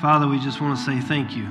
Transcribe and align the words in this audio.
Father, 0.00 0.28
we 0.28 0.38
just 0.38 0.60
want 0.60 0.78
to 0.78 0.84
say 0.84 1.00
thank 1.00 1.34
you 1.34 1.46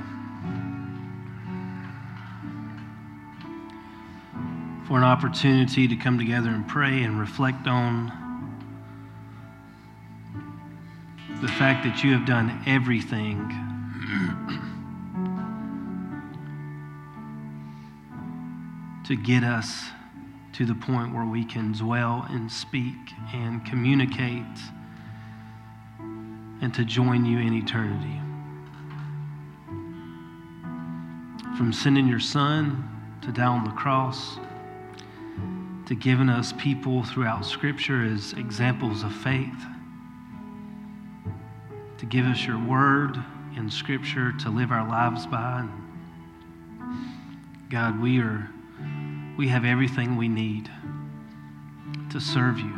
for 4.88 4.98
an 4.98 5.04
opportunity 5.04 5.88
to 5.88 5.96
come 5.96 6.20
together 6.20 6.50
and 6.50 6.68
pray 6.68 7.02
and 7.02 7.20
reflect 7.20 7.66
on 7.66 8.12
the 11.42 11.48
fact 11.48 11.86
that 11.86 12.04
you 12.04 12.14
have 12.14 12.28
done 12.28 12.62
everything 12.68 13.50
to 19.08 19.16
get 19.16 19.44
us 19.44 19.86
to 20.54 20.68
the 20.68 20.76
point 20.76 21.16
where 21.16 21.26
we 21.26 21.44
can 21.44 21.72
dwell 21.72 22.28
and 22.30 22.52
speak 22.52 22.94
and 23.34 23.66
communicate 23.66 24.46
and 26.62 26.72
to 26.76 26.86
join 26.86 27.26
you 27.26 27.40
in 27.40 27.52
eternity. 27.52 28.22
From 31.58 31.72
sending 31.72 32.06
your 32.06 32.20
son 32.20 32.84
to 33.22 33.32
die 33.32 33.46
on 33.46 33.64
the 33.64 33.72
cross, 33.72 34.38
to 35.86 35.96
giving 35.96 36.28
us 36.28 36.52
people 36.58 37.06
throughout 37.06 37.46
Scripture 37.46 38.04
as 38.04 38.34
examples 38.34 39.04
of 39.04 39.16
faith, 39.16 39.64
to 41.98 42.06
give 42.06 42.26
us 42.26 42.46
your 42.46 42.60
word 42.60 43.16
in 43.56 43.70
Scripture 43.70 44.34
to 44.34 44.50
live 44.50 44.70
our 44.72 44.86
lives 44.86 45.26
by. 45.28 45.66
God, 47.70 48.02
we 48.02 48.20
are 48.20 48.50
we 49.38 49.48
have 49.48 49.64
everything 49.64 50.18
we 50.18 50.28
need 50.28 50.70
to 52.12 52.20
serve 52.20 52.60
you. 52.60 52.74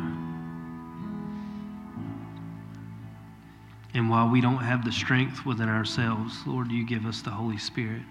And 3.94 4.08
while 4.08 4.28
we 4.28 4.40
don't 4.40 4.58
have 4.58 4.84
the 4.84 4.92
strength 4.92 5.44
within 5.44 5.68
ourselves, 5.68 6.46
Lord, 6.46 6.70
you 6.70 6.86
give 6.86 7.06
us 7.06 7.22
the 7.22 7.30
Holy 7.30 7.58
Spirit 7.58 8.02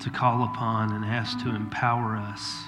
to 0.00 0.10
call 0.10 0.44
upon 0.44 0.92
and 0.92 1.04
ask 1.04 1.38
to 1.40 1.54
empower 1.54 2.16
us. 2.16 2.64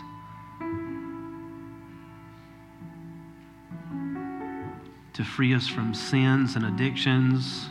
To 5.14 5.24
free 5.24 5.54
us 5.54 5.66
from 5.66 5.94
sins 5.94 6.56
and 6.56 6.64
addictions, 6.66 7.66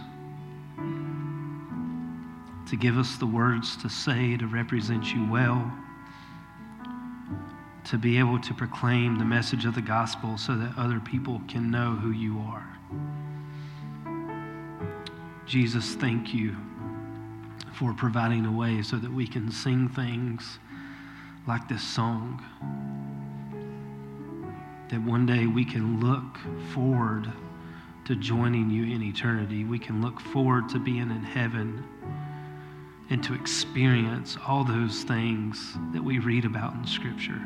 to 2.69 2.75
give 2.75 2.97
us 2.97 3.17
the 3.17 3.25
words 3.25 3.77
to 3.77 3.89
say 3.89 4.37
to 4.37 4.47
represent 4.47 5.13
you 5.13 5.29
well, 5.29 5.71
to 7.85 7.97
be 7.97 8.17
able 8.17 8.39
to 8.39 8.53
proclaim 8.53 9.17
the 9.17 9.25
message 9.25 9.65
of 9.65 9.75
the 9.75 9.81
gospel 9.81 10.37
so 10.37 10.55
that 10.55 10.73
other 10.77 10.99
people 10.99 11.41
can 11.47 11.69
know 11.69 11.91
who 11.91 12.11
you 12.11 12.39
are. 12.39 12.67
Jesus, 15.45 15.95
thank 15.95 16.33
you 16.33 16.55
for 17.81 17.93
providing 17.93 18.45
a 18.45 18.51
way 18.51 18.79
so 18.83 18.95
that 18.95 19.11
we 19.11 19.25
can 19.25 19.51
sing 19.51 19.89
things 19.89 20.59
like 21.47 21.67
this 21.67 21.81
song. 21.81 22.39
That 24.91 25.01
one 25.01 25.25
day 25.25 25.47
we 25.47 25.65
can 25.65 25.99
look 25.99 26.37
forward 26.75 27.27
to 28.05 28.15
joining 28.15 28.69
you 28.69 28.83
in 28.83 29.01
eternity. 29.01 29.63
We 29.63 29.79
can 29.79 29.99
look 29.99 30.19
forward 30.19 30.69
to 30.69 30.79
being 30.79 31.09
in 31.09 31.23
heaven 31.23 31.83
and 33.09 33.23
to 33.23 33.33
experience 33.33 34.37
all 34.47 34.63
those 34.63 35.01
things 35.01 35.75
that 35.91 36.03
we 36.03 36.19
read 36.19 36.45
about 36.45 36.75
in 36.75 36.85
Scripture. 36.85 37.41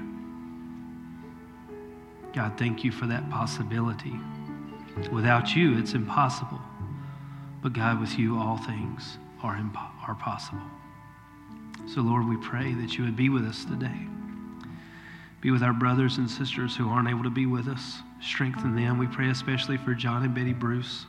God, 2.33 2.57
thank 2.57 2.83
you 2.83 2.91
for 2.91 3.05
that 3.05 3.29
possibility. 3.29 4.19
Without 5.13 5.55
you, 5.55 5.77
it's 5.77 5.93
impossible. 5.93 6.59
But 7.61 7.71
God, 7.71 8.01
with 8.01 8.19
you, 8.19 8.37
all 8.37 8.57
things 8.57 9.17
are, 9.45 9.55
impo- 9.55 10.07
are 10.07 10.15
possible. 10.15 10.61
So, 11.87 12.01
Lord, 12.01 12.27
we 12.27 12.37
pray 12.37 12.73
that 12.73 12.97
you 12.97 13.03
would 13.03 13.15
be 13.15 13.29
with 13.29 13.45
us 13.45 13.63
today. 13.63 14.07
Be 15.39 15.51
with 15.51 15.61
our 15.61 15.73
brothers 15.73 16.17
and 16.17 16.29
sisters 16.29 16.75
who 16.75 16.89
aren't 16.89 17.07
able 17.07 17.23
to 17.23 17.29
be 17.29 17.45
with 17.45 17.67
us. 17.67 17.99
Strengthen 18.21 18.75
them. 18.75 18.97
We 18.97 19.05
pray 19.05 19.29
especially 19.29 19.77
for 19.77 19.93
John 19.93 20.23
and 20.23 20.33
Betty 20.33 20.53
Bruce. 20.53 21.05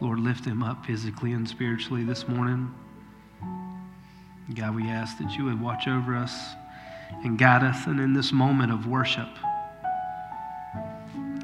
Lord, 0.00 0.18
lift 0.18 0.44
them 0.44 0.62
up 0.64 0.84
physically 0.84 1.32
and 1.32 1.48
spiritually 1.48 2.02
this 2.02 2.26
morning. 2.26 2.74
God, 4.54 4.74
we 4.74 4.88
ask 4.88 5.16
that 5.18 5.30
you 5.36 5.44
would 5.44 5.60
watch 5.60 5.86
over 5.86 6.16
us 6.16 6.34
and 7.22 7.38
guide 7.38 7.62
us. 7.62 7.86
And 7.86 8.00
in 8.00 8.12
this 8.12 8.32
moment 8.32 8.72
of 8.72 8.88
worship, 8.88 9.28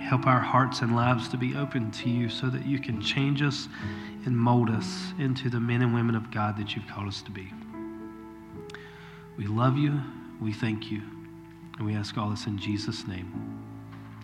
help 0.03 0.27
our 0.27 0.41
hearts 0.41 0.81
and 0.81 0.97
lives 0.97 1.29
to 1.29 1.37
be 1.37 1.55
open 1.55 1.93
to 1.93 2.11
you 2.11 2.29
so 2.29 2.49
that 2.49 2.67
you 2.67 2.81
can 2.81 3.01
change 3.01 3.43
us 3.43 3.69
and 4.27 4.37
mold 4.37 4.71
us 4.71 5.13
into 5.19 5.49
the 5.49 5.61
men 5.61 5.83
and 5.83 5.95
women 5.95 6.15
of 6.15 6.31
God 6.31 6.57
that 6.59 6.75
you've 6.75 6.87
called 6.87 7.09
us 7.09 7.23
to 7.23 7.31
be. 7.31 7.53
We 9.37 9.47
love 9.47 9.77
you. 9.77 10.01
We 10.41 10.53
thank 10.53 10.91
you. 10.91 11.03
And 11.79 11.87
we 11.87 11.95
ask 11.95 12.17
all 12.19 12.31
this 12.31 12.47
in 12.47 12.59
Jesus' 12.59 13.07
name. 13.07 13.63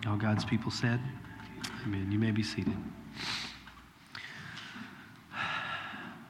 All 0.07 0.17
God's 0.17 0.45
people 0.45 0.71
said, 0.71 0.99
Amen. 1.83 2.11
You 2.11 2.19
may 2.19 2.31
be 2.31 2.43
seated. 2.43 2.75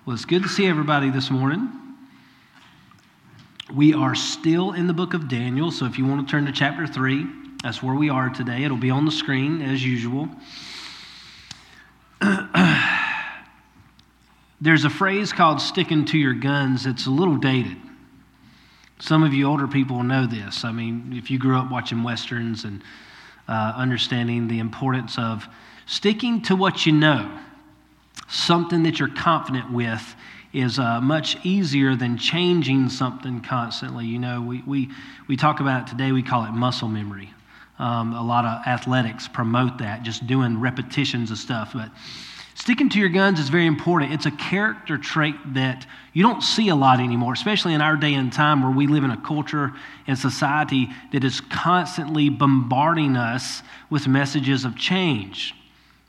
Well, 0.05 0.15
it's 0.15 0.25
good 0.25 0.43
to 0.43 0.49
see 0.49 0.67
everybody 0.67 1.09
this 1.09 1.31
morning. 1.31 1.69
We 3.73 3.93
are 3.93 4.15
still 4.15 4.73
in 4.73 4.87
the 4.87 4.93
book 4.93 5.13
of 5.13 5.29
Daniel, 5.29 5.71
so 5.71 5.85
if 5.85 5.97
you 5.97 6.05
want 6.05 6.27
to 6.27 6.31
turn 6.31 6.45
to 6.45 6.51
chapter 6.51 6.85
3, 6.85 7.25
that's 7.63 7.81
where 7.81 7.95
we 7.95 8.09
are 8.09 8.29
today. 8.29 8.63
It'll 8.63 8.77
be 8.77 8.91
on 8.91 9.05
the 9.05 9.11
screen 9.11 9.61
as 9.61 9.83
usual. 9.83 10.27
There's 14.63 14.85
a 14.85 14.89
phrase 14.89 15.33
called 15.33 15.59
sticking 15.59 16.05
to 16.05 16.17
your 16.17 16.33
guns. 16.33 16.85
It's 16.85 17.05
a 17.05 17.09
little 17.09 17.35
dated. 17.35 17.75
Some 18.97 19.21
of 19.23 19.33
you 19.33 19.45
older 19.45 19.67
people 19.67 20.03
know 20.03 20.25
this. 20.25 20.63
I 20.63 20.71
mean, 20.71 21.13
if 21.17 21.29
you 21.29 21.37
grew 21.37 21.57
up 21.57 21.69
watching 21.69 22.01
Westerns 22.01 22.63
and 22.63 22.81
uh, 23.49 23.73
understanding 23.75 24.47
the 24.47 24.59
importance 24.59 25.17
of 25.17 25.45
sticking 25.85 26.43
to 26.43 26.55
what 26.55 26.85
you 26.85 26.93
know, 26.93 27.41
something 28.29 28.83
that 28.83 28.99
you're 28.99 29.09
confident 29.09 29.69
with, 29.69 30.15
is 30.53 30.79
uh, 30.79 31.01
much 31.01 31.45
easier 31.45 31.97
than 31.97 32.17
changing 32.17 32.87
something 32.87 33.41
constantly. 33.41 34.05
You 34.05 34.19
know, 34.19 34.41
we, 34.41 34.61
we, 34.65 34.89
we 35.27 35.35
talk 35.35 35.59
about 35.59 35.89
it 35.89 35.91
today, 35.91 36.13
we 36.13 36.23
call 36.23 36.45
it 36.45 36.51
muscle 36.51 36.87
memory. 36.87 37.33
Um, 37.79 38.13
a 38.13 38.23
lot 38.23 38.45
of 38.45 38.65
athletics 38.65 39.27
promote 39.27 39.79
that, 39.79 40.03
just 40.03 40.25
doing 40.25 40.61
repetitions 40.61 41.31
of 41.31 41.37
stuff. 41.37 41.71
But 41.73 41.89
sticking 42.55 42.89
to 42.89 42.99
your 42.99 43.09
guns 43.09 43.39
is 43.39 43.49
very 43.49 43.65
important. 43.65 44.13
It's 44.13 44.25
a 44.25 44.31
character 44.31 44.97
trait 44.97 45.35
that 45.53 45.85
you 46.13 46.23
don't 46.23 46.41
see 46.41 46.69
a 46.69 46.75
lot 46.75 46.99
anymore, 46.99 47.33
especially 47.33 47.73
in 47.73 47.81
our 47.81 47.95
day 47.95 48.13
and 48.13 48.31
time 48.31 48.61
where 48.61 48.71
we 48.71 48.87
live 48.87 49.03
in 49.03 49.11
a 49.11 49.21
culture 49.21 49.73
and 50.07 50.17
society 50.17 50.89
that 51.11 51.23
is 51.23 51.41
constantly 51.41 52.29
bombarding 52.29 53.15
us 53.15 53.61
with 53.89 54.07
messages 54.07 54.65
of 54.65 54.75
change 54.75 55.53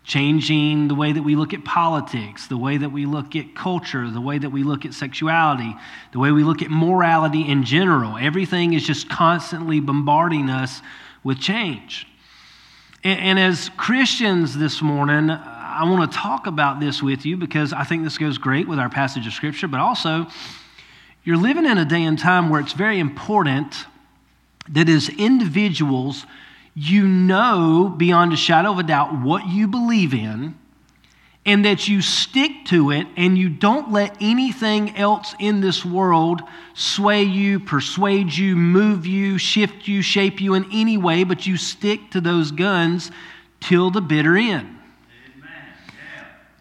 changing 0.04 0.86
the 0.86 0.94
way 0.94 1.12
that 1.12 1.22
we 1.22 1.34
look 1.34 1.54
at 1.54 1.64
politics, 1.64 2.46
the 2.46 2.58
way 2.58 2.76
that 2.76 2.90
we 2.90 3.06
look 3.06 3.34
at 3.34 3.54
culture, 3.54 4.10
the 4.10 4.20
way 4.20 4.36
that 4.38 4.50
we 4.50 4.62
look 4.62 4.84
at 4.84 4.92
sexuality, 4.92 5.74
the 6.12 6.18
way 6.18 6.30
we 6.30 6.44
look 6.44 6.60
at 6.60 6.70
morality 6.70 7.48
in 7.48 7.64
general. 7.64 8.18
Everything 8.18 8.74
is 8.74 8.86
just 8.86 9.08
constantly 9.08 9.80
bombarding 9.80 10.50
us 10.50 10.82
with 11.24 11.40
change. 11.40 12.06
And, 13.02 13.38
as 13.38 13.70
Christians 13.76 14.56
this 14.56 14.80
morning, 14.80 15.28
I 15.74 15.90
want 15.90 16.10
to 16.10 16.16
talk 16.16 16.46
about 16.46 16.78
this 16.78 17.02
with 17.02 17.26
you 17.26 17.36
because 17.36 17.72
I 17.72 17.82
think 17.82 18.04
this 18.04 18.16
goes 18.16 18.38
great 18.38 18.68
with 18.68 18.78
our 18.78 18.88
passage 18.88 19.26
of 19.26 19.32
Scripture, 19.32 19.66
but 19.66 19.80
also 19.80 20.26
you're 21.24 21.36
living 21.36 21.66
in 21.66 21.78
a 21.78 21.84
day 21.84 22.04
and 22.04 22.16
time 22.16 22.48
where 22.48 22.60
it's 22.60 22.74
very 22.74 23.00
important 23.00 23.74
that 24.68 24.88
as 24.88 25.08
individuals, 25.08 26.26
you 26.74 27.08
know 27.08 27.92
beyond 27.96 28.32
a 28.32 28.36
shadow 28.36 28.70
of 28.70 28.78
a 28.78 28.84
doubt 28.84 29.20
what 29.20 29.48
you 29.48 29.66
believe 29.66 30.14
in, 30.14 30.54
and 31.44 31.64
that 31.64 31.88
you 31.88 32.00
stick 32.00 32.52
to 32.66 32.92
it 32.92 33.06
and 33.16 33.36
you 33.36 33.48
don't 33.48 33.90
let 33.90 34.16
anything 34.20 34.96
else 34.96 35.34
in 35.40 35.60
this 35.60 35.84
world 35.84 36.40
sway 36.74 37.24
you, 37.24 37.58
persuade 37.58 38.32
you, 38.32 38.54
move 38.54 39.06
you, 39.06 39.38
shift 39.38 39.88
you, 39.88 40.02
shape 40.02 40.40
you 40.40 40.54
in 40.54 40.66
any 40.72 40.96
way, 40.96 41.24
but 41.24 41.46
you 41.46 41.56
stick 41.56 42.10
to 42.12 42.20
those 42.20 42.52
guns 42.52 43.10
till 43.60 43.90
the 43.90 44.00
bitter 44.00 44.36
end. 44.36 44.78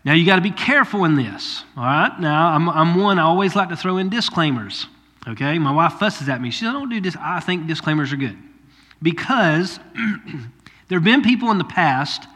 Now, 0.06 0.14
you 0.14 0.26
got 0.26 0.36
to 0.36 0.42
be 0.42 0.52
careful 0.52 1.06
in 1.06 1.16
this, 1.16 1.64
all 1.78 1.84
right? 1.84 2.12
Now, 2.20 2.48
I'm, 2.48 2.68
I'm 2.70 2.96
one, 2.96 3.20
I 3.20 3.24
always 3.24 3.56
like 3.56 3.70
to 3.70 3.78
throw 3.78 3.98
in 3.98 4.10
disclaimers, 4.10 4.88
okay? 5.28 5.58
My 5.60 5.72
wife 5.72 5.94
fusses 5.94 6.28
at 6.28 6.42
me. 6.42 6.52
She 6.52 6.60
says, 6.60 6.70
I 6.70 6.74
don't 6.74 6.90
do 6.90 7.00
this. 7.00 7.16
I 7.20 7.40
think 7.40 7.68
disclaimers 7.68 8.12
are 8.12 8.18
good 8.18 8.38
because 9.02 9.80
there 10.88 10.98
have 10.98 11.04
been 11.04 11.22
people 11.22 11.52
in 11.52 11.58
the 11.58 11.64
past 11.64 12.28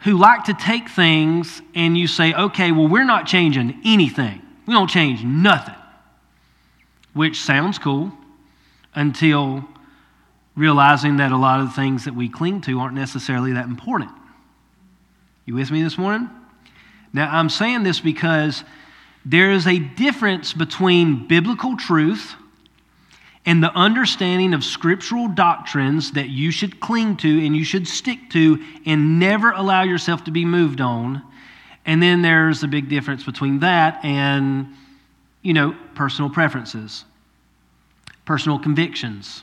who 0.00 0.16
like 0.16 0.44
to 0.44 0.54
take 0.54 0.88
things 0.88 1.60
and 1.74 1.98
you 1.98 2.06
say, 2.06 2.32
okay, 2.32 2.70
well, 2.70 2.86
we're 2.86 3.04
not 3.04 3.26
changing 3.26 3.80
anything. 3.84 4.40
We 4.66 4.74
don't 4.74 4.88
change 4.88 5.24
nothing, 5.24 5.74
which 7.12 7.40
sounds 7.40 7.78
cool 7.78 8.12
until 8.94 9.66
realizing 10.54 11.16
that 11.16 11.32
a 11.32 11.36
lot 11.36 11.60
of 11.60 11.68
the 11.68 11.72
things 11.72 12.04
that 12.04 12.14
we 12.14 12.28
cling 12.28 12.60
to 12.62 12.78
aren't 12.78 12.94
necessarily 12.94 13.52
that 13.54 13.66
important. 13.66 14.10
You 15.44 15.54
with 15.54 15.70
me 15.70 15.82
this 15.82 15.96
morning? 15.96 16.28
Now, 17.12 17.30
I'm 17.30 17.48
saying 17.48 17.82
this 17.82 18.00
because 18.00 18.64
there 19.24 19.50
is 19.50 19.66
a 19.66 19.78
difference 19.78 20.52
between 20.52 21.26
biblical 21.26 21.76
truth 21.76 22.34
and 23.44 23.62
the 23.62 23.72
understanding 23.72 24.52
of 24.52 24.62
scriptural 24.62 25.28
doctrines 25.28 26.12
that 26.12 26.28
you 26.28 26.50
should 26.50 26.80
cling 26.80 27.16
to 27.16 27.46
and 27.46 27.56
you 27.56 27.64
should 27.64 27.88
stick 27.88 28.18
to 28.30 28.62
and 28.84 29.18
never 29.18 29.52
allow 29.52 29.82
yourself 29.82 30.24
to 30.24 30.30
be 30.30 30.44
moved 30.44 30.80
on. 30.80 31.22
And 31.86 32.02
then 32.02 32.20
there's 32.20 32.62
a 32.62 32.68
big 32.68 32.90
difference 32.90 33.24
between 33.24 33.60
that 33.60 34.04
and, 34.04 34.68
you 35.40 35.54
know, 35.54 35.74
personal 35.94 36.28
preferences, 36.28 37.06
personal 38.26 38.58
convictions, 38.58 39.42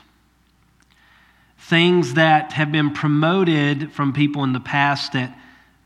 things 1.58 2.14
that 2.14 2.52
have 2.52 2.70
been 2.70 2.92
promoted 2.92 3.90
from 3.92 4.12
people 4.12 4.44
in 4.44 4.52
the 4.52 4.60
past 4.60 5.14
that 5.14 5.36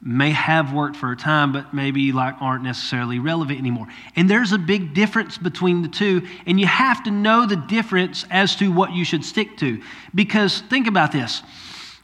may 0.02 0.31
have 0.31 0.73
worked 0.73 0.97
for 0.97 1.12
a 1.12 1.17
time, 1.17 1.52
but 1.52 1.75
maybe 1.75 2.11
like 2.12 2.35
aren't 2.41 2.64
necessarily 2.64 3.19
relevant 3.19 3.58
anymore. 3.58 3.87
And 4.17 4.31
there's 4.31 4.52
a 4.52 4.58
big 4.58 4.94
difference 4.94 5.37
between 5.37 5.82
the 5.82 5.88
two, 5.88 6.26
and 6.47 6.58
you 6.58 6.67
have 6.67 7.05
to 7.05 7.11
know 7.11 7.47
the 7.47 7.56
difference 7.56 8.25
as 8.31 8.56
to 8.56 8.73
what 8.73 8.93
you 8.93 9.05
should 9.05 9.25
stick 9.25 9.58
to. 9.58 9.82
Because 10.14 10.61
think 10.62 10.87
about 10.87 11.12
this. 11.12 11.43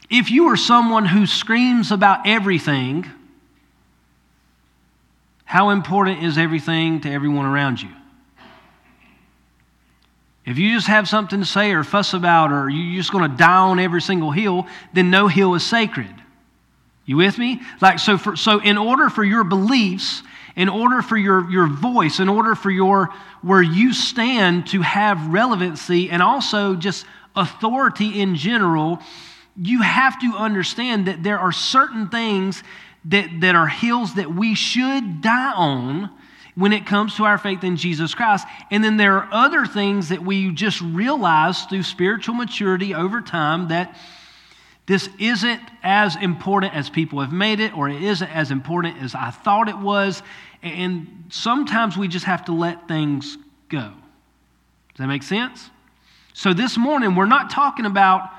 If 0.09 0.29
you 0.29 0.47
are 0.47 0.57
someone 0.57 1.05
who 1.05 1.25
screams 1.25 1.91
about 1.91 2.27
everything, 2.27 3.05
how 5.43 5.71
important 5.71 6.23
is 6.23 6.37
everything 6.37 7.01
to 7.01 7.11
everyone 7.11 7.45
around 7.45 7.81
you? 7.81 7.89
If 10.45 10.57
you 10.57 10.73
just 10.73 10.87
have 10.87 11.09
something 11.09 11.39
to 11.39 11.45
say 11.45 11.71
or 11.71 11.83
fuss 11.83 12.13
about, 12.13 12.53
or 12.53 12.69
you're 12.69 13.01
just 13.01 13.11
going 13.11 13.29
to 13.29 13.37
die 13.37 13.57
on 13.57 13.79
every 13.79 14.01
single 14.01 14.31
hill, 14.31 14.67
then 14.93 15.09
no 15.09 15.27
hill 15.27 15.55
is 15.55 15.65
sacred. 15.65 16.13
You 17.07 17.15
with 17.17 17.37
me? 17.37 17.61
Like 17.81 17.99
so 17.99 18.17
for, 18.17 18.35
so 18.35 18.59
in 18.59 18.77
order 18.77 19.09
for 19.09 19.23
your 19.23 19.45
beliefs, 19.45 20.21
in 20.57 20.67
order 20.67 21.01
for 21.01 21.15
your, 21.17 21.49
your 21.49 21.67
voice, 21.67 22.19
in 22.19 22.27
order 22.27 22.53
for 22.53 22.69
your 22.69 23.09
where 23.41 23.61
you 23.61 23.93
stand 23.93 24.67
to 24.67 24.81
have 24.81 25.27
relevancy 25.27 26.09
and 26.09 26.21
also 26.21 26.75
just 26.75 27.05
authority 27.33 28.19
in 28.19 28.35
general, 28.35 28.99
you 29.55 29.81
have 29.81 30.19
to 30.19 30.35
understand 30.35 31.07
that 31.07 31.23
there 31.23 31.39
are 31.39 31.53
certain 31.53 32.09
things 32.09 32.61
that, 33.05 33.39
that 33.39 33.55
are 33.55 33.67
hills 33.67 34.15
that 34.15 34.35
we 34.35 34.53
should 34.53 35.21
die 35.21 35.53
on 35.53 36.09
when 36.55 36.73
it 36.73 36.85
comes 36.85 37.15
to 37.15 37.23
our 37.23 37.37
faith 37.37 37.63
in 37.63 37.77
Jesus 37.77 38.13
Christ. 38.13 38.45
And 38.69 38.83
then 38.83 38.97
there 38.97 39.13
are 39.13 39.29
other 39.31 39.65
things 39.65 40.09
that 40.09 40.23
we 40.23 40.51
just 40.51 40.81
realize 40.81 41.63
through 41.65 41.83
spiritual 41.83 42.35
maturity 42.35 42.93
over 42.93 43.21
time 43.21 43.69
that 43.69 43.95
this 44.87 45.09
isn't 45.19 45.61
as 45.83 46.15
important 46.15 46.73
as 46.73 46.89
people 46.89 47.19
have 47.19 47.33
made 47.33 47.59
it, 47.59 47.77
or 47.77 47.89
it 47.89 48.01
isn't 48.01 48.29
as 48.29 48.51
important 48.51 49.01
as 49.01 49.13
I 49.13 49.31
thought 49.31 49.67
it 49.67 49.77
was. 49.77 50.23
And 50.63 51.25
sometimes 51.29 51.97
we 51.97 52.07
just 52.07 52.25
have 52.25 52.45
to 52.45 52.53
let 52.53 52.87
things 52.87 53.37
go. 53.69 53.79
Does 53.89 54.97
that 54.97 55.07
make 55.07 55.23
sense? 55.23 55.69
So 56.33 56.53
this 56.53 56.77
morning, 56.77 57.15
we're 57.15 57.25
not 57.25 57.49
talking 57.49 57.85
about. 57.85 58.29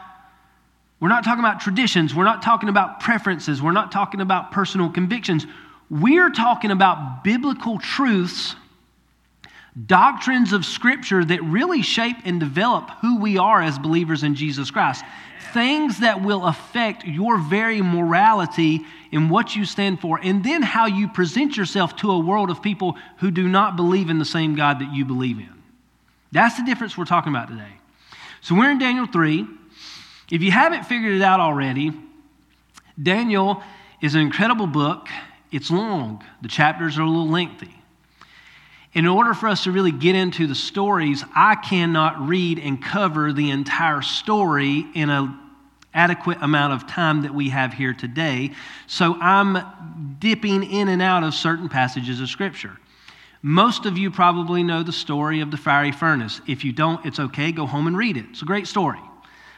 We're 1.00 1.09
not 1.09 1.23
talking 1.23 1.45
about 1.45 1.61
traditions. 1.61 2.12
We're 2.12 2.25
not 2.25 2.43
talking 2.43 2.69
about 2.69 2.99
preferences. 2.99 3.62
We're 3.62 3.71
not 3.71 3.93
talking 3.93 4.21
about 4.21 4.50
personal 4.50 4.91
convictions. 4.91 5.47
We're 5.91 6.31
talking 6.31 6.73
about 6.73 7.23
biblical 7.23 7.79
truths, 7.79 8.56
doctrines 9.86 10.52
of 10.52 10.64
Scripture 10.64 11.25
that 11.25 11.42
really 11.42 11.82
shape 11.82 12.16
and 12.25 12.40
develop 12.40 12.90
who 13.00 13.20
we 13.20 13.38
are 13.38 13.62
as 13.62 13.78
believers 13.78 14.22
in 14.22 14.34
Jesus 14.34 14.70
Christ 14.70 15.04
things 15.52 16.00
that 16.00 16.22
will 16.22 16.46
affect 16.46 17.06
your 17.06 17.38
very 17.38 17.80
morality 17.80 18.82
in 19.10 19.28
what 19.28 19.56
you 19.56 19.64
stand 19.64 20.00
for, 20.00 20.20
and 20.22 20.44
then 20.44 20.62
how 20.62 20.86
you 20.86 21.08
present 21.08 21.56
yourself 21.56 21.96
to 21.96 22.10
a 22.10 22.19
world 22.19 22.50
of 22.50 22.62
people 22.62 22.96
who 23.19 23.30
do 23.30 23.48
not 23.48 23.76
believe 23.76 24.10
in 24.10 24.19
the 24.19 24.25
same 24.25 24.54
God 24.54 24.80
that 24.80 24.92
you 24.92 25.04
believe 25.04 25.38
in. 25.38 25.62
That's 26.32 26.56
the 26.58 26.64
difference 26.64 26.98
we're 26.98 27.06
talking 27.06 27.32
about 27.32 27.48
today. 27.48 27.72
So 28.42 28.54
we're 28.54 28.70
in 28.70 28.78
Daniel 28.78 29.06
3. 29.06 29.46
If 30.30 30.42
you 30.42 30.50
haven't 30.50 30.84
figured 30.84 31.14
it 31.14 31.22
out 31.22 31.40
already, 31.40 31.92
Daniel 33.02 33.62
is 34.02 34.14
an 34.14 34.20
incredible 34.20 34.66
book. 34.66 35.08
It's 35.50 35.70
long, 35.70 36.22
the 36.42 36.48
chapters 36.48 36.98
are 36.98 37.02
a 37.02 37.08
little 37.08 37.28
lengthy. 37.28 37.75
In 38.94 39.06
order 39.06 39.35
for 39.35 39.49
us 39.49 39.64
to 39.64 39.73
really 39.73 39.93
get 39.93 40.14
into 40.14 40.46
the 40.46 40.55
stories, 40.55 41.23
I 41.35 41.56
cannot 41.56 42.26
read 42.26 42.58
and 42.58 42.82
cover 42.82 43.32
the 43.32 43.50
entire 43.50 44.00
story 44.00 44.87
in 44.94 45.11
an 45.11 45.38
adequate 45.93 46.38
amount 46.40 46.73
of 46.73 46.88
time 46.88 47.23
that 47.23 47.35
we 47.35 47.50
have 47.50 47.75
here 47.75 47.93
today. 47.93 48.52
So 48.87 49.17
I'm 49.20 50.17
dipping 50.19 50.64
in 50.64 50.88
and 50.88 51.02
out 51.02 51.23
of 51.23 51.35
certain 51.35 51.69
passages 51.69 52.20
of 52.20 52.29
Scripture. 52.29 52.79
Most 53.43 53.87
of 53.87 53.99
you 53.99 54.11
probably 54.11 54.62
know 54.62 54.82
the 54.82 54.93
story 54.93 55.40
of 55.40 55.50
the 55.50 55.56
fiery 55.56 55.93
furnace. 55.93 56.40
If 56.46 56.64
you 56.64 56.73
don't, 56.73 57.05
it's 57.05 57.20
okay. 57.20 57.52
Go 57.52 57.67
home 57.67 57.87
and 57.87 57.96
read 57.96 58.17
it. 58.17 58.25
It's 58.31 58.43
a 58.43 58.46
great 58.46 58.67
story. 58.67 59.00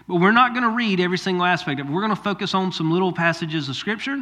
But 0.09 0.17
we're 0.17 0.32
not 0.32 0.55
going 0.55 0.65
to 0.65 0.77
read 0.77 0.99
every 1.00 1.19
single 1.19 1.47
aspect 1.47 1.81
of 1.81 1.88
it. 1.88 1.93
We're 1.93 2.03
going 2.03 2.15
to 2.15 2.21
focus 2.21 2.53
on 2.53 2.73
some 2.73 2.91
little 2.91 3.12
passages 3.12 3.69
of 3.69 3.77
Scripture. 3.77 4.21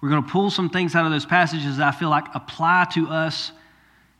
We're 0.00 0.10
going 0.10 0.22
to 0.22 0.30
pull 0.30 0.50
some 0.50 0.70
things 0.70 0.94
out 0.94 1.04
of 1.04 1.10
those 1.10 1.26
passages 1.26 1.78
that 1.78 1.88
I 1.92 1.98
feel 1.98 2.08
like 2.08 2.26
apply 2.34 2.86
to 2.92 3.08
us 3.08 3.52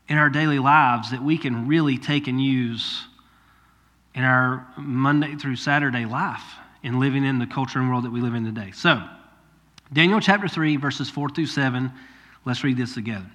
in 0.08 0.16
our 0.16 0.30
daily 0.30 0.58
lives 0.58 1.10
that 1.10 1.22
we 1.22 1.36
can 1.38 1.68
really 1.68 1.98
take 1.98 2.26
and 2.28 2.42
use 2.42 3.04
in 4.14 4.24
our 4.24 4.66
Monday 4.76 5.34
through 5.36 5.56
Saturday 5.56 6.06
life 6.06 6.42
in 6.82 6.98
living 6.98 7.24
in 7.24 7.38
the 7.38 7.46
culture 7.46 7.78
and 7.78 7.88
world 7.88 8.04
that 8.04 8.10
we 8.10 8.20
live 8.20 8.34
in 8.34 8.44
today. 8.44 8.70
So, 8.72 9.02
Daniel 9.92 10.20
chapter 10.20 10.48
3, 10.48 10.76
verses 10.76 11.10
4 11.10 11.30
through 11.30 11.46
7. 11.46 11.92
Let's 12.44 12.64
read 12.64 12.76
this 12.76 12.94
together. 12.94 13.26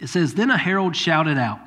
It 0.00 0.08
says, 0.08 0.34
Then 0.34 0.50
a 0.50 0.58
herald 0.58 0.94
shouted 0.94 1.38
out, 1.38 1.60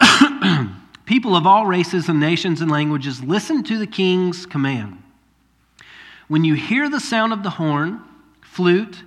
People 1.04 1.34
of 1.34 1.46
all 1.46 1.66
races 1.66 2.08
and 2.08 2.20
nations 2.20 2.60
and 2.60 2.70
languages, 2.70 3.22
listen 3.22 3.64
to 3.64 3.78
the 3.78 3.86
king's 3.86 4.46
command. 4.46 5.02
When 6.28 6.44
you 6.44 6.54
hear 6.54 6.88
the 6.88 7.00
sound 7.00 7.32
of 7.32 7.42
the 7.42 7.50
horn, 7.50 8.00
flute, 8.42 9.02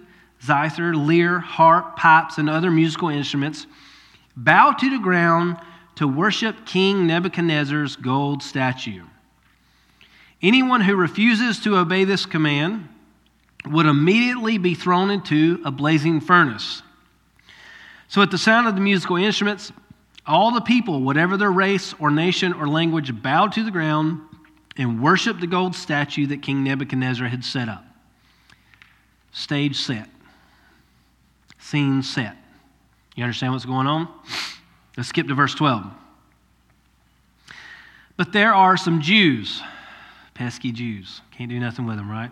zither, 0.46 0.94
lyre, 0.94 1.40
harp, 1.40 1.96
pipes, 1.96 2.38
and 2.38 2.50
other 2.50 2.72
musical 2.72 3.10
instruments, 3.10 3.66
bow 4.36 4.72
to 4.72 4.90
the 4.90 5.00
ground 5.00 5.58
to 5.96 6.08
worship 6.08 6.66
King 6.66 7.08
Nebuchadnezzar's 7.08 7.96
gold 7.96 8.42
statue. 8.42 9.04
Anyone 10.42 10.82
who 10.82 10.96
refuses 10.96 11.60
to 11.60 11.78
obey 11.78 12.04
this 12.04 12.26
command 12.26 12.90
would 13.66 13.86
immediately 13.86 14.58
be 14.58 14.76
thrown 14.76 15.10
into 15.10 15.62
a 15.64 15.72
blazing 15.72 16.20
furnace. 16.20 16.82
So, 18.10 18.22
at 18.22 18.32
the 18.32 18.38
sound 18.38 18.68
of 18.68 18.76
the 18.76 18.82
musical 18.82 19.16
instruments, 19.16 19.72
all 20.26 20.52
the 20.52 20.62
people, 20.62 21.02
whatever 21.02 21.38
their 21.38 21.52
race 21.52 21.94
or 22.00 22.12
nation 22.12 22.54
or 22.54 22.68
language, 22.68 23.22
bowed 23.22 23.54
to 23.54 23.64
the 23.64 23.72
ground 23.72 24.22
and 24.78 25.02
worshiped 25.02 25.40
the 25.40 25.48
gold 25.48 25.76
statue 25.76 26.28
that 26.28 26.42
King 26.42 26.64
Nebuchadnezzar 26.64 27.28
had 27.28 27.46
set 27.46 27.70
up. 27.70 27.86
Stage 29.32 29.78
set 29.78 30.10
scene 31.74 32.04
set. 32.04 32.36
You 33.16 33.24
understand 33.24 33.52
what's 33.52 33.66
going 33.66 33.88
on? 33.88 34.08
Let's 34.96 35.10
skip 35.10 35.28
to 35.28 35.34
verse 35.34 35.56
12. 35.56 35.84
But 38.16 38.32
there 38.32 38.54
are 38.54 38.78
some 38.78 39.02
Jews, 39.02 39.60
pesky 40.36 40.72
Jews. 40.72 41.22
Can't 41.32 41.50
do 41.50 41.60
nothing 41.60 41.88
with 41.88 41.96
them, 41.96 42.12
right? 42.12 42.30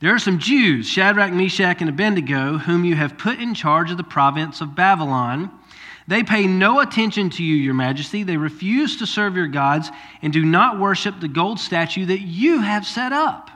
There 0.00 0.14
are 0.14 0.18
some 0.18 0.38
Jews, 0.38 0.88
Shadrach, 0.88 1.30
Meshach, 1.30 1.82
and 1.82 1.90
Abednego, 1.90 2.56
whom 2.56 2.86
you 2.86 2.94
have 2.94 3.18
put 3.18 3.38
in 3.38 3.52
charge 3.52 3.90
of 3.90 3.98
the 3.98 4.02
province 4.02 4.62
of 4.62 4.74
Babylon. 4.74 5.50
They 6.06 6.22
pay 6.22 6.46
no 6.46 6.80
attention 6.80 7.28
to 7.28 7.44
you, 7.44 7.54
your 7.54 7.74
majesty. 7.74 8.22
They 8.22 8.38
refuse 8.38 8.96
to 8.96 9.06
serve 9.06 9.36
your 9.36 9.46
gods 9.46 9.90
and 10.22 10.32
do 10.32 10.42
not 10.42 10.80
worship 10.80 11.20
the 11.20 11.28
gold 11.28 11.60
statue 11.60 12.06
that 12.06 12.22
you 12.22 12.62
have 12.62 12.86
set 12.86 13.12
up. 13.12 13.50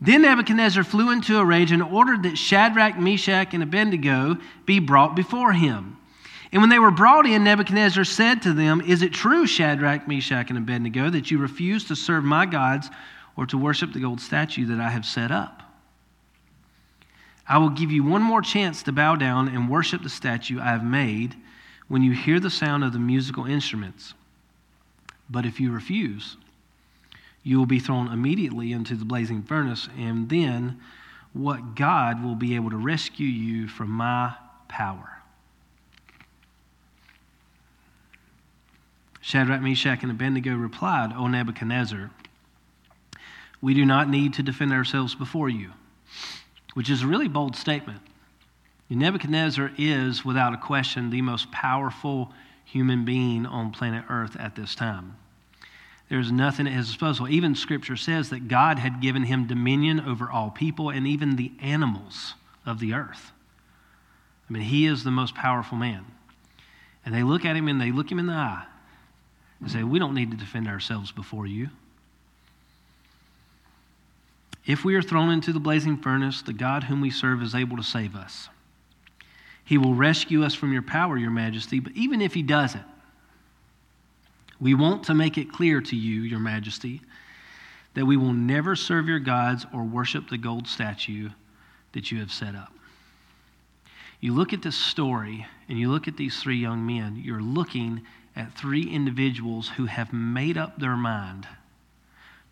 Then 0.00 0.22
Nebuchadnezzar 0.22 0.84
flew 0.84 1.10
into 1.10 1.38
a 1.38 1.44
rage 1.44 1.72
and 1.72 1.82
ordered 1.82 2.22
that 2.22 2.38
Shadrach, 2.38 2.98
Meshach, 2.98 3.52
and 3.52 3.62
Abednego 3.62 4.36
be 4.64 4.78
brought 4.78 5.16
before 5.16 5.52
him. 5.52 5.96
And 6.52 6.62
when 6.62 6.70
they 6.70 6.78
were 6.78 6.90
brought 6.90 7.26
in, 7.26 7.44
Nebuchadnezzar 7.44 8.04
said 8.04 8.42
to 8.42 8.52
them, 8.52 8.80
Is 8.80 9.02
it 9.02 9.12
true, 9.12 9.46
Shadrach, 9.46 10.06
Meshach, 10.06 10.48
and 10.48 10.58
Abednego, 10.58 11.10
that 11.10 11.30
you 11.30 11.38
refuse 11.38 11.84
to 11.86 11.96
serve 11.96 12.24
my 12.24 12.46
gods 12.46 12.88
or 13.36 13.44
to 13.46 13.58
worship 13.58 13.92
the 13.92 14.00
gold 14.00 14.20
statue 14.20 14.66
that 14.66 14.80
I 14.80 14.88
have 14.88 15.04
set 15.04 15.30
up? 15.30 15.62
I 17.46 17.58
will 17.58 17.70
give 17.70 17.90
you 17.90 18.04
one 18.04 18.22
more 18.22 18.42
chance 18.42 18.82
to 18.84 18.92
bow 18.92 19.16
down 19.16 19.48
and 19.48 19.68
worship 19.68 20.02
the 20.02 20.08
statue 20.08 20.60
I 20.60 20.66
have 20.66 20.84
made 20.84 21.34
when 21.88 22.02
you 22.02 22.12
hear 22.12 22.38
the 22.38 22.50
sound 22.50 22.84
of 22.84 22.92
the 22.92 22.98
musical 22.98 23.46
instruments. 23.46 24.14
But 25.28 25.44
if 25.44 25.58
you 25.58 25.72
refuse, 25.72 26.36
you 27.42 27.58
will 27.58 27.66
be 27.66 27.78
thrown 27.78 28.12
immediately 28.12 28.72
into 28.72 28.94
the 28.94 29.04
blazing 29.04 29.42
furnace, 29.42 29.88
and 29.96 30.28
then 30.28 30.80
what 31.32 31.74
God 31.74 32.22
will 32.22 32.34
be 32.34 32.56
able 32.56 32.70
to 32.70 32.76
rescue 32.76 33.26
you 33.26 33.68
from 33.68 33.90
my 33.90 34.34
power. 34.68 35.18
Shadrach, 39.20 39.60
Meshach, 39.60 40.02
and 40.02 40.10
Abednego 40.10 40.54
replied, 40.54 41.12
O 41.12 41.26
Nebuchadnezzar, 41.26 42.10
We 43.60 43.74
do 43.74 43.84
not 43.84 44.08
need 44.08 44.34
to 44.34 44.42
defend 44.42 44.72
ourselves 44.72 45.14
before 45.14 45.48
you, 45.48 45.72
which 46.74 46.88
is 46.88 47.02
a 47.02 47.06
really 47.06 47.28
bold 47.28 47.54
statement. 47.54 48.00
Nebuchadnezzar 48.90 49.72
is, 49.76 50.24
without 50.24 50.54
a 50.54 50.56
question, 50.56 51.10
the 51.10 51.20
most 51.20 51.52
powerful 51.52 52.32
human 52.64 53.04
being 53.04 53.44
on 53.44 53.70
planet 53.70 54.04
Earth 54.08 54.34
at 54.36 54.56
this 54.56 54.74
time. 54.74 55.16
There's 56.08 56.32
nothing 56.32 56.66
at 56.66 56.72
his 56.72 56.86
disposal. 56.86 57.28
Even 57.28 57.54
Scripture 57.54 57.96
says 57.96 58.30
that 58.30 58.48
God 58.48 58.78
had 58.78 59.02
given 59.02 59.24
him 59.24 59.46
dominion 59.46 60.00
over 60.00 60.30
all 60.30 60.50
people 60.50 60.88
and 60.90 61.06
even 61.06 61.36
the 61.36 61.52
animals 61.60 62.34
of 62.64 62.80
the 62.80 62.94
earth. 62.94 63.32
I 64.48 64.52
mean, 64.52 64.62
he 64.62 64.86
is 64.86 65.04
the 65.04 65.10
most 65.10 65.34
powerful 65.34 65.76
man. 65.76 66.06
And 67.04 67.14
they 67.14 67.22
look 67.22 67.44
at 67.44 67.56
him 67.56 67.68
and 67.68 67.80
they 67.80 67.92
look 67.92 68.10
him 68.10 68.18
in 68.18 68.26
the 68.26 68.32
eye 68.32 68.64
and 69.60 69.70
say, 69.70 69.82
We 69.82 69.98
don't 69.98 70.14
need 70.14 70.30
to 70.30 70.36
defend 70.36 70.66
ourselves 70.66 71.12
before 71.12 71.46
you. 71.46 71.68
If 74.66 74.84
we 74.84 74.94
are 74.94 75.02
thrown 75.02 75.30
into 75.30 75.52
the 75.52 75.60
blazing 75.60 75.98
furnace, 75.98 76.42
the 76.42 76.52
God 76.52 76.84
whom 76.84 77.00
we 77.00 77.10
serve 77.10 77.42
is 77.42 77.54
able 77.54 77.76
to 77.78 77.82
save 77.82 78.14
us. 78.14 78.48
He 79.64 79.78
will 79.78 79.94
rescue 79.94 80.44
us 80.44 80.54
from 80.54 80.72
your 80.72 80.82
power, 80.82 81.16
your 81.16 81.30
majesty. 81.30 81.80
But 81.80 81.92
even 81.94 82.20
if 82.20 82.34
he 82.34 82.42
doesn't, 82.42 82.84
we 84.60 84.74
want 84.74 85.04
to 85.04 85.14
make 85.14 85.38
it 85.38 85.52
clear 85.52 85.80
to 85.80 85.96
you, 85.96 86.22
your 86.22 86.40
majesty, 86.40 87.00
that 87.94 88.06
we 88.06 88.16
will 88.16 88.32
never 88.32 88.76
serve 88.76 89.08
your 89.08 89.18
gods 89.18 89.66
or 89.72 89.84
worship 89.84 90.28
the 90.28 90.38
gold 90.38 90.66
statue 90.66 91.30
that 91.92 92.10
you 92.10 92.18
have 92.20 92.32
set 92.32 92.54
up. 92.54 92.72
You 94.20 94.34
look 94.34 94.52
at 94.52 94.62
this 94.62 94.76
story 94.76 95.46
and 95.68 95.78
you 95.78 95.90
look 95.90 96.08
at 96.08 96.16
these 96.16 96.42
three 96.42 96.58
young 96.58 96.84
men, 96.84 97.20
you're 97.24 97.42
looking 97.42 98.02
at 98.34 98.56
three 98.56 98.82
individuals 98.82 99.68
who 99.68 99.86
have 99.86 100.12
made 100.12 100.56
up 100.56 100.78
their 100.78 100.96
mind 100.96 101.46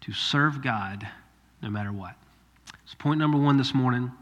to 0.02 0.12
serve 0.12 0.62
God 0.62 1.06
no 1.62 1.70
matter 1.70 1.92
what. 1.92 2.14
So, 2.86 2.94
point 2.98 3.18
number 3.18 3.38
one 3.38 3.56
this 3.56 3.74
morning 3.74 4.12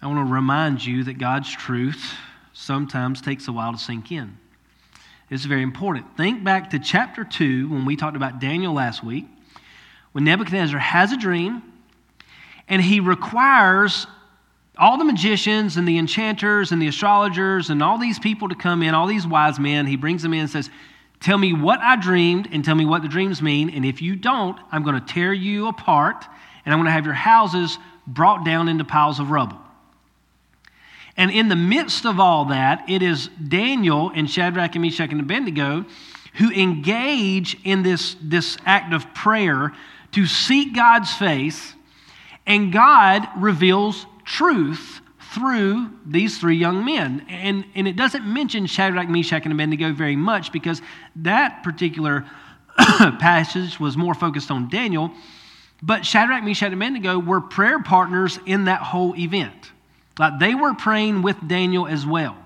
I 0.00 0.06
want 0.06 0.26
to 0.26 0.32
remind 0.32 0.84
you 0.84 1.04
that 1.04 1.18
God's 1.18 1.50
truth 1.50 2.14
sometimes 2.52 3.20
takes 3.20 3.48
a 3.48 3.52
while 3.52 3.72
to 3.72 3.78
sink 3.78 4.12
in. 4.12 4.36
It's 5.30 5.44
very 5.44 5.62
important. 5.62 6.16
Think 6.16 6.42
back 6.42 6.70
to 6.70 6.78
chapter 6.78 7.22
2 7.22 7.68
when 7.68 7.84
we 7.84 7.96
talked 7.96 8.16
about 8.16 8.40
Daniel 8.40 8.72
last 8.72 9.04
week, 9.04 9.26
when 10.12 10.24
Nebuchadnezzar 10.24 10.78
has 10.78 11.12
a 11.12 11.18
dream 11.18 11.62
and 12.66 12.80
he 12.80 13.00
requires 13.00 14.06
all 14.78 14.96
the 14.96 15.04
magicians 15.04 15.76
and 15.76 15.86
the 15.86 15.98
enchanters 15.98 16.72
and 16.72 16.80
the 16.80 16.86
astrologers 16.86 17.68
and 17.68 17.82
all 17.82 17.98
these 17.98 18.18
people 18.18 18.48
to 18.48 18.54
come 18.54 18.82
in, 18.82 18.94
all 18.94 19.06
these 19.06 19.26
wise 19.26 19.58
men. 19.58 19.86
He 19.86 19.96
brings 19.96 20.22
them 20.22 20.32
in 20.32 20.40
and 20.40 20.50
says, 20.50 20.70
Tell 21.20 21.36
me 21.36 21.52
what 21.52 21.80
I 21.80 21.96
dreamed 21.96 22.48
and 22.52 22.64
tell 22.64 22.76
me 22.76 22.86
what 22.86 23.02
the 23.02 23.08
dreams 23.08 23.42
mean. 23.42 23.70
And 23.70 23.84
if 23.84 24.00
you 24.00 24.14
don't, 24.14 24.58
I'm 24.70 24.84
going 24.84 24.98
to 24.98 25.12
tear 25.12 25.32
you 25.32 25.66
apart 25.66 26.24
and 26.64 26.72
I'm 26.72 26.78
going 26.78 26.86
to 26.86 26.92
have 26.92 27.04
your 27.04 27.14
houses 27.14 27.76
brought 28.06 28.44
down 28.44 28.68
into 28.68 28.84
piles 28.84 29.18
of 29.18 29.30
rubble. 29.30 29.58
And 31.18 31.30
in 31.30 31.48
the 31.48 31.56
midst 31.56 32.06
of 32.06 32.18
all 32.18 32.46
that, 32.46 32.88
it 32.88 33.02
is 33.02 33.28
Daniel 33.28 34.10
and 34.14 34.30
Shadrach 34.30 34.74
and 34.76 34.82
Meshach 34.82 35.10
and 35.10 35.20
Abednego 35.20 35.84
who 36.34 36.52
engage 36.52 37.56
in 37.64 37.82
this, 37.82 38.16
this 38.22 38.56
act 38.64 38.94
of 38.94 39.12
prayer 39.12 39.72
to 40.12 40.26
seek 40.26 40.74
God's 40.74 41.12
face, 41.12 41.74
and 42.46 42.72
God 42.72 43.28
reveals 43.36 44.06
truth 44.24 45.00
through 45.34 45.90
these 46.06 46.38
three 46.38 46.56
young 46.56 46.84
men. 46.84 47.26
And, 47.28 47.64
and 47.74 47.88
it 47.88 47.96
doesn't 47.96 48.24
mention 48.24 48.66
Shadrach, 48.66 49.08
Meshach, 49.08 49.42
and 49.44 49.52
Abednego 49.52 49.92
very 49.92 50.16
much 50.16 50.52
because 50.52 50.80
that 51.16 51.62
particular 51.64 52.24
passage 52.78 53.80
was 53.80 53.96
more 53.96 54.14
focused 54.14 54.52
on 54.52 54.68
Daniel. 54.68 55.10
But 55.82 56.06
Shadrach, 56.06 56.44
Meshach, 56.44 56.66
and 56.66 56.74
Abednego 56.74 57.18
were 57.18 57.40
prayer 57.40 57.82
partners 57.82 58.38
in 58.46 58.64
that 58.64 58.80
whole 58.80 59.16
event. 59.16 59.72
Like 60.18 60.38
they 60.38 60.54
were 60.54 60.74
praying 60.74 61.22
with 61.22 61.36
Daniel 61.46 61.86
as 61.86 62.04
well. 62.06 62.36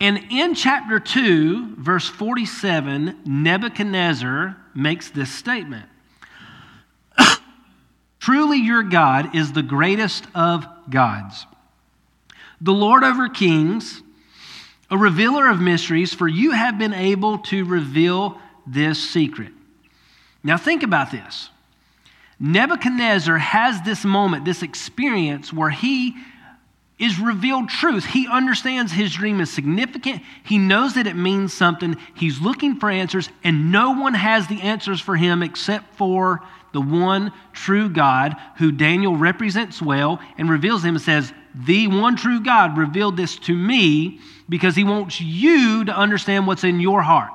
And 0.00 0.26
in 0.30 0.54
chapter 0.54 1.00
2, 1.00 1.76
verse 1.76 2.06
47, 2.06 3.20
Nebuchadnezzar 3.24 4.56
makes 4.74 5.10
this 5.10 5.32
statement 5.32 5.88
Truly, 8.20 8.58
your 8.58 8.82
God 8.82 9.34
is 9.34 9.52
the 9.52 9.62
greatest 9.62 10.26
of 10.34 10.66
gods, 10.90 11.46
the 12.60 12.72
Lord 12.72 13.04
over 13.04 13.28
kings, 13.28 14.02
a 14.90 14.98
revealer 14.98 15.48
of 15.48 15.60
mysteries, 15.60 16.12
for 16.14 16.28
you 16.28 16.52
have 16.52 16.78
been 16.78 16.94
able 16.94 17.38
to 17.38 17.64
reveal 17.64 18.38
this 18.66 19.10
secret. 19.10 19.52
Now, 20.44 20.56
think 20.58 20.82
about 20.82 21.10
this. 21.10 21.50
Nebuchadnezzar 22.38 23.38
has 23.38 23.80
this 23.82 24.04
moment, 24.04 24.44
this 24.44 24.62
experience 24.62 25.52
where 25.52 25.70
he 25.70 26.14
is 26.98 27.18
revealed 27.18 27.68
truth. 27.68 28.04
He 28.04 28.26
understands 28.26 28.92
his 28.92 29.14
dream 29.14 29.40
is 29.40 29.50
significant. 29.50 30.22
He 30.44 30.58
knows 30.58 30.94
that 30.94 31.06
it 31.06 31.16
means 31.16 31.52
something. 31.52 31.96
He's 32.14 32.40
looking 32.40 32.78
for 32.78 32.90
answers, 32.90 33.28
and 33.44 33.70
no 33.70 33.92
one 33.92 34.14
has 34.14 34.46
the 34.46 34.60
answers 34.62 35.00
for 35.00 35.16
him 35.16 35.42
except 35.42 35.94
for 35.96 36.42
the 36.72 36.80
one 36.80 37.32
true 37.52 37.88
God 37.88 38.34
who 38.56 38.72
Daniel 38.72 39.16
represents 39.16 39.80
well 39.80 40.20
and 40.36 40.48
reveals 40.48 40.84
him 40.84 40.94
and 40.96 41.04
says, 41.04 41.32
The 41.54 41.86
one 41.88 42.16
true 42.16 42.40
God 42.40 42.76
revealed 42.76 43.16
this 43.16 43.36
to 43.40 43.54
me 43.54 44.20
because 44.48 44.76
he 44.76 44.84
wants 44.84 45.20
you 45.20 45.84
to 45.84 45.96
understand 45.96 46.46
what's 46.46 46.64
in 46.64 46.80
your 46.80 47.02
heart. 47.02 47.30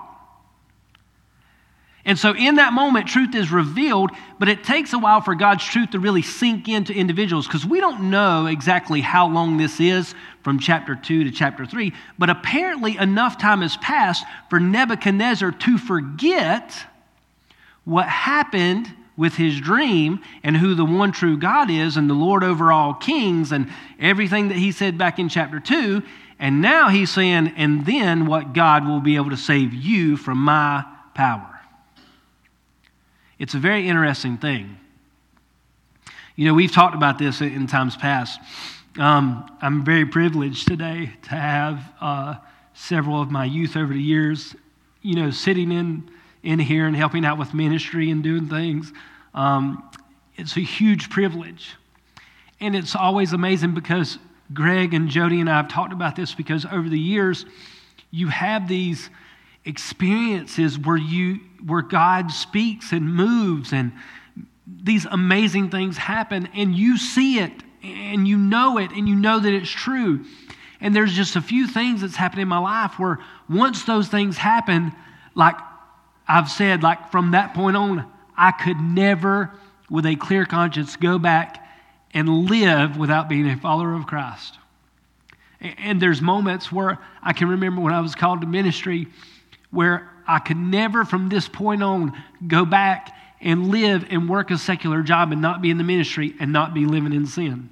And 2.04 2.18
so, 2.18 2.34
in 2.36 2.56
that 2.56 2.74
moment, 2.74 3.08
truth 3.08 3.36
is 3.36 3.52
revealed, 3.52 4.12
but 4.40 4.50
it 4.50 4.64
takes 4.64 4.94
a 4.94 4.98
while 4.98 5.22
for 5.22 5.36
God's 5.36 5.64
truth 5.64 5.92
to 5.92 6.00
really 6.00 6.24
sink 6.24 6.68
into 6.68 6.94
individuals 6.94 7.46
because 7.46 7.66
we 7.66 7.80
don't 7.80 8.10
know 8.10 8.48
exactly 8.48 9.02
how 9.02 9.28
long 9.28 9.58
this 9.58 9.80
is 9.80 10.16
from 10.44 10.60
chapter 10.60 10.96
2 10.96 11.26
to 11.26 11.32
chapter 11.32 11.66
3. 11.66 11.94
But 12.18 12.32
apparently, 12.32 12.98
enough 12.98 13.38
time 13.38 13.62
has 13.62 13.78
passed 13.78 14.26
for 14.50 14.60
Nebuchadnezzar 14.60 15.52
to 15.52 15.78
forget 15.78 16.76
what 17.84 18.08
happened 18.08 18.92
with 19.16 19.36
his 19.36 19.60
dream 19.60 20.22
and 20.44 20.58
who 20.58 20.74
the 20.74 20.86
one 20.86 21.12
true 21.12 21.38
God 21.38 21.70
is 21.70 21.98
and 21.98 22.10
the 22.10 22.16
Lord 22.16 22.44
over 22.44 22.72
all 22.72 22.96
kings 22.96 23.52
and 23.52 23.70
everything 24.00 24.48
that 24.48 24.58
he 24.58 24.72
said 24.72 24.98
back 24.98 25.20
in 25.20 25.30
chapter 25.30 25.60
2. 25.60 26.02
And 26.40 26.62
now 26.62 26.90
he's 26.90 27.12
saying, 27.12 27.54
and 27.56 27.86
then 27.86 28.26
what 28.26 28.54
God 28.54 28.88
will 28.88 29.02
be 29.02 29.18
able 29.18 29.30
to 29.30 29.38
save 29.38 29.76
you 29.76 30.18
from 30.18 30.40
my 30.40 30.84
power. 31.14 31.51
It's 33.42 33.56
a 33.56 33.58
very 33.58 33.88
interesting 33.88 34.38
thing. 34.38 34.78
You 36.36 36.46
know, 36.46 36.54
we've 36.54 36.72
talked 36.72 36.94
about 36.94 37.18
this 37.18 37.42
in 37.42 37.66
times 37.66 37.98
past. 37.98 38.40
Um, 39.00 39.58
I'm 39.64 39.84
very 39.84 40.06
privileged 40.06 40.68
today 40.68 41.14
to 41.24 41.30
have 41.32 41.92
uh, 42.00 42.36
several 42.76 43.20
of 43.20 43.32
my 43.32 43.46
youth 43.46 43.76
over 43.76 43.92
the 43.94 44.00
years, 44.00 44.56
you 45.02 45.16
know, 45.16 45.32
sitting 45.32 45.72
in, 45.72 46.08
in 46.44 46.60
here 46.60 46.86
and 46.86 46.96
helping 46.96 47.26
out 47.26 47.40
with 47.40 47.52
ministry 47.56 48.12
and 48.12 48.22
doing 48.22 48.48
things. 48.48 48.94
Um, 49.34 49.90
it's 50.36 50.56
a 50.56 50.62
huge 50.62 51.10
privilege. 51.10 51.72
And 52.60 52.76
it's 52.76 52.96
always 52.96 53.34
amazing 53.34 53.74
because 53.74 54.20
Greg 54.54 54.94
and 54.94 55.10
Jody 55.10 55.40
and 55.40 55.50
I 55.50 55.58
have 55.58 55.68
talked 55.68 55.94
about 55.94 56.16
this 56.16 56.36
because 56.36 56.64
over 56.72 56.88
the 56.88 57.00
years, 57.00 57.48
you 58.12 58.28
have 58.28 58.68
these 58.68 59.10
experiences 59.66 60.78
where 60.78 60.98
you 60.98 61.40
where 61.66 61.82
God 61.82 62.32
speaks 62.32 62.92
and 62.92 63.14
moves 63.14 63.74
and 63.74 63.92
these 64.66 65.06
amazing 65.06 65.70
things 65.70 65.98
happen 65.98 66.50
and 66.56 66.76
you 66.76 66.98
see 66.98 67.40
it 67.40 67.52
and 67.84 68.28
you 68.28 68.38
know 68.38 68.78
it 68.78 68.92
and 68.92 69.08
you 69.08 69.16
know 69.16 69.40
that 69.40 69.54
it's 69.54 69.70
true. 69.70 70.26
And 70.80 70.96
there's 70.96 71.14
just 71.14 71.36
a 71.36 71.42
few 71.42 71.68
things 71.68 72.02
that's 72.02 72.16
happened 72.16 72.42
in 72.42 72.48
my 72.48 72.58
life 72.58 72.98
where 72.98 73.20
once 73.48 73.84
those 73.84 74.08
things 74.08 74.38
happen, 74.38 74.92
like 75.36 75.56
I've 76.28 76.50
said, 76.50 76.82
like 76.82 77.12
from 77.12 77.32
that 77.32 77.54
point 77.54 77.78
on, 77.78 78.12
I 78.36 78.52
could 78.52 78.78
never, 78.78 79.52
with 79.90 80.06
a 80.06 80.16
clear 80.16 80.46
conscience, 80.46 80.96
go 80.96 81.20
back 81.20 81.64
and 82.14 82.28
live 82.50 82.98
without 82.98 83.30
being 83.30 83.48
a 83.48 83.58
follower 83.58 83.94
of 83.94 84.08
Christ. 84.08 84.58
And 85.60 86.02
there's 86.02 86.22
moments 86.22 86.72
where 86.72 86.98
I 87.22 87.34
can 87.34 87.50
remember 87.50 87.82
when 87.82 87.94
I 87.94 88.00
was 88.00 88.16
called 88.16 88.42
to 88.42 88.48
ministry 88.48 89.08
where 89.72 90.10
I 90.28 90.40
could 90.40 90.58
never, 90.58 91.04
from 91.04 91.30
this 91.30 91.48
point 91.48 91.82
on, 91.82 92.14
go 92.48 92.66
back 92.66 93.16
and 93.42 93.70
live 93.70 94.06
and 94.10 94.30
work 94.30 94.52
a 94.52 94.58
secular 94.58 95.02
job 95.02 95.32
and 95.32 95.42
not 95.42 95.62
be 95.62 95.72
in 95.72 95.78
the 95.78 95.84
ministry 95.84 96.36
and 96.40 96.54
not 96.54 96.74
be 96.74 96.86
living 96.86 97.14
in 97.14 97.26
sin. 97.26 97.70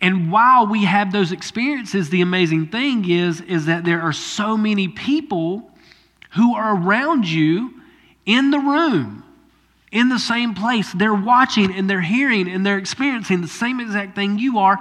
And 0.00 0.30
while 0.30 0.66
we 0.66 0.84
have 0.84 1.12
those 1.12 1.32
experiences, 1.32 2.10
the 2.10 2.20
amazing 2.20 2.68
thing 2.68 3.08
is, 3.08 3.40
is 3.40 3.66
that 3.66 3.84
there 3.84 4.02
are 4.02 4.12
so 4.12 4.56
many 4.56 4.88
people 4.88 5.70
who 6.32 6.54
are 6.54 6.76
around 6.76 7.28
you 7.28 7.72
in 8.26 8.50
the 8.50 8.58
room, 8.58 9.24
in 9.92 10.08
the 10.08 10.18
same 10.18 10.54
place. 10.54 10.92
They're 10.92 11.14
watching 11.14 11.72
and 11.72 11.88
they're 11.88 12.00
hearing 12.00 12.48
and 12.48 12.66
they're 12.66 12.78
experiencing 12.78 13.40
the 13.40 13.48
same 13.48 13.80
exact 13.80 14.14
thing 14.14 14.38
you 14.38 14.58
are, 14.58 14.78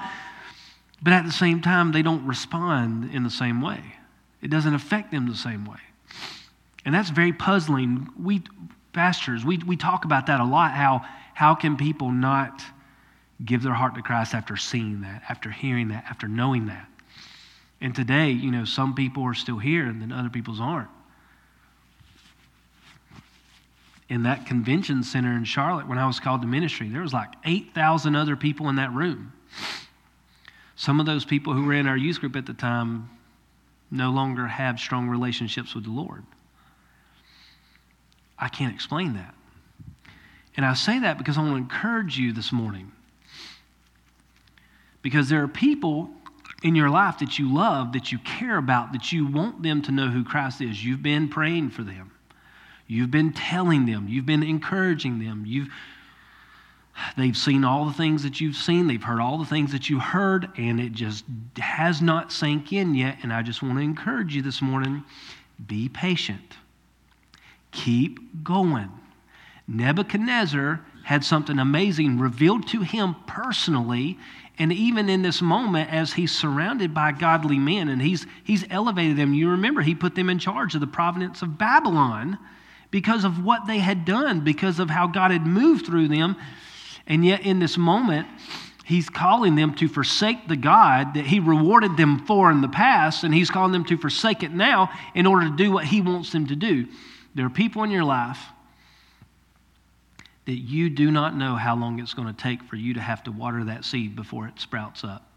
but 1.02 1.14
at 1.14 1.26
the 1.26 1.32
same 1.32 1.62
time, 1.62 1.92
they 1.92 2.02
don't 2.02 2.26
respond 2.26 3.12
in 3.14 3.24
the 3.24 3.30
same 3.30 3.62
way. 3.62 3.82
It 4.44 4.52
doesn't 4.52 4.74
affect 4.76 5.12
them 5.12 5.26
the 5.28 5.36
same 5.36 5.66
way. 5.66 5.80
And 6.84 6.94
that's 6.94 7.10
very 7.10 7.32
puzzling. 7.32 8.10
We, 8.22 8.44
pastors, 8.92 9.46
we, 9.46 9.58
we 9.60 9.78
talk 9.78 10.04
about 10.04 10.28
that 10.28 10.42
a 10.42 10.44
lot. 10.44 10.72
How, 10.72 11.06
how 11.34 11.56
can 11.56 11.78
people 11.78 12.12
not 12.12 12.62
give 13.44 13.64
their 13.64 13.74
heart 13.74 13.96
to 13.96 14.02
Christ 14.02 14.36
after 14.36 14.58
seeing 14.58 15.02
that, 15.02 15.24
after 15.30 15.50
hearing 15.50 15.88
that, 15.88 16.04
after 16.10 16.28
knowing 16.28 16.66
that? 16.66 16.88
And 17.80 17.96
today, 17.96 18.32
you 18.32 18.52
know, 18.52 18.66
some 18.66 18.94
people 18.96 19.24
are 19.24 19.34
still 19.34 19.60
here 19.60 19.86
and 19.86 20.02
then 20.02 20.12
other 20.12 20.30
people's 20.30 20.60
aren't. 20.60 20.90
In 24.10 24.24
that 24.24 24.46
convention 24.46 25.04
center 25.04 25.32
in 25.32 25.46
Charlotte, 25.46 25.88
when 25.88 25.98
I 25.98 26.06
was 26.06 26.20
called 26.20 26.42
to 26.42 26.48
ministry, 26.48 26.90
there 26.90 27.02
was 27.02 27.14
like 27.14 27.30
8,000 27.46 28.14
other 28.16 28.36
people 28.36 28.68
in 28.68 28.76
that 28.76 28.92
room. 28.92 29.32
Some 30.76 31.00
of 31.00 31.06
those 31.06 31.24
people 31.24 31.54
who 31.54 31.64
were 31.66 31.74
in 31.74 31.88
our 31.88 31.96
youth 31.96 32.20
group 32.20 32.36
at 32.36 32.46
the 32.46 32.54
time 32.54 33.10
no 33.94 34.10
longer 34.10 34.48
have 34.48 34.80
strong 34.80 35.08
relationships 35.08 35.76
with 35.76 35.84
the 35.84 35.92
Lord. 35.92 36.24
I 38.38 38.50
can't 38.50 38.74
explain 38.74 39.14
that. 39.14 39.36
And 40.58 40.66
I 40.66 40.74
say 40.74 41.00
that 41.00 41.18
because 41.18 41.38
I 41.38 41.42
want 41.42 41.54
to 41.54 41.58
encourage 41.58 42.18
you 42.18 42.34
this 42.34 42.52
morning. 42.52 42.92
Because 45.02 45.30
there 45.30 45.44
are 45.44 45.48
people 45.48 46.10
in 46.64 46.76
your 46.76 46.90
life 46.90 47.20
that 47.20 47.38
you 47.38 47.54
love, 47.54 47.94
that 47.94 48.12
you 48.12 48.18
care 48.20 48.58
about, 48.58 48.94
that 48.94 49.12
you 49.12 49.28
want 49.28 49.64
them 49.64 49.82
to 49.84 49.92
know 49.92 50.08
who 50.08 50.24
Christ 50.24 50.62
is. 50.62 50.84
You've 50.84 51.04
been 51.04 51.30
praying 51.30 51.70
for 51.72 51.84
them. 51.84 52.12
You've 52.88 53.12
been 53.12 53.34
telling 53.34 53.86
them. 53.86 54.08
You've 54.08 54.26
been 54.26 54.44
encouraging 54.44 55.20
them. 55.20 55.44
You've 55.46 55.70
They've 57.18 57.36
seen 57.36 57.64
all 57.64 57.86
the 57.86 57.94
things 57.94 58.24
that 58.24 58.40
you've 58.40 58.56
seen, 58.56 58.88
they've 58.88 59.04
heard 59.04 59.20
all 59.20 59.38
the 59.38 59.46
things 59.46 59.72
that 59.72 59.90
you 59.90 60.00
heard, 60.00 60.50
and 60.58 60.80
it 60.80 60.94
just 60.94 61.26
has 61.58 62.02
not 62.02 62.32
sank 62.32 62.72
in 62.72 62.96
yet. 62.96 63.18
And 63.24 63.34
I 63.34 63.42
just 63.42 63.62
want 63.62 63.76
to 63.76 63.82
encourage 63.82 64.36
you 64.36 64.42
this 64.42 64.62
morning 64.62 65.04
be 65.66 65.90
patient, 65.90 66.58
keep 67.72 68.44
going. 68.44 68.92
Nebuchadnezzar 69.68 70.82
had 71.04 71.24
something 71.24 71.60
amazing 71.60 72.20
revealed 72.20 72.68
to 72.70 72.82
him 72.82 73.16
personally. 73.28 74.18
And 74.58 74.72
even 74.72 75.10
in 75.10 75.22
this 75.22 75.42
moment, 75.42 75.92
as 75.92 76.14
he's 76.14 76.32
surrounded 76.32 76.94
by 76.94 77.12
godly 77.12 77.58
men 77.58 77.90
and 77.90 78.02
he's, 78.02 78.26
he's 78.44 78.66
elevated 78.70 79.18
them, 79.18 79.34
you 79.34 79.50
remember 79.50 79.82
he 79.82 79.96
put 79.96 80.16
them 80.16 80.30
in 80.30 80.40
charge 80.40 80.76
of 80.76 80.82
the 80.82 80.88
province 80.88 81.42
of 81.42 81.58
Babylon 81.58 82.38
because 82.92 83.24
of 83.24 83.44
what 83.44 83.66
they 83.66 83.80
had 83.80 84.06
done, 84.06 84.42
because 84.42 84.80
of 84.80 84.90
how 84.90 85.08
God 85.08 85.32
had 85.32 85.46
moved 85.46 85.86
through 85.86 86.08
them. 86.08 86.36
And 87.08 87.26
yet, 87.26 87.42
in 87.42 87.60
this 87.60 87.78
moment, 87.78 88.28
he's 88.86 89.10
calling 89.10 89.56
them 89.56 89.74
to 89.76 89.88
forsake 89.88 90.48
the 90.48 90.56
God 90.56 91.16
that 91.16 91.26
he 91.26 91.40
rewarded 91.40 91.98
them 91.98 92.26
for 92.26 92.52
in 92.52 92.62
the 92.62 92.70
past, 92.70 93.24
and 93.24 93.34
he's 93.34 93.50
calling 93.50 93.72
them 93.72 93.86
to 93.86 93.98
forsake 93.98 94.44
it 94.44 94.52
now 94.52 94.90
in 95.14 95.26
order 95.26 95.50
to 95.50 95.56
do 95.56 95.72
what 95.72 95.86
he 95.86 96.02
wants 96.02 96.32
them 96.32 96.48
to 96.48 96.56
do. 96.56 96.88
There 97.36 97.46
are 97.46 97.50
people 97.50 97.84
in 97.84 97.92
your 97.92 98.04
life 98.04 98.40
that 100.46 100.58
you 100.58 100.90
do 100.90 101.10
not 101.12 101.36
know 101.36 101.56
how 101.56 101.76
long 101.76 102.00
it's 102.00 102.14
going 102.14 102.28
to 102.28 102.42
take 102.42 102.64
for 102.64 102.76
you 102.76 102.94
to 102.94 103.02
have 103.02 103.24
to 103.24 103.32
water 103.32 103.64
that 103.66 103.86
seed 103.86 104.16
before 104.16 104.48
it 104.48 104.60
sprouts 104.60 105.04
up. 105.04 105.33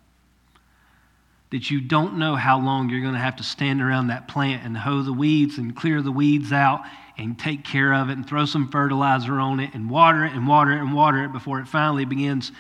That 1.51 1.71
you 1.71 1.81
don't 1.81 2.19
know 2.19 2.35
how 2.35 2.59
long 2.59 2.89
you're 2.89 3.03
going 3.03 3.15
to 3.15 3.21
have 3.21 3.37
to 3.37 3.45
stand 3.45 3.81
around 3.81 4.09
that 4.09 4.27
plant 4.27 4.65
and 4.65 4.77
hoe 4.77 5.03
the 5.03 5.13
weeds 5.13 5.59
and 5.59 5.77
clear 5.77 6.03
the 6.03 6.11
weeds 6.11 6.53
out 6.53 6.83
and 7.19 7.39
take 7.39 7.65
care 7.65 7.95
of 7.95 8.11
it 8.11 8.15
and 8.15 8.27
throw 8.27 8.45
some 8.45 8.69
fertilizer 8.69 9.39
on 9.39 9.61
it 9.61 9.73
and 9.75 9.89
water 9.89 10.25
it 10.25 10.33
and 10.33 10.47
water 10.47 10.73
it 10.73 10.81
and 10.81 10.93
water 10.93 11.25
it 11.25 11.33
before 11.33 11.61
it 11.61 11.69
finally 11.69 12.05
begins 12.05 12.53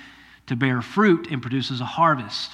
to 0.46 0.56
bear 0.56 0.80
fruit 0.80 1.28
and 1.30 1.42
produces 1.42 1.80
a 1.80 1.84
harvest. 1.84 2.52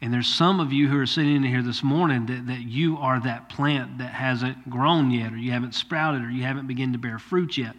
And 0.00 0.12
there's 0.12 0.26
some 0.28 0.60
of 0.60 0.72
you 0.72 0.88
who 0.88 0.98
are 0.98 1.06
sitting 1.06 1.36
in 1.36 1.42
here 1.42 1.62
this 1.62 1.82
morning 1.82 2.26
that, 2.26 2.46
that 2.48 2.60
you 2.60 2.98
are 2.98 3.20
that 3.20 3.48
plant 3.48 3.98
that 3.98 4.12
hasn't 4.12 4.68
grown 4.68 5.10
yet, 5.10 5.32
or 5.32 5.38
you 5.38 5.52
haven't 5.52 5.74
sprouted, 5.74 6.22
or 6.22 6.30
you 6.30 6.42
haven't 6.42 6.66
begun 6.66 6.92
to 6.92 6.98
bear 6.98 7.18
fruit 7.18 7.56
yet. 7.56 7.74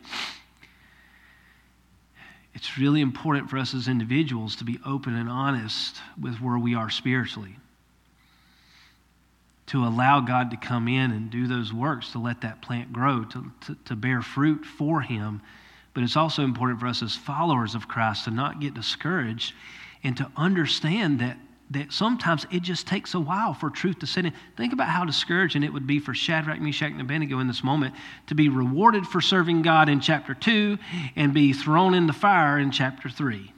It's 2.56 2.78
really 2.78 3.02
important 3.02 3.50
for 3.50 3.58
us 3.58 3.76
as 3.76 3.88
individuals 3.88 4.56
to 4.56 4.64
be 4.64 4.80
open 4.86 5.14
and 5.16 5.30
honest 5.30 5.98
with 6.20 6.38
where 6.38 6.58
we 6.58 6.74
are 6.74 6.90
spiritually 6.90 7.58
to 9.68 9.84
allow 9.84 10.22
God 10.22 10.52
to 10.52 10.58
come 10.58 10.88
in 10.88 11.12
and 11.12 11.30
do 11.30 11.48
those 11.48 11.74
works 11.74 12.12
to 12.12 12.20
let 12.20 12.42
that 12.42 12.62
plant 12.62 12.94
grow, 12.94 13.24
to, 13.26 13.52
to, 13.62 13.76
to, 13.86 13.96
bear 13.96 14.22
fruit 14.22 14.64
for 14.64 15.02
Him. 15.02 15.42
But 15.94 16.04
it's 16.04 16.16
also 16.16 16.44
important 16.44 16.80
for 16.80 16.88
us 16.88 17.02
as 17.02 17.16
followers 17.16 17.74
of 17.74 17.88
Christ 17.88 18.26
to 18.26 18.32
not 18.32 18.60
get 18.60 18.74
discouraged 18.74 19.54
and 20.04 20.16
to 20.18 20.32
understand 20.38 21.20
that, 21.20 21.38
that 21.72 21.92
sometimes 21.92 22.46
it 22.52 22.62
just 22.62 22.88
takes 22.88 23.16
a 23.16 23.20
while 23.20 23.54
for 23.54 23.70
truth 23.70 24.00
to 24.00 24.08
set 24.08 24.26
in. 24.26 24.34
Think 24.56 24.72
about 24.72 24.88
how 24.88 25.04
discouraging 25.04 25.64
it 25.64 25.74
would 25.74 25.88
be 25.88 26.00
for 26.00 26.14
Shadrach, 26.14 26.62
Meshach, 26.62 26.92
and 26.92 27.02
Abednego 27.02 27.40
in 27.40 27.48
this 27.48 27.64
moment 27.64 27.96
to 28.28 28.36
be 28.36 28.50
rewarded 28.50 29.06
for 29.08 29.20
serving 29.20 29.64
God 29.64 29.90
in 29.90 30.00
chapter 30.00 30.34
2 30.34 30.78
and 31.16 31.34
be 31.34 31.54
thrown 31.54 31.94
in 31.94 32.06
the 32.08 32.14
fire 32.14 32.60
in 32.60 32.72
chapter 32.72 33.10
3 33.10 33.52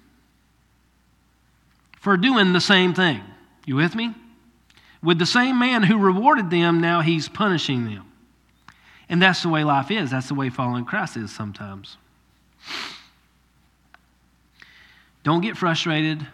for 1.99 2.15
doing 2.15 2.53
the 2.53 2.61
same 2.61 2.93
thing. 2.93 3.21
You 3.65 3.75
with 3.75 3.93
me? 3.93 4.13
With 5.03 5.19
the 5.19 5.25
same 5.25 5.59
man 5.59 5.83
who 5.83 5.97
rewarded 5.97 6.49
them, 6.49 6.79
now 6.79 7.01
he's 7.01 7.27
punishing 7.27 7.85
them. 7.85 8.05
And 9.09 9.21
that's 9.21 9.43
the 9.43 9.49
way 9.49 9.63
life 9.63 9.91
is. 9.91 10.11
That's 10.11 10.29
the 10.29 10.33
way 10.33 10.49
following 10.49 10.85
Christ 10.85 11.17
is 11.17 11.31
sometimes. 11.31 11.97
Don't 15.23 15.41
get 15.41 15.57
frustrated. 15.57 16.25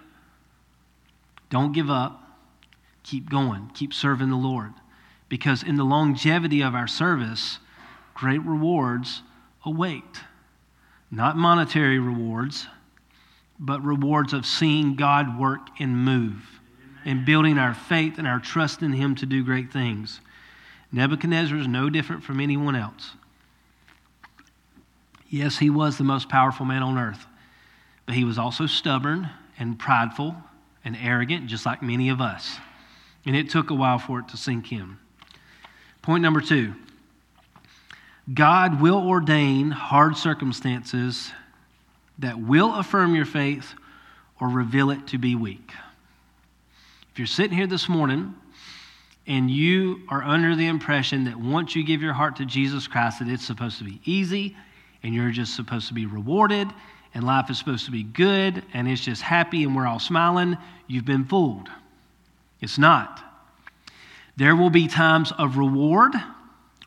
Don't 1.54 1.72
give 1.72 1.92
up. 1.92 2.20
Keep 3.04 3.30
going. 3.30 3.70
Keep 3.76 3.94
serving 3.94 4.32
the 4.32 4.36
Lord. 4.36 4.74
Because 5.30 5.62
in 5.62 5.76
the 5.76 5.84
longevity 5.84 6.62
of 6.62 6.74
our 6.74 6.88
service, 6.88 7.60
great 8.16 8.42
rewards 8.42 9.22
await. 9.64 10.22
Not 11.12 11.38
monetary 11.38 12.00
rewards, 12.00 12.66
but 13.60 13.86
rewards 13.86 14.34
of 14.34 14.48
seeing 14.48 14.96
God 14.96 15.40
work 15.40 15.68
and 15.80 15.96
move 15.96 16.60
and 17.06 17.24
building 17.24 17.60
our 17.60 17.76
faith 17.76 18.18
and 18.18 18.28
our 18.28 18.40
trust 18.40 18.82
in 18.82 18.94
Him 18.94 19.14
to 19.18 19.28
do 19.28 19.44
great 19.44 19.72
things. 19.72 20.22
Nebuchadnezzar 20.92 21.60
is 21.60 21.68
no 21.68 21.88
different 21.88 22.24
from 22.24 22.40
anyone 22.40 22.76
else. 22.76 23.12
Yes, 25.30 25.60
he 25.60 25.70
was 25.70 26.00
the 26.00 26.04
most 26.04 26.30
powerful 26.30 26.66
man 26.66 26.82
on 26.82 26.98
earth, 26.98 27.28
but 28.08 28.16
he 28.16 28.24
was 28.24 28.40
also 28.40 28.66
stubborn 28.66 29.30
and 29.60 29.78
prideful 29.78 30.36
and 30.84 30.98
arrogant, 31.02 31.48
just 31.48 31.66
like 31.66 31.82
many 31.82 32.10
of 32.10 32.22
us. 32.22 32.58
And 33.26 33.36
it 33.36 33.50
took 33.50 33.70
a 33.70 33.74
while 33.74 34.00
for 34.00 34.20
it 34.20 34.28
to 34.30 34.38
sink 34.38 34.72
in. 34.72 34.98
Point 36.02 36.22
number 36.22 36.42
two 36.42 36.74
God 38.34 38.82
will 38.82 39.06
ordain 39.08 39.72
hard 39.72 40.16
circumstances 40.18 41.32
that 42.20 42.40
will 42.40 42.76
affirm 42.76 43.16
your 43.16 43.26
faith 43.26 43.74
or 44.40 44.48
reveal 44.48 44.92
it 44.92 45.08
to 45.08 45.18
be 45.18 45.36
weak. 45.36 45.72
If 47.12 47.20
you're 47.20 47.28
sitting 47.28 47.58
here 47.58 47.68
this 47.68 47.90
morning 47.90 48.36
and 49.28 49.50
you 49.50 50.02
are 50.10 50.24
under 50.24 50.56
the 50.56 50.68
impression 50.68 51.26
that 51.26 51.38
once 51.38 51.76
you 51.76 51.84
give 51.84 52.02
your 52.02 52.14
heart 52.14 52.38
to 52.38 52.46
Jesus 52.46 52.88
Christ, 52.88 53.20
that 53.20 53.28
it's 53.28 53.46
supposed 53.46 53.78
to 53.80 53.84
be 53.84 54.00
easy 54.06 54.56
and 55.02 55.14
you're 55.14 55.32
just 55.32 55.56
supposed 55.56 55.88
to 55.90 55.94
be 55.94 56.06
rewarded 56.06 56.68
and 57.14 57.24
life 57.24 57.50
is 57.50 57.58
supposed 57.58 57.86
to 57.86 57.92
be 57.92 58.04
good 58.04 58.64
and 58.74 58.88
it's 58.88 59.02
just 59.02 59.22
happy 59.22 59.64
and 59.64 59.76
we're 59.76 59.88
all 59.88 60.00
smiling, 60.00 60.58
you've 60.88 61.06
been 61.06 61.26
fooled. 61.26 61.70
It's 62.62 62.78
not. 62.78 63.22
There 64.38 64.56
will 64.56 64.70
be 64.70 64.88
times 64.88 65.32
of 65.38 65.58
reward. 65.58 66.14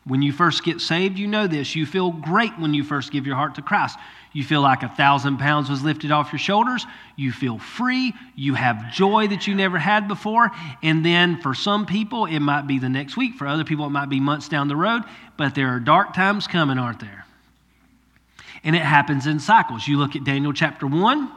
When 0.05 0.21
you 0.21 0.31
first 0.31 0.63
get 0.63 0.79
saved, 0.79 1.19
you 1.19 1.27
know 1.27 1.47
this. 1.47 1.75
You 1.75 1.85
feel 1.85 2.11
great 2.11 2.57
when 2.57 2.73
you 2.73 2.83
first 2.83 3.11
give 3.11 3.27
your 3.27 3.35
heart 3.35 3.55
to 3.55 3.61
Christ. 3.61 3.97
You 4.33 4.43
feel 4.43 4.61
like 4.61 4.83
a 4.83 4.89
thousand 4.89 5.37
pounds 5.37 5.69
was 5.69 5.83
lifted 5.83 6.11
off 6.11 6.31
your 6.31 6.39
shoulders. 6.39 6.85
You 7.15 7.31
feel 7.31 7.57
free. 7.57 8.13
You 8.35 8.53
have 8.53 8.91
joy 8.91 9.27
that 9.27 9.47
you 9.47 9.55
never 9.55 9.77
had 9.77 10.07
before. 10.07 10.51
And 10.81 11.05
then 11.05 11.41
for 11.41 11.53
some 11.53 11.85
people, 11.85 12.25
it 12.25 12.39
might 12.39 12.67
be 12.67 12.79
the 12.79 12.89
next 12.89 13.17
week. 13.17 13.35
For 13.35 13.47
other 13.47 13.63
people, 13.63 13.85
it 13.85 13.91
might 13.91 14.09
be 14.09 14.19
months 14.19 14.47
down 14.47 14.67
the 14.67 14.75
road. 14.75 15.03
But 15.37 15.55
there 15.55 15.69
are 15.69 15.79
dark 15.79 16.13
times 16.13 16.47
coming, 16.47 16.77
aren't 16.77 16.99
there? 17.01 17.26
And 18.67 18.75
it 18.75 18.81
happens 18.81 19.25
in 19.27 19.39
cycles. 19.39 19.87
You 19.87 19.97
look 19.97 20.17
at 20.17 20.25
Daniel 20.25 20.51
chapter 20.51 20.85
1, 20.85 21.31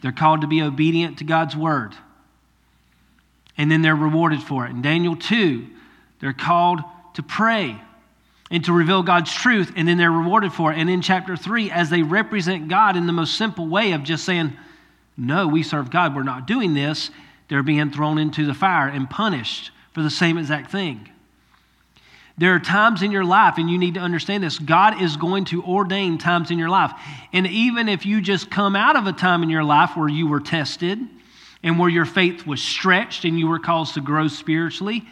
they're 0.00 0.12
called 0.12 0.42
to 0.42 0.46
be 0.46 0.62
obedient 0.62 1.18
to 1.18 1.24
God's 1.24 1.56
word. 1.56 1.92
And 3.58 3.68
then 3.68 3.82
they're 3.82 3.96
rewarded 3.96 4.40
for 4.40 4.64
it. 4.64 4.70
In 4.70 4.80
Daniel 4.80 5.16
2, 5.16 5.66
they're 6.20 6.32
called 6.32 6.82
to 7.14 7.22
pray 7.24 7.76
and 8.48 8.64
to 8.66 8.72
reveal 8.72 9.02
God's 9.02 9.34
truth, 9.34 9.72
and 9.74 9.88
then 9.88 9.98
they're 9.98 10.12
rewarded 10.12 10.52
for 10.52 10.72
it. 10.72 10.78
And 10.78 10.88
in 10.88 11.02
chapter 11.02 11.36
3, 11.36 11.68
as 11.68 11.90
they 11.90 12.02
represent 12.02 12.68
God 12.68 12.96
in 12.96 13.08
the 13.08 13.12
most 13.12 13.36
simple 13.36 13.66
way 13.66 13.90
of 13.90 14.04
just 14.04 14.24
saying, 14.24 14.52
No, 15.16 15.48
we 15.48 15.64
serve 15.64 15.90
God, 15.90 16.14
we're 16.14 16.22
not 16.22 16.46
doing 16.46 16.74
this, 16.74 17.10
they're 17.48 17.64
being 17.64 17.90
thrown 17.90 18.18
into 18.18 18.46
the 18.46 18.54
fire 18.54 18.86
and 18.86 19.10
punished 19.10 19.72
for 19.94 20.02
the 20.02 20.10
same 20.10 20.38
exact 20.38 20.70
thing. 20.70 21.08
There 22.36 22.54
are 22.54 22.60
times 22.60 23.02
in 23.02 23.12
your 23.12 23.24
life, 23.24 23.58
and 23.58 23.70
you 23.70 23.78
need 23.78 23.94
to 23.94 24.00
understand 24.00 24.42
this 24.42 24.58
God 24.58 25.00
is 25.00 25.16
going 25.16 25.44
to 25.46 25.62
ordain 25.62 26.18
times 26.18 26.50
in 26.50 26.58
your 26.58 26.68
life. 26.68 26.92
And 27.32 27.46
even 27.46 27.88
if 27.88 28.04
you 28.04 28.20
just 28.20 28.50
come 28.50 28.74
out 28.74 28.96
of 28.96 29.06
a 29.06 29.12
time 29.12 29.42
in 29.42 29.50
your 29.50 29.62
life 29.62 29.96
where 29.96 30.08
you 30.08 30.26
were 30.26 30.40
tested 30.40 30.98
and 31.62 31.78
where 31.78 31.88
your 31.88 32.04
faith 32.04 32.44
was 32.46 32.60
stretched 32.60 33.24
and 33.24 33.38
you 33.38 33.46
were 33.46 33.60
caused 33.60 33.94
to 33.94 34.00
grow 34.00 34.26
spiritually, 34.26 35.04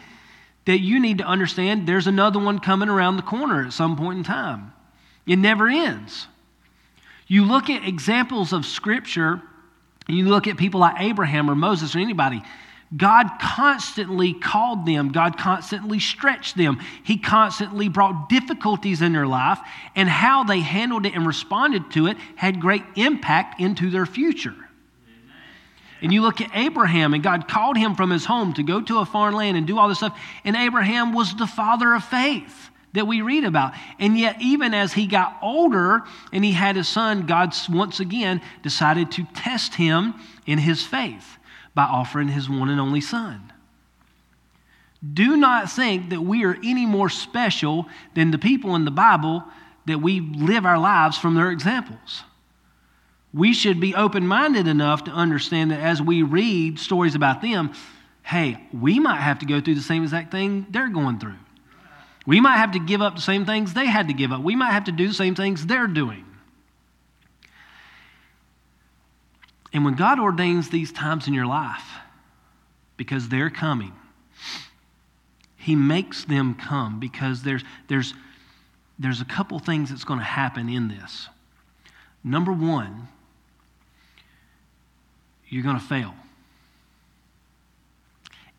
that 0.65 0.79
you 0.79 0.99
need 0.99 1.19
to 1.19 1.23
understand 1.23 1.87
there's 1.87 2.07
another 2.07 2.39
one 2.39 2.59
coming 2.59 2.89
around 2.89 3.15
the 3.15 3.23
corner 3.23 3.65
at 3.65 3.73
some 3.73 3.95
point 3.95 4.17
in 4.17 4.23
time. 4.23 4.73
It 5.25 5.37
never 5.37 5.69
ends. 5.69 6.27
You 7.27 7.45
look 7.45 7.69
at 7.69 7.87
examples 7.87 8.51
of 8.51 8.65
Scripture, 8.65 9.41
and 10.09 10.17
you 10.17 10.27
look 10.27 10.47
at 10.47 10.57
people 10.57 10.81
like 10.81 10.99
Abraham 10.99 11.49
or 11.49 11.55
Moses 11.55 11.95
or 11.95 11.99
anybody, 11.99 12.43
God 12.95 13.27
constantly 13.39 14.33
called 14.33 14.85
them, 14.85 15.11
God 15.11 15.37
constantly 15.37 15.99
stretched 15.99 16.55
them, 16.57 16.79
He 17.03 17.17
constantly 17.17 17.87
brought 17.87 18.29
difficulties 18.29 19.01
in 19.01 19.13
their 19.13 19.25
life, 19.25 19.59
and 19.95 20.07
how 20.07 20.43
they 20.43 20.59
handled 20.59 21.05
it 21.05 21.13
and 21.13 21.25
responded 21.25 21.91
to 21.91 22.07
it 22.07 22.17
had 22.35 22.59
great 22.59 22.83
impact 22.95 23.59
into 23.59 23.89
their 23.89 24.05
future. 24.05 24.55
And 26.01 26.13
you 26.13 26.21
look 26.21 26.41
at 26.41 26.51
Abraham, 26.53 27.13
and 27.13 27.23
God 27.23 27.47
called 27.47 27.77
him 27.77 27.95
from 27.95 28.11
his 28.11 28.25
home 28.25 28.53
to 28.55 28.63
go 28.63 28.81
to 28.81 28.99
a 28.99 29.05
foreign 29.05 29.35
land 29.35 29.55
and 29.55 29.65
do 29.65 29.79
all 29.79 29.87
this 29.87 29.99
stuff. 29.99 30.19
And 30.43 30.55
Abraham 30.57 31.13
was 31.13 31.33
the 31.35 31.47
father 31.47 31.93
of 31.93 32.03
faith 32.03 32.69
that 32.91 33.07
we 33.07 33.21
read 33.21 33.45
about. 33.45 33.73
And 33.99 34.19
yet, 34.19 34.41
even 34.41 34.73
as 34.73 34.91
he 34.91 35.07
got 35.07 35.37
older 35.41 36.03
and 36.33 36.43
he 36.43 36.51
had 36.51 36.75
his 36.75 36.89
son, 36.89 37.25
God 37.25 37.55
once 37.69 38.01
again 38.01 38.41
decided 38.61 39.11
to 39.11 39.23
test 39.33 39.75
him 39.75 40.15
in 40.45 40.59
his 40.59 40.83
faith 40.83 41.37
by 41.75 41.83
offering 41.83 42.27
his 42.27 42.49
one 42.49 42.69
and 42.69 42.79
only 42.79 43.01
son. 43.01 43.51
Do 45.13 45.35
not 45.35 45.69
think 45.69 46.11
that 46.11 46.21
we 46.21 46.45
are 46.45 46.57
any 46.63 46.85
more 46.85 47.09
special 47.09 47.87
than 48.13 48.31
the 48.31 48.37
people 48.37 48.75
in 48.75 48.85
the 48.85 48.91
Bible 48.91 49.43
that 49.85 50.01
we 50.01 50.21
live 50.21 50.65
our 50.65 50.79
lives 50.79 51.17
from 51.17 51.35
their 51.35 51.51
examples. 51.51 52.23
We 53.33 53.53
should 53.53 53.79
be 53.79 53.95
open 53.95 54.27
minded 54.27 54.67
enough 54.67 55.05
to 55.05 55.11
understand 55.11 55.71
that 55.71 55.79
as 55.79 56.01
we 56.01 56.23
read 56.23 56.79
stories 56.79 57.15
about 57.15 57.41
them, 57.41 57.73
hey, 58.21 58.63
we 58.71 58.99
might 58.99 59.19
have 59.19 59.39
to 59.39 59.45
go 59.45 59.59
through 59.59 59.75
the 59.75 59.81
same 59.81 60.03
exact 60.03 60.31
thing 60.31 60.67
they're 60.69 60.89
going 60.89 61.19
through. 61.19 61.35
We 62.25 62.39
might 62.39 62.57
have 62.57 62.71
to 62.73 62.79
give 62.79 63.01
up 63.01 63.15
the 63.15 63.21
same 63.21 63.45
things 63.45 63.73
they 63.73 63.87
had 63.87 64.07
to 64.07 64.13
give 64.13 64.31
up. 64.31 64.41
We 64.41 64.55
might 64.55 64.71
have 64.71 64.85
to 64.85 64.93
do 64.93 65.07
the 65.07 65.13
same 65.13 65.35
things 65.35 65.65
they're 65.65 65.87
doing. 65.87 66.23
And 69.73 69.83
when 69.83 69.95
God 69.95 70.19
ordains 70.19 70.69
these 70.69 70.91
times 70.91 71.27
in 71.27 71.33
your 71.33 71.47
life, 71.47 71.83
because 72.95 73.27
they're 73.27 73.49
coming, 73.49 73.93
He 75.57 75.75
makes 75.75 76.23
them 76.23 76.53
come 76.53 76.99
because 76.99 77.41
there's, 77.41 77.63
there's, 77.87 78.13
there's 78.99 79.19
a 79.19 79.25
couple 79.25 79.57
things 79.59 79.89
that's 79.89 80.03
going 80.03 80.19
to 80.19 80.25
happen 80.25 80.69
in 80.69 80.87
this. 80.87 81.27
Number 82.23 82.53
one, 82.53 83.07
you're 85.49 85.63
going 85.63 85.79
to 85.79 85.85
fail. 85.85 86.13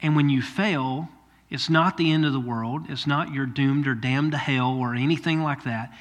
And 0.03 0.16
when 0.16 0.29
you 0.29 0.42
fail, 0.42 1.09
it's 1.48 1.70
not 1.70 1.96
the 1.96 2.11
end 2.11 2.27
of 2.27 2.33
the 2.33 2.40
world. 2.40 2.87
It's 2.88 3.07
not 3.07 3.33
you're 3.33 3.46
doomed 3.46 3.87
or 3.87 3.94
damned 3.94 4.33
to 4.33 4.38
hell 4.38 4.77
or 4.79 4.94
anything 4.94 5.42
like 5.42 5.64
that. 5.64 5.92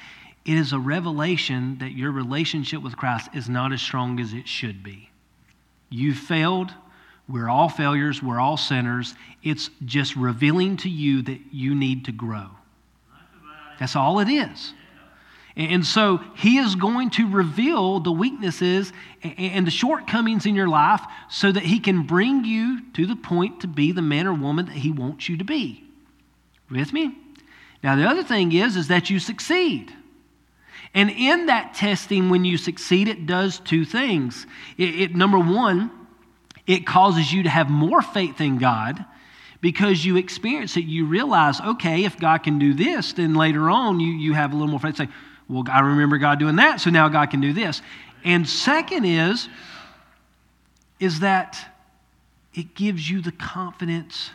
It 0.44 0.58
is 0.58 0.72
a 0.72 0.78
revelation 0.78 1.78
that 1.78 1.92
your 1.92 2.10
relationship 2.10 2.82
with 2.82 2.96
Christ 2.96 3.30
is 3.32 3.48
not 3.48 3.72
as 3.72 3.80
strong 3.80 4.20
as 4.20 4.34
it 4.34 4.46
should 4.46 4.82
be. 4.82 5.10
You 5.88 6.14
failed. 6.14 6.72
We're 7.28 7.48
all 7.48 7.70
failures. 7.70 8.22
We're 8.22 8.40
all 8.40 8.58
sinners. 8.58 9.14
It's 9.42 9.70
just 9.84 10.16
revealing 10.16 10.76
to 10.78 10.90
you 10.90 11.22
that 11.22 11.40
you 11.50 11.74
need 11.74 12.04
to 12.06 12.12
grow. 12.12 12.48
That's 13.78 13.96
all 13.96 14.20
it 14.20 14.28
is. 14.28 14.74
And 15.56 15.86
so 15.86 16.20
he 16.34 16.58
is 16.58 16.74
going 16.74 17.10
to 17.10 17.30
reveal 17.30 18.00
the 18.00 18.10
weaknesses 18.10 18.92
and 19.22 19.66
the 19.66 19.70
shortcomings 19.70 20.46
in 20.46 20.54
your 20.56 20.68
life 20.68 21.00
so 21.30 21.52
that 21.52 21.62
he 21.62 21.78
can 21.78 22.02
bring 22.02 22.44
you 22.44 22.80
to 22.94 23.06
the 23.06 23.16
point 23.16 23.60
to 23.60 23.68
be 23.68 23.92
the 23.92 24.02
man 24.02 24.26
or 24.26 24.34
woman 24.34 24.66
that 24.66 24.74
he 24.74 24.90
wants 24.90 25.28
you 25.28 25.36
to 25.38 25.44
be. 25.44 25.84
With 26.70 26.92
me? 26.92 27.16
Now 27.84 27.94
the 27.94 28.08
other 28.08 28.24
thing 28.24 28.52
is 28.52 28.76
is 28.76 28.88
that 28.88 29.10
you 29.10 29.20
succeed. 29.20 29.92
And 30.94 31.10
in 31.10 31.46
that 31.46 31.74
testing 31.74 32.30
when 32.30 32.44
you 32.44 32.56
succeed 32.56 33.08
it 33.08 33.26
does 33.26 33.58
two 33.58 33.84
things. 33.84 34.46
It, 34.78 35.00
it 35.00 35.14
number 35.14 35.38
1, 35.38 35.90
it 36.66 36.86
causes 36.86 37.32
you 37.32 37.42
to 37.42 37.50
have 37.50 37.68
more 37.68 38.00
faith 38.00 38.40
in 38.40 38.58
God 38.58 39.04
because 39.60 40.04
you 40.04 40.16
experience 40.16 40.76
it. 40.76 40.84
You 40.84 41.06
realize, 41.06 41.60
okay, 41.60 42.04
if 42.04 42.18
God 42.18 42.38
can 42.44 42.58
do 42.58 42.74
this, 42.74 43.14
then 43.14 43.34
later 43.34 43.68
on 43.70 43.98
you, 43.98 44.12
you 44.12 44.34
have 44.34 44.52
a 44.52 44.56
little 44.56 44.68
more 44.68 44.80
faith. 44.80 44.96
Say, 44.96 45.08
well, 45.48 45.64
I 45.68 45.80
remember 45.80 46.18
God 46.18 46.38
doing 46.38 46.56
that, 46.56 46.80
so 46.80 46.90
now 46.90 47.08
God 47.08 47.30
can 47.30 47.40
do 47.40 47.52
this. 47.52 47.82
And 48.24 48.48
second 48.48 49.04
is, 49.04 49.48
is 51.00 51.20
that 51.20 51.58
it 52.54 52.74
gives 52.74 53.10
you 53.10 53.20
the 53.20 53.32
confidence 53.32 54.30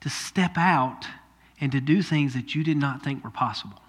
to 0.00 0.10
step 0.10 0.52
out 0.56 1.06
and 1.60 1.72
to 1.72 1.80
do 1.80 2.02
things 2.02 2.34
that 2.34 2.54
you 2.54 2.62
did 2.62 2.76
not 2.76 3.02
think 3.02 3.24
were 3.24 3.30
possible. 3.30 3.80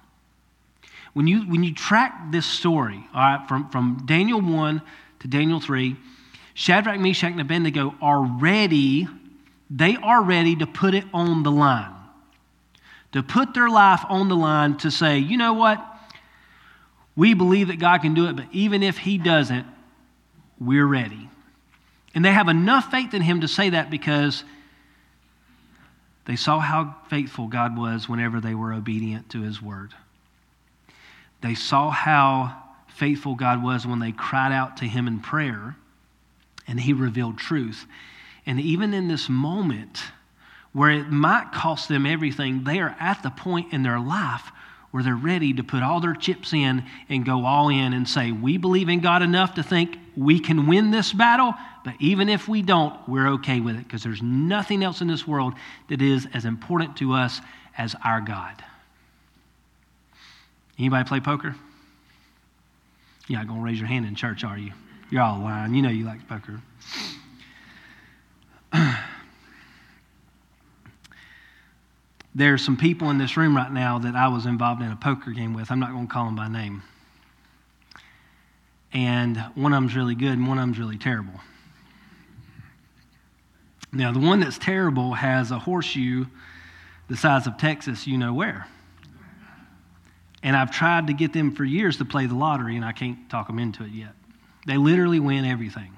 When 1.14 1.28
you, 1.28 1.42
when 1.42 1.64
you 1.64 1.74
track 1.74 2.32
this 2.32 2.46
story, 2.46 3.04
all 3.14 3.22
right, 3.22 3.48
from, 3.48 3.70
from 3.70 4.04
Daniel 4.06 4.42
1 4.42 4.82
to 5.20 5.28
Daniel 5.28 5.60
3, 5.60 5.96
Shadrach, 6.54 7.00
Meshach, 7.00 7.32
and 7.32 7.42
Abednego 7.42 7.96
are 8.02 8.22
ready, 8.22 9.08
they 9.70 9.96
are 9.98 10.22
ready 10.24 10.56
to 10.58 10.68
put 10.68 10.94
it 10.94 11.06
on 11.14 11.44
the 11.44 11.52
line. 11.52 11.94
To 13.14 13.24
put 13.24 13.54
their 13.54 13.70
life 13.70 14.02
on 14.08 14.30
the 14.30 14.36
line 14.36 14.78
to 14.78 14.92
say, 14.92 15.20
you 15.20 15.38
know 15.38 15.54
what? 15.54 15.84
We 17.16 17.34
believe 17.34 17.70
that 17.70 17.80
God 17.80 18.02
can 18.02 18.14
do 18.14 18.28
it, 18.28 18.36
but 18.36 18.46
even 18.52 18.84
if 18.84 18.98
He 18.98 19.18
doesn't, 19.18 19.66
we're 20.60 20.86
ready. 20.86 21.30
And 22.14 22.24
they 22.24 22.32
have 22.32 22.50
enough 22.50 22.92
faith 22.92 23.14
in 23.14 23.22
Him 23.22 23.42
to 23.42 23.48
say 23.48 23.72
that 23.72 23.90
because 23.90 24.44
they 26.26 26.36
saw 26.36 26.60
how 26.60 26.96
faithful 27.10 27.48
God 27.48 27.78
was 27.78 28.08
whenever 28.08 28.40
they 28.40 28.54
were 28.54 28.74
obedient 28.74 29.30
to 29.32 29.42
His 29.42 29.62
word. 29.62 29.94
They 31.42 31.56
saw 31.56 31.90
how 31.90 32.56
faithful 32.88 33.36
God 33.36 33.64
was 33.64 33.88
when 33.88 34.00
they 34.00 34.12
cried 34.12 34.52
out 34.52 34.78
to 34.78 34.86
Him 34.86 35.08
in 35.08 35.20
prayer 35.20 35.76
and 36.68 36.80
He 36.80 36.94
revealed 36.94 37.38
truth. 37.38 37.86
And 38.46 38.60
even 38.60 38.94
in 38.94 39.08
this 39.08 39.30
moment 39.30 40.02
where 40.74 40.92
it 40.92 41.10
might 41.10 41.52
cost 41.52 41.90
them 41.90 42.06
everything, 42.06 42.64
they 42.64 42.80
are 42.80 42.96
at 43.00 43.24
the 43.24 43.30
point 43.30 43.74
in 43.74 43.84
their 43.84 44.00
life 44.00 44.52
where 44.92 45.04
they're 45.04 45.16
ready 45.16 45.54
to 45.54 45.64
put 45.64 45.84
all 45.84 46.00
their 46.00 46.16
chips 46.16 46.52
in 46.52 46.84
and 47.10 47.26
go 47.26 47.46
all 47.46 47.70
in 47.70 47.94
and 47.94 48.08
say, 48.08 48.32
We 48.32 48.58
believe 48.58 48.90
in 48.90 49.02
God 49.02 49.22
enough 49.22 49.56
to 49.56 49.64
think 49.64 49.98
we 50.18 50.40
can 50.40 50.68
win 50.68 50.92
this 50.92 51.14
battle, 51.14 51.54
but 51.86 51.94
even 52.00 52.28
if 52.28 52.48
we 52.48 52.62
don't, 52.62 52.96
we're 53.08 53.30
okay 53.34 53.60
with 53.60 53.76
it 53.76 53.84
because 53.84 54.04
there's 54.04 54.22
nothing 54.22 54.84
else 54.84 55.02
in 55.02 55.08
this 55.08 55.28
world 55.28 55.54
that 55.90 56.02
is 56.02 56.28
as 56.34 56.46
important 56.46 56.98
to 56.98 57.14
us 57.14 57.40
as 57.78 57.96
our 58.04 58.20
God. 58.20 58.64
Anybody 60.80 61.08
play 61.08 61.20
poker? 61.20 61.56
You're 63.28 63.40
not 63.40 63.48
going 63.48 63.60
to 63.60 63.66
raise 63.66 63.78
your 63.80 63.88
hand 63.88 64.06
in 64.06 64.16
church, 64.16 64.44
are 64.46 64.58
you? 64.58 64.72
You're 65.12 65.22
all 65.22 65.40
lying. 65.40 65.76
You 65.76 65.82
know 65.82 65.90
you 65.90 66.06
like 66.06 66.26
poker. 66.28 66.62
There's 72.34 72.64
some 72.64 72.78
people 72.78 73.10
in 73.10 73.18
this 73.18 73.36
room 73.36 73.58
right 73.58 73.72
now 73.72 74.00
that 74.00 74.16
I 74.16 74.30
was 74.30 74.46
involved 74.46 74.82
in 74.82 74.90
a 74.92 74.96
poker 74.96 75.32
game 75.32 75.54
with. 75.54 75.70
I'm 75.70 75.80
not 75.80 75.92
going 75.92 76.08
to 76.08 76.14
call 76.14 76.26
them 76.26 76.36
by 76.36 76.48
name. 76.48 76.82
And 78.94 79.38
one 79.56 79.74
of 79.74 79.78
them's 79.78 79.96
really 79.96 80.16
good 80.16 80.32
and 80.32 80.48
one 80.48 80.58
of 80.58 80.64
them's 80.64 80.80
really 80.80 80.98
terrible. 80.98 81.40
Now, 83.92 84.12
the 84.12 84.20
one 84.20 84.40
that's 84.40 84.58
terrible 84.58 85.14
has 85.16 85.52
a 85.52 85.60
horseshoe 85.60 86.26
the 87.10 87.18
size 87.18 87.48
of 87.48 87.58
Texas, 87.58 88.06
you 88.06 88.18
know 88.20 88.34
where. 88.34 88.68
And 90.42 90.56
I've 90.56 90.72
tried 90.72 91.08
to 91.08 91.14
get 91.14 91.34
them 91.34 91.54
for 91.54 91.66
years 91.66 91.98
to 91.98 92.06
play 92.06 92.26
the 92.26 92.36
lottery, 92.36 92.76
and 92.76 92.86
I 92.86 92.94
can't 92.94 93.30
talk 93.30 93.48
them 93.48 93.60
into 93.60 93.84
it 93.84 93.92
yet. 93.92 94.14
They 94.66 94.78
literally 94.78 95.20
win 95.20 95.46
everything. 95.46 95.96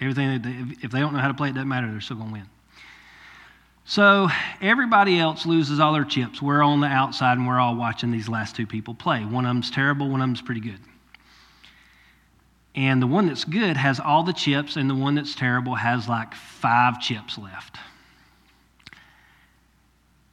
Everything, 0.00 0.76
if 0.82 0.90
they 0.90 1.00
don't 1.00 1.12
know 1.12 1.18
how 1.18 1.28
to 1.28 1.34
play, 1.34 1.50
it 1.50 1.54
doesn't 1.54 1.68
matter, 1.68 1.90
they're 1.90 2.00
still 2.00 2.16
going 2.16 2.28
to 2.28 2.32
win. 2.34 2.48
So 3.84 4.28
everybody 4.60 5.18
else 5.18 5.46
loses 5.46 5.80
all 5.80 5.94
their 5.94 6.04
chips. 6.04 6.42
We're 6.42 6.62
on 6.62 6.80
the 6.80 6.86
outside 6.86 7.38
and 7.38 7.46
we're 7.46 7.58
all 7.58 7.74
watching 7.74 8.10
these 8.10 8.28
last 8.28 8.54
two 8.54 8.66
people 8.66 8.94
play. 8.94 9.24
One 9.24 9.46
of 9.46 9.50
them's 9.50 9.70
terrible, 9.70 10.10
one 10.10 10.20
of 10.20 10.28
them's 10.28 10.42
pretty 10.42 10.60
good. 10.60 10.78
And 12.74 13.00
the 13.00 13.06
one 13.06 13.26
that's 13.26 13.44
good 13.44 13.76
has 13.76 13.98
all 13.98 14.22
the 14.22 14.32
chips, 14.32 14.76
and 14.76 14.88
the 14.90 14.94
one 14.94 15.14
that's 15.14 15.34
terrible 15.34 15.74
has 15.74 16.06
like 16.06 16.34
five 16.34 17.00
chips 17.00 17.38
left. 17.38 17.78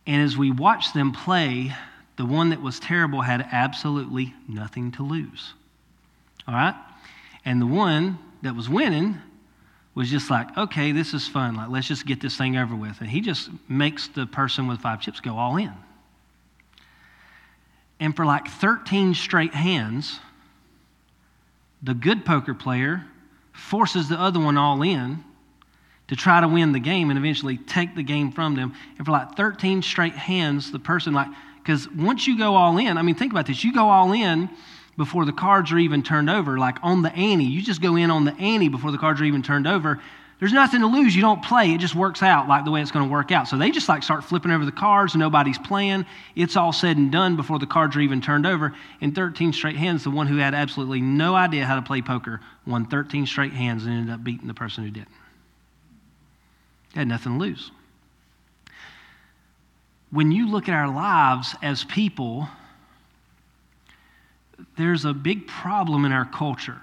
And 0.05 0.21
as 0.21 0.37
we 0.37 0.51
watch 0.51 0.93
them 0.93 1.11
play, 1.11 1.73
the 2.17 2.25
one 2.25 2.49
that 2.49 2.61
was 2.61 2.79
terrible 2.79 3.21
had 3.21 3.47
absolutely 3.51 4.33
nothing 4.47 4.91
to 4.93 5.03
lose. 5.03 5.53
All 6.47 6.53
right? 6.53 6.75
And 7.43 7.61
the 7.61 7.67
one 7.67 8.17
that 8.41 8.55
was 8.55 8.69
winning 8.69 9.17
was 9.93 10.09
just 10.09 10.29
like, 10.29 10.57
okay, 10.57 10.91
this 10.91 11.13
is 11.13 11.27
fun. 11.27 11.55
Like, 11.55 11.69
let's 11.69 11.87
just 11.87 12.05
get 12.05 12.21
this 12.21 12.37
thing 12.37 12.57
over 12.57 12.75
with. 12.75 12.99
And 13.01 13.09
he 13.09 13.21
just 13.21 13.49
makes 13.69 14.07
the 14.09 14.25
person 14.25 14.67
with 14.67 14.81
five 14.81 15.01
chips 15.01 15.19
go 15.19 15.37
all 15.37 15.57
in. 15.57 15.73
And 17.99 18.15
for 18.15 18.25
like 18.25 18.47
13 18.47 19.13
straight 19.13 19.53
hands, 19.53 20.19
the 21.81 21.93
good 21.93 22.25
poker 22.25 22.53
player 22.53 23.05
forces 23.53 24.09
the 24.09 24.19
other 24.19 24.39
one 24.39 24.57
all 24.57 24.81
in, 24.81 25.23
to 26.07 26.15
try 26.15 26.39
to 26.39 26.47
win 26.47 26.71
the 26.71 26.79
game 26.79 27.09
and 27.09 27.17
eventually 27.17 27.57
take 27.57 27.95
the 27.95 28.03
game 28.03 28.31
from 28.31 28.55
them. 28.55 28.73
And 28.97 29.05
for 29.05 29.11
like 29.11 29.35
13 29.35 29.81
straight 29.81 30.13
hands, 30.13 30.71
the 30.71 30.79
person, 30.79 31.13
like, 31.13 31.29
because 31.65 31.89
once 31.89 32.27
you 32.27 32.37
go 32.37 32.53
all 32.53 32.77
in, 32.77 32.95
I 32.95 33.01
mean, 33.01 33.15
think 33.15 33.31
about 33.31 33.47
this. 33.47 33.63
You 33.63 33.73
go 33.73 33.89
all 33.89 34.13
in 34.13 34.49
before 34.97 35.25
the 35.25 35.33
cards 35.33 35.71
are 35.71 35.79
even 35.79 36.03
turned 36.03 36.29
over, 36.29 36.59
like 36.59 36.77
on 36.83 37.01
the 37.01 37.11
ante. 37.11 37.43
You 37.43 37.59
just 37.63 37.81
go 37.81 37.95
in 37.95 38.11
on 38.11 38.23
the 38.23 38.35
ante 38.35 38.69
before 38.69 38.91
the 38.91 38.99
cards 38.99 39.19
are 39.19 39.23
even 39.23 39.41
turned 39.41 39.65
over. 39.65 39.99
There's 40.39 40.53
nothing 40.53 40.81
to 40.81 40.87
lose. 40.87 41.15
You 41.15 41.23
don't 41.23 41.43
play. 41.43 41.73
It 41.73 41.79
just 41.79 41.95
works 41.95 42.21
out 42.21 42.47
like 42.47 42.65
the 42.65 42.71
way 42.71 42.81
it's 42.81 42.91
going 42.91 43.07
to 43.07 43.11
work 43.11 43.31
out. 43.31 43.47
So 43.47 43.57
they 43.57 43.71
just 43.71 43.89
like 43.89 44.03
start 44.03 44.23
flipping 44.23 44.51
over 44.51 44.63
the 44.63 44.71
cards. 44.71 45.15
Nobody's 45.15 45.57
playing. 45.57 46.05
It's 46.35 46.55
all 46.55 46.71
said 46.71 46.97
and 46.97 47.11
done 47.11 47.35
before 47.35 47.57
the 47.57 47.65
cards 47.65 47.95
are 47.95 48.01
even 48.01 48.21
turned 48.21 48.45
over. 48.45 48.75
In 49.01 49.13
13 49.13 49.51
straight 49.51 49.75
hands, 49.75 50.03
the 50.03 50.11
one 50.11 50.27
who 50.27 50.37
had 50.37 50.53
absolutely 50.53 51.01
no 51.01 51.33
idea 51.33 51.65
how 51.65 51.75
to 51.75 51.81
play 51.81 52.03
poker 52.03 52.41
won 52.67 52.85
13 52.85 53.25
straight 53.25 53.53
hands 53.53 53.85
and 53.85 53.93
ended 53.93 54.13
up 54.13 54.23
beating 54.23 54.47
the 54.47 54.53
person 54.53 54.83
who 54.83 54.91
didn't. 54.91 55.07
They 56.93 57.01
had 57.01 57.07
nothing 57.07 57.39
to 57.39 57.39
lose. 57.39 57.71
When 60.11 60.31
you 60.31 60.49
look 60.49 60.69
at 60.69 60.73
our 60.73 60.93
lives 60.93 61.55
as 61.61 61.83
people, 61.83 62.47
there's 64.77 65.05
a 65.05 65.13
big 65.13 65.47
problem 65.47 66.05
in 66.05 66.11
our 66.11 66.25
culture 66.25 66.81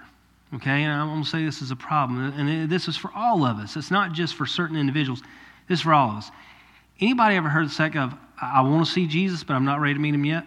Okay, 0.54 0.82
and 0.82 0.92
I'm 0.92 1.08
going 1.08 1.22
to 1.22 1.28
say 1.28 1.44
this 1.44 1.62
is 1.62 1.70
a 1.70 1.76
problem, 1.76 2.20
and 2.36 2.70
this 2.70 2.86
is 2.86 2.96
for 2.96 3.10
all 3.14 3.44
of 3.44 3.56
us. 3.56 3.74
It's 3.76 3.90
not 3.90 4.12
just 4.12 4.34
for 4.34 4.44
certain 4.44 4.76
individuals. 4.76 5.22
This 5.66 5.78
is 5.78 5.82
for 5.82 5.94
all 5.94 6.10
of 6.10 6.16
us. 6.16 6.30
Anybody 7.00 7.36
ever 7.36 7.48
heard 7.48 7.66
the 7.66 7.72
second 7.72 8.02
of, 8.02 8.14
I 8.40 8.60
want 8.60 8.84
to 8.84 8.92
see 8.92 9.06
Jesus, 9.06 9.42
but 9.44 9.54
I'm 9.54 9.64
not 9.64 9.80
ready 9.80 9.94
to 9.94 10.00
meet 10.00 10.14
him 10.14 10.26
yet? 10.26 10.44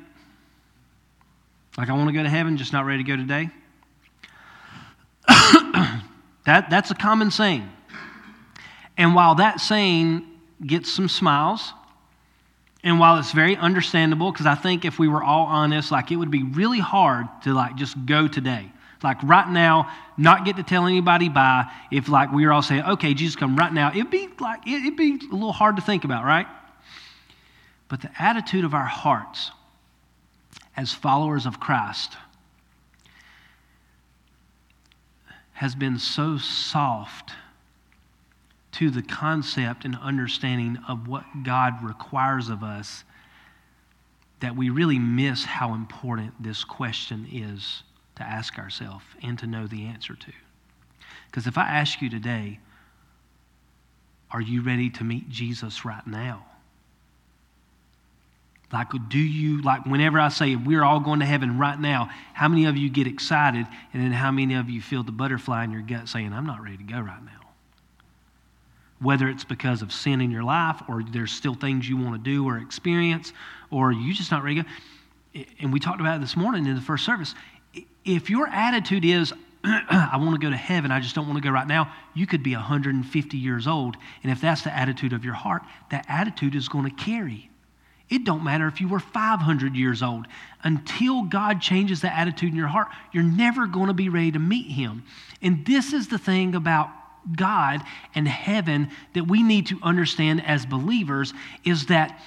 Like 1.76 1.90
I 1.90 1.94
want 1.94 2.08
to 2.10 2.14
go 2.14 2.22
to 2.22 2.30
heaven, 2.30 2.56
just 2.56 2.72
not 2.72 2.86
ready 2.86 3.04
to 3.04 3.08
go 3.10 3.16
today? 3.16 3.50
that, 6.46 6.70
that's 6.70 6.92
a 6.92 6.96
common 6.96 7.32
saying. 7.32 7.68
And 8.98 9.16
while 9.16 9.36
that 9.36 9.60
saying 9.60 10.24
gets 10.64 10.92
some 10.92 11.10
smiles, 11.10 11.74
and 12.86 13.00
while 13.00 13.17
it's 13.17 13.32
very 13.32 13.58
understandable, 13.58 14.32
because 14.32 14.45
I 14.45 14.54
think 14.54 14.86
if 14.86 15.00
we 15.00 15.08
were 15.08 15.24
all 15.24 15.48
honest, 15.48 15.91
like 15.91 16.12
it 16.12 16.17
would 16.17 16.30
be 16.30 16.43
really 16.43 16.80
hard 16.80 17.26
to 17.41 17.54
like 17.54 17.76
just 17.76 17.98
go 18.06 18.28
today. 18.28 18.71
Like 19.04 19.17
right 19.24 19.50
now, 19.50 19.91
not 20.17 20.45
get 20.45 20.58
to 20.58 20.63
tell 20.63 20.86
anybody 20.86 21.28
bye. 21.28 21.65
If 21.91 22.08
like 22.10 22.32
we 22.32 22.45
were 22.45 22.54
all 22.54 22.62
saying, 22.62 22.84
okay, 22.84 23.15
Jesus, 23.15 23.36
come 23.36 23.56
right 23.56 23.74
now, 23.74 23.89
it'd 23.89 24.12
be 24.12 24.30
like 24.39 24.67
it'd 24.67 24.95
be 24.95 25.19
a 25.32 25.34
little 25.34 25.52
hard 25.52 25.78
to 25.78 25.82
think 25.82 26.04
about, 26.04 26.26
right? 26.26 26.45
But 27.88 28.02
the 28.02 28.12
attitude 28.19 28.63
of 28.63 28.76
our 28.76 28.86
hearts 28.86 29.50
as 30.78 30.93
followers 30.93 31.48
of 31.48 31.60
Christ 31.60 32.15
has 35.54 35.74
been 35.74 35.98
so 35.98 36.38
soft 36.38 37.32
to 38.76 38.90
the 38.90 39.02
concept 39.02 39.86
and 39.86 39.98
understanding 40.02 40.78
of 40.88 41.08
what 41.08 41.24
God 41.44 41.84
requires 41.84 42.50
of 42.50 42.64
us 42.64 43.04
that 44.42 44.56
we 44.56 44.70
really 44.70 45.00
miss 45.00 45.46
how 45.46 45.74
important 45.74 46.44
this 46.44 46.64
question 46.64 47.28
is 47.32 47.84
to 48.16 48.24
ask 48.24 48.60
ourselves 48.60 49.06
and 49.24 49.40
to 49.40 49.48
know 49.48 49.66
the 49.66 49.86
answer 49.86 50.16
to. 50.16 50.32
Because 51.28 51.48
if 51.48 51.58
I 51.58 51.68
ask 51.68 52.02
you 52.02 52.10
today, 52.10 52.60
are 54.32 54.42
you 54.42 54.62
ready 54.62 54.90
to 54.92 55.04
meet 55.04 55.30
Jesus 55.30 55.86
right 55.86 56.06
now? 56.06 56.46
Like, 58.74 58.90
do 59.10 59.20
you, 59.20 59.62
like, 59.62 59.86
whenever 59.86 60.20
I 60.20 60.28
say 60.28 60.56
we're 60.58 60.84
all 60.84 61.00
going 61.00 61.20
to 61.20 61.26
heaven 61.26 61.58
right 61.58 61.80
now, 61.80 62.10
how 62.34 62.50
many 62.50 62.66
of 62.66 62.76
you 62.76 62.90
get 62.90 63.08
excited? 63.08 63.66
And 63.94 64.04
then 64.04 64.12
how 64.12 64.32
many 64.32 64.56
of 64.56 64.70
you 64.70 64.82
feel 64.82 65.04
the 65.04 65.14
butterfly 65.14 65.64
in 65.64 65.72
your 65.72 65.82
gut 65.82 66.10
saying, 66.10 66.34
I'm 66.34 66.46
not 66.46 66.62
ready 66.62 66.78
to 66.78 66.84
go 66.84 67.00
right 67.00 67.24
now? 67.24 67.45
Whether 69.06 69.30
it's 69.30 69.44
because 69.44 69.82
of 69.82 69.94
sin 69.94 70.20
in 70.20 70.32
your 70.32 70.44
life 70.44 70.82
or 70.89 71.04
there's 71.04 71.32
still 71.32 71.56
things 71.56 71.88
you 71.88 71.98
want 71.98 72.15
to 72.15 72.30
do 72.30 72.46
or 72.48 72.58
experience 72.58 73.32
or 73.72 73.91
you 73.91 74.13
just 74.13 74.32
not 74.32 74.44
ready. 74.44 74.63
And 75.60 75.72
we 75.72 75.80
talked 75.80 76.02
about 76.02 76.18
it 76.18 76.22
this 76.22 76.36
morning 76.36 76.65
in 76.65 76.76
the 76.76 76.82
first 76.82 77.06
service 77.06 77.36
if 78.06 78.30
your 78.30 78.48
attitude 78.48 79.04
is, 79.04 79.34
I 79.63 80.18
want 80.18 80.39
to 80.39 80.46
go 80.46 80.52
to 80.52 80.56
heaven, 80.56 80.91
I 80.91 81.00
just 81.00 81.15
don't 81.15 81.28
want 81.28 81.38
to 81.38 81.44
go 81.44 81.52
right 81.52 81.68
now, 81.68 81.91
you 82.13 82.28
could 82.28 82.44
be 82.44 82.54
150 82.54 83.38
years 83.38 83.68
old. 83.68 83.98
And 84.24 84.32
if 84.32 84.39
that's 84.39 84.62
the 84.62 84.76
attitude 84.76 85.12
of 85.12 85.26
your 85.26 85.34
heart, 85.34 85.63
that 85.91 86.06
attitude 86.08 86.56
is 86.56 86.70
going 86.70 86.86
to 86.86 86.96
carry. 86.96 87.50
It 88.08 88.24
don't 88.24 88.44
matter 88.44 88.68
if 88.68 88.80
you 88.80 88.88
were 88.88 89.00
500 89.00 89.76
years 89.76 90.04
old. 90.04 90.28
Until 90.63 91.24
God 91.24 91.60
changes 91.60 92.02
the 92.02 92.15
attitude 92.15 92.52
in 92.52 92.56
your 92.56 92.68
heart, 92.68 92.88
you're 93.12 93.24
never 93.24 93.65
going 93.65 93.88
to 93.88 93.96
be 93.96 94.10
ready 94.10 94.32
to 94.32 94.39
meet 94.39 94.70
him. 94.72 95.04
And 95.41 95.65
this 95.65 95.91
is 95.91 96.08
the 96.08 96.20
thing 96.20 96.54
about 96.54 96.89
God 97.36 97.82
and 98.14 98.28
heaven 98.28 98.90
that 99.14 99.28
we 99.28 99.44
need 99.44 99.68
to 99.68 99.80
understand 99.82 100.46
as 100.46 100.66
believers 100.66 101.34
is 101.64 101.88
that 101.88 102.20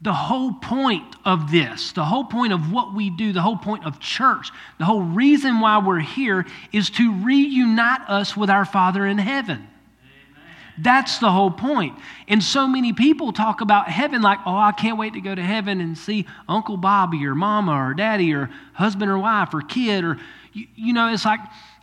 the 0.00 0.12
whole 0.12 0.52
point 0.52 1.16
of 1.24 1.50
this, 1.50 1.92
the 1.92 2.04
whole 2.04 2.24
point 2.24 2.52
of 2.52 2.72
what 2.72 2.94
we 2.94 3.10
do, 3.10 3.32
the 3.32 3.42
whole 3.42 3.56
point 3.56 3.84
of 3.84 3.98
church, 3.98 4.50
the 4.78 4.84
whole 4.84 5.02
reason 5.02 5.60
why 5.60 5.78
we're 5.78 5.98
here 5.98 6.46
is 6.72 6.88
to 6.90 7.12
reunite 7.24 8.02
us 8.08 8.36
with 8.36 8.48
our 8.48 8.64
Father 8.64 9.04
in 9.04 9.18
heaven. 9.18 9.66
That's 10.80 11.18
the 11.18 11.30
whole 11.30 11.50
point. 11.50 11.98
And 12.28 12.40
so 12.40 12.68
many 12.68 12.92
people 12.92 13.32
talk 13.32 13.60
about 13.60 13.88
heaven 13.88 14.22
like, 14.22 14.38
oh, 14.46 14.56
I 14.56 14.70
can't 14.70 14.96
wait 14.96 15.14
to 15.14 15.20
go 15.20 15.34
to 15.34 15.42
heaven 15.42 15.80
and 15.80 15.98
see 15.98 16.26
Uncle 16.48 16.76
Bobby 16.76 17.26
or 17.26 17.34
Mama 17.34 17.72
or 17.72 17.94
Daddy 17.94 18.32
or 18.32 18.50
husband 18.74 19.10
or 19.10 19.18
wife 19.18 19.52
or 19.52 19.60
kid 19.62 20.04
or, 20.04 20.18
you, 20.52 20.68
you 20.76 20.92
know, 20.92 21.12
it's 21.12 21.24
like, 21.24 21.40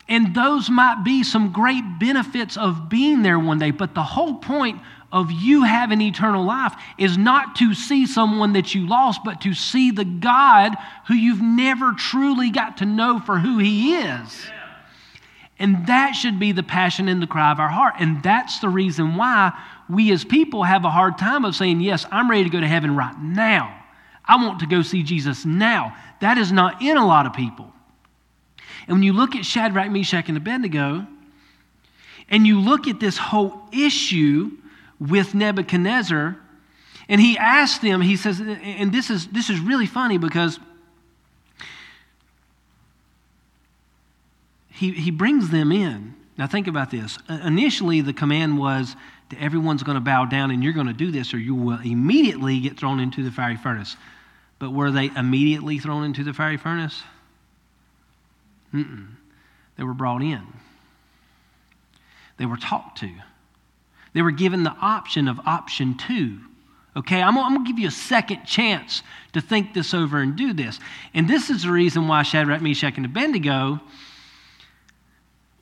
and 0.08 0.36
those 0.36 0.70
might 0.70 1.04
be 1.04 1.24
some 1.24 1.52
great 1.52 1.84
benefits 2.00 2.58
of 2.58 2.90
being 2.90 3.24
there 3.24 3.40
one 3.40 3.58
day, 3.58 3.72
but 3.72 3.96
the 3.96 4.04
whole 4.04 4.36
point 4.36 4.80
of 5.12 5.32
you 5.32 5.64
having 5.64 6.02
eternal 6.02 6.46
life 6.46 6.74
is 6.98 7.18
not 7.18 7.56
to 7.56 7.74
see 7.74 8.06
someone 8.06 8.54
that 8.54 8.76
you 8.76 8.88
lost, 8.88 9.22
but 9.24 9.42
to 9.42 9.54
see 9.54 9.90
the 9.90 10.06
God 10.06 10.74
who 11.08 11.16
you've 11.16 11.42
never 11.42 11.94
truly 11.94 12.52
got 12.52 12.78
to 12.78 12.86
know 12.86 13.20
for 13.20 13.40
who 13.40 13.58
He 13.58 13.96
is. 13.96 14.48
And 15.58 15.88
that 15.88 16.12
should 16.12 16.40
be 16.40 16.52
the 16.52 16.64
passion 16.64 17.08
and 17.08 17.22
the 17.22 17.28
cry 17.28 17.52
of 17.52 17.60
our 17.60 17.70
heart. 17.70 17.96
And 18.00 18.22
that's 18.22 18.60
the 18.60 18.70
reason 18.70 19.16
why 19.16 19.54
we 19.90 20.12
as 20.12 20.26
people 20.26 20.64
have 20.64 20.84
a 20.84 20.90
hard 20.90 21.18
time 21.18 21.46
of 21.46 21.56
saying, 21.56 21.80
Yes, 21.80 22.06
I'm 22.12 22.30
ready 22.30 22.44
to 22.44 22.50
go 22.50 22.60
to 22.60 22.68
heaven 22.68 22.96
right 22.96 23.18
now. 23.18 23.84
I 24.26 24.36
want 24.44 24.60
to 24.60 24.68
go 24.68 24.82
see 24.82 25.02
Jesus 25.02 25.46
now. 25.46 25.96
That 26.20 26.38
is 26.38 26.52
not 26.52 26.82
in 26.82 26.98
a 26.98 27.06
lot 27.06 27.26
of 27.26 27.34
people. 27.34 27.72
And 28.88 28.98
when 28.98 29.04
you 29.04 29.14
look 29.14 29.36
at 29.36 29.46
Shadrach, 29.46 29.92
Meshach, 29.92 30.28
and 30.30 30.38
Abednego, 30.38 31.08
and 32.30 32.48
you 32.48 32.60
look 32.60 32.88
at 32.88 33.00
this 33.00 33.18
whole 33.18 33.62
issue 33.72 34.52
with 35.00 35.36
Nebuchadnezzar. 35.36 36.38
And 37.08 37.22
he 37.22 37.38
asked 37.38 37.82
them, 37.82 38.02
he 38.02 38.16
says, 38.16 38.40
and 38.40 38.92
this 38.92 39.10
is, 39.10 39.28
this 39.28 39.50
is 39.50 39.60
really 39.60 39.86
funny 39.86 40.18
because 40.18 40.60
he, 44.72 44.92
he 44.92 45.12
brings 45.12 45.50
them 45.50 45.72
in. 45.72 46.16
Now, 46.38 46.48
think 46.48 46.68
about 46.68 46.92
this. 46.92 47.18
Uh, 47.30 47.40
initially, 47.46 48.02
the 48.02 48.12
command 48.12 48.58
was 48.58 48.96
that 49.30 49.40
everyone's 49.40 49.84
going 49.84 49.96
to 49.96 50.02
bow 50.02 50.26
down 50.26 50.52
and 50.52 50.64
you're 50.64 50.74
going 50.74 50.88
to 50.88 50.94
do 50.94 51.12
this 51.12 51.34
or 51.34 51.38
you 51.38 51.56
will 51.56 51.80
immediately 51.80 52.60
get 52.60 52.78
thrown 52.78 53.00
into 53.00 53.24
the 53.24 53.32
fiery 53.32 53.56
furnace. 53.56 53.96
But 54.60 54.72
were 54.72 54.92
they 54.92 55.12
immediately 55.16 55.80
thrown 55.80 56.04
into 56.04 56.24
the 56.24 56.34
fiery 56.34 56.58
furnace? 56.58 57.04
Mm-mm. 58.76 59.08
They 59.78 59.84
were 59.84 59.94
brought 59.94 60.22
in, 60.22 60.44
they 62.38 62.46
were 62.46 62.58
talked 62.58 63.00
to. 63.00 63.10
They 64.14 64.22
were 64.22 64.32
given 64.32 64.64
the 64.64 64.76
option 64.82 65.28
of 65.28 65.40
option 65.46 65.98
two. 65.98 66.40
Okay, 66.96 67.22
I'm, 67.22 67.38
I'm 67.38 67.54
going 67.54 67.66
to 67.66 67.70
give 67.70 67.80
you 67.80 67.90
a 67.90 67.92
second 67.92 68.46
chance 68.46 69.04
to 69.34 69.42
think 69.42 69.74
this 69.74 69.94
over 69.94 70.22
and 70.22 70.38
do 70.38 70.54
this. 70.54 70.80
And 71.14 71.30
this 71.30 71.50
is 71.50 71.64
the 71.64 71.72
reason 71.72 72.08
why 72.08 72.24
Shadrach, 72.24 72.62
Meshach, 72.62 72.96
and 72.96 73.06
Abednego, 73.06 73.82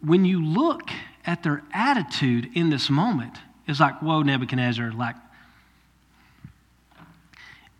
when 0.01 0.23
you 0.23 0.45
look 0.45 0.91
at 1.25 1.41
their 1.41 1.63
attitude 1.73 2.51
in 2.53 2.69
this 2.69 2.91
moment, 2.91 3.37
it's 3.67 3.79
like, 3.79 3.99
whoa, 4.03 4.21
Nebuchadnezzar, 4.21 4.91
like, 4.91 5.15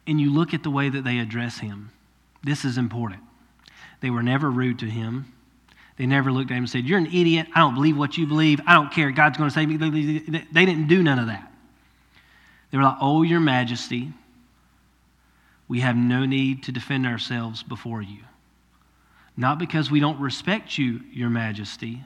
and 0.08 0.20
you 0.20 0.34
look 0.34 0.56
at 0.56 0.64
the 0.64 0.72
way 0.72 0.90
that 0.90 1.04
they 1.04 1.20
address 1.20 1.60
him. 1.60 1.92
This 2.44 2.66
is 2.66 2.80
important. 2.80 3.22
They 4.04 4.10
were 4.10 4.22
never 4.22 4.52
rude 4.52 4.80
to 4.80 4.86
him. 4.86 5.34
They 5.96 6.06
never 6.06 6.30
looked 6.30 6.52
at 6.52 6.56
him 6.56 6.66
and 6.66 6.70
said, 6.70 6.84
You're 6.84 6.98
an 6.98 7.06
idiot. 7.06 7.48
I 7.56 7.62
don't 7.62 7.74
believe 7.74 7.98
what 7.98 8.18
you 8.18 8.28
believe. 8.28 8.60
I 8.68 8.74
don't 8.74 8.92
care. 8.92 9.10
God's 9.12 9.38
going 9.38 9.50
to 9.50 9.54
save 9.54 9.70
me. 9.70 9.78
They 9.78 10.66
didn't 10.66 10.90
do 10.90 11.02
none 11.02 11.20
of 11.20 11.28
that. 11.28 11.50
They 12.70 12.78
were 12.78 12.84
like, 12.84 12.98
Oh, 13.00 13.22
Your 13.22 13.40
Majesty, 13.40 14.12
we 15.70 15.80
have 15.80 15.96
no 15.96 16.26
need 16.26 16.64
to 16.64 16.74
defend 16.74 17.08
ourselves 17.08 17.64
before 17.64 18.02
you. 18.02 18.20
Not 19.38 19.58
because 19.58 19.90
we 19.90 20.02
don't 20.02 20.20
respect 20.20 20.78
you, 20.78 21.00
Your 21.14 21.30
Majesty. 21.30 22.04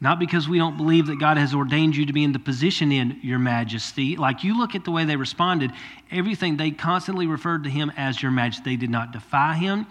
Not 0.00 0.20
because 0.20 0.48
we 0.48 0.58
don't 0.58 0.76
believe 0.76 1.06
that 1.06 1.18
God 1.18 1.38
has 1.38 1.54
ordained 1.54 1.96
you 1.96 2.06
to 2.06 2.12
be 2.12 2.22
in 2.22 2.32
the 2.32 2.38
position 2.38 2.92
in 2.92 3.18
Your 3.22 3.40
Majesty. 3.40 4.16
Like 4.16 4.44
you 4.44 4.56
look 4.56 4.74
at 4.74 4.84
the 4.84 4.92
way 4.92 5.04
they 5.04 5.16
responded, 5.16 5.72
everything, 6.10 6.56
they 6.56 6.70
constantly 6.70 7.26
referred 7.26 7.64
to 7.64 7.70
Him 7.70 7.90
as 7.96 8.22
Your 8.22 8.30
Majesty. 8.30 8.70
They 8.70 8.76
did 8.76 8.90
not 8.90 9.12
defy 9.12 9.54
Him. 9.54 9.86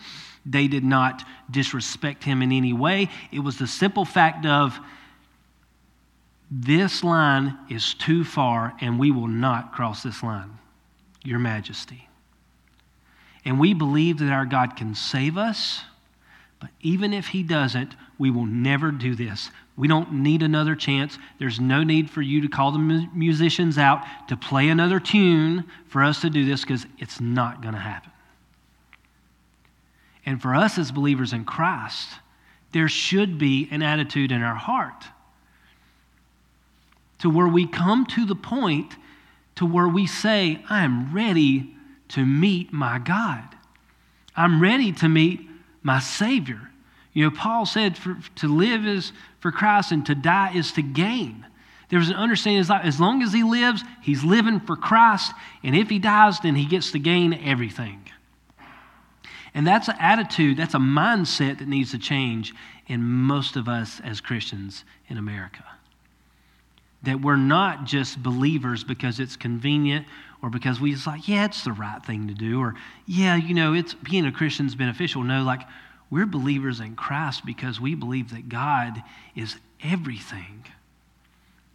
They 0.49 0.67
did 0.67 0.85
not 0.85 1.25
disrespect 1.51 2.23
him 2.23 2.41
in 2.41 2.53
any 2.53 2.71
way. 2.71 3.09
It 3.31 3.39
was 3.39 3.57
the 3.57 3.67
simple 3.67 4.05
fact 4.05 4.45
of 4.45 4.79
This 6.49 7.03
line 7.03 7.57
is 7.69 7.93
too 7.93 8.23
far, 8.23 8.73
and 8.79 8.97
we 8.97 9.11
will 9.11 9.27
not 9.27 9.73
cross 9.73 10.03
this 10.03 10.23
line, 10.23 10.57
Your 11.23 11.39
Majesty. 11.39 12.07
And 13.43 13.59
we 13.59 13.73
believe 13.73 14.19
that 14.19 14.31
our 14.31 14.45
God 14.45 14.77
can 14.77 14.95
save 14.95 15.37
us, 15.37 15.81
but 16.61 16.69
even 16.79 17.13
if 17.13 17.27
He 17.27 17.43
doesn't, 17.43 17.93
we 18.17 18.31
will 18.31 18.45
never 18.45 18.91
do 18.91 19.13
this. 19.15 19.51
We 19.77 19.87
don't 19.87 20.11
need 20.23 20.41
another 20.41 20.75
chance. 20.75 21.17
There's 21.39 21.59
no 21.59 21.83
need 21.83 22.09
for 22.09 22.21
you 22.21 22.41
to 22.41 22.49
call 22.49 22.71
the 22.71 23.07
musicians 23.13 23.77
out 23.77 24.03
to 24.27 24.35
play 24.35 24.69
another 24.69 24.99
tune 24.99 25.65
for 25.87 26.03
us 26.03 26.21
to 26.21 26.29
do 26.29 26.45
this 26.45 26.61
because 26.61 26.85
it's 26.97 27.21
not 27.21 27.61
going 27.61 27.75
to 27.75 27.79
happen. 27.79 28.11
And 30.25 30.41
for 30.41 30.55
us 30.55 30.77
as 30.77 30.91
believers 30.91 31.31
in 31.31 31.45
Christ, 31.45 32.09
there 32.71 32.89
should 32.89 33.37
be 33.37 33.67
an 33.71 33.83
attitude 33.83 34.31
in 34.31 34.41
our 34.41 34.55
heart 34.55 35.05
to 37.19 37.29
where 37.29 37.47
we 37.47 37.67
come 37.67 38.05
to 38.07 38.25
the 38.25 38.35
point 38.35 38.95
to 39.55 39.65
where 39.65 39.87
we 39.87 40.05
say, 40.05 40.63
I 40.69 40.83
am 40.83 41.13
ready 41.13 41.75
to 42.09 42.25
meet 42.25 42.71
my 42.71 42.99
God. 42.99 43.43
I'm 44.35 44.61
ready 44.61 44.91
to 44.93 45.09
meet 45.09 45.47
my 45.81 45.99
Savior. 45.99 46.69
You 47.17 47.23
know, 47.23 47.31
Paul 47.31 47.65
said 47.65 47.97
for, 47.97 48.15
to 48.35 48.47
live 48.47 48.85
is 48.85 49.11
for 49.39 49.51
Christ 49.51 49.91
and 49.91 50.05
to 50.05 50.13
die 50.13 50.51
is 50.53 50.71
to 50.73 50.83
gain. 50.83 51.47
There's 51.89 52.09
an 52.09 52.15
understanding 52.15 52.63
that 52.65 52.85
as 52.85 52.99
long 52.99 53.23
as 53.23 53.33
he 53.33 53.41
lives, 53.41 53.83
he's 54.03 54.23
living 54.23 54.59
for 54.59 54.75
Christ, 54.75 55.31
and 55.63 55.75
if 55.75 55.89
he 55.89 55.97
dies, 55.97 56.39
then 56.41 56.53
he 56.53 56.67
gets 56.67 56.91
to 56.91 56.99
gain 56.99 57.33
everything. 57.33 58.07
And 59.55 59.65
that's 59.65 59.87
an 59.87 59.95
attitude, 59.99 60.57
that's 60.57 60.75
a 60.75 60.77
mindset 60.77 61.57
that 61.57 61.67
needs 61.67 61.89
to 61.89 61.97
change 61.97 62.53
in 62.85 63.01
most 63.01 63.55
of 63.55 63.67
us 63.67 63.99
as 64.01 64.21
Christians 64.21 64.85
in 65.07 65.17
America. 65.17 65.65
That 67.01 67.21
we're 67.21 67.35
not 67.35 67.85
just 67.85 68.21
believers 68.21 68.83
because 68.83 69.19
it's 69.19 69.35
convenient 69.35 70.05
or 70.43 70.51
because 70.51 70.79
we 70.79 70.93
just 70.93 71.07
like, 71.07 71.27
yeah, 71.27 71.45
it's 71.45 71.63
the 71.63 71.71
right 71.71 72.05
thing 72.05 72.27
to 72.27 72.35
do, 72.35 72.61
or 72.61 72.75
yeah, 73.07 73.37
you 73.37 73.55
know, 73.55 73.73
it's 73.73 73.95
being 73.95 74.27
a 74.27 74.31
Christian's 74.31 74.75
beneficial. 74.75 75.23
No, 75.23 75.41
like 75.41 75.63
we're 76.09 76.25
believers 76.25 76.79
in 76.79 76.95
Christ 76.95 77.45
because 77.45 77.79
we 77.79 77.95
believe 77.95 78.31
that 78.31 78.49
God 78.49 79.03
is 79.35 79.57
everything. 79.83 80.65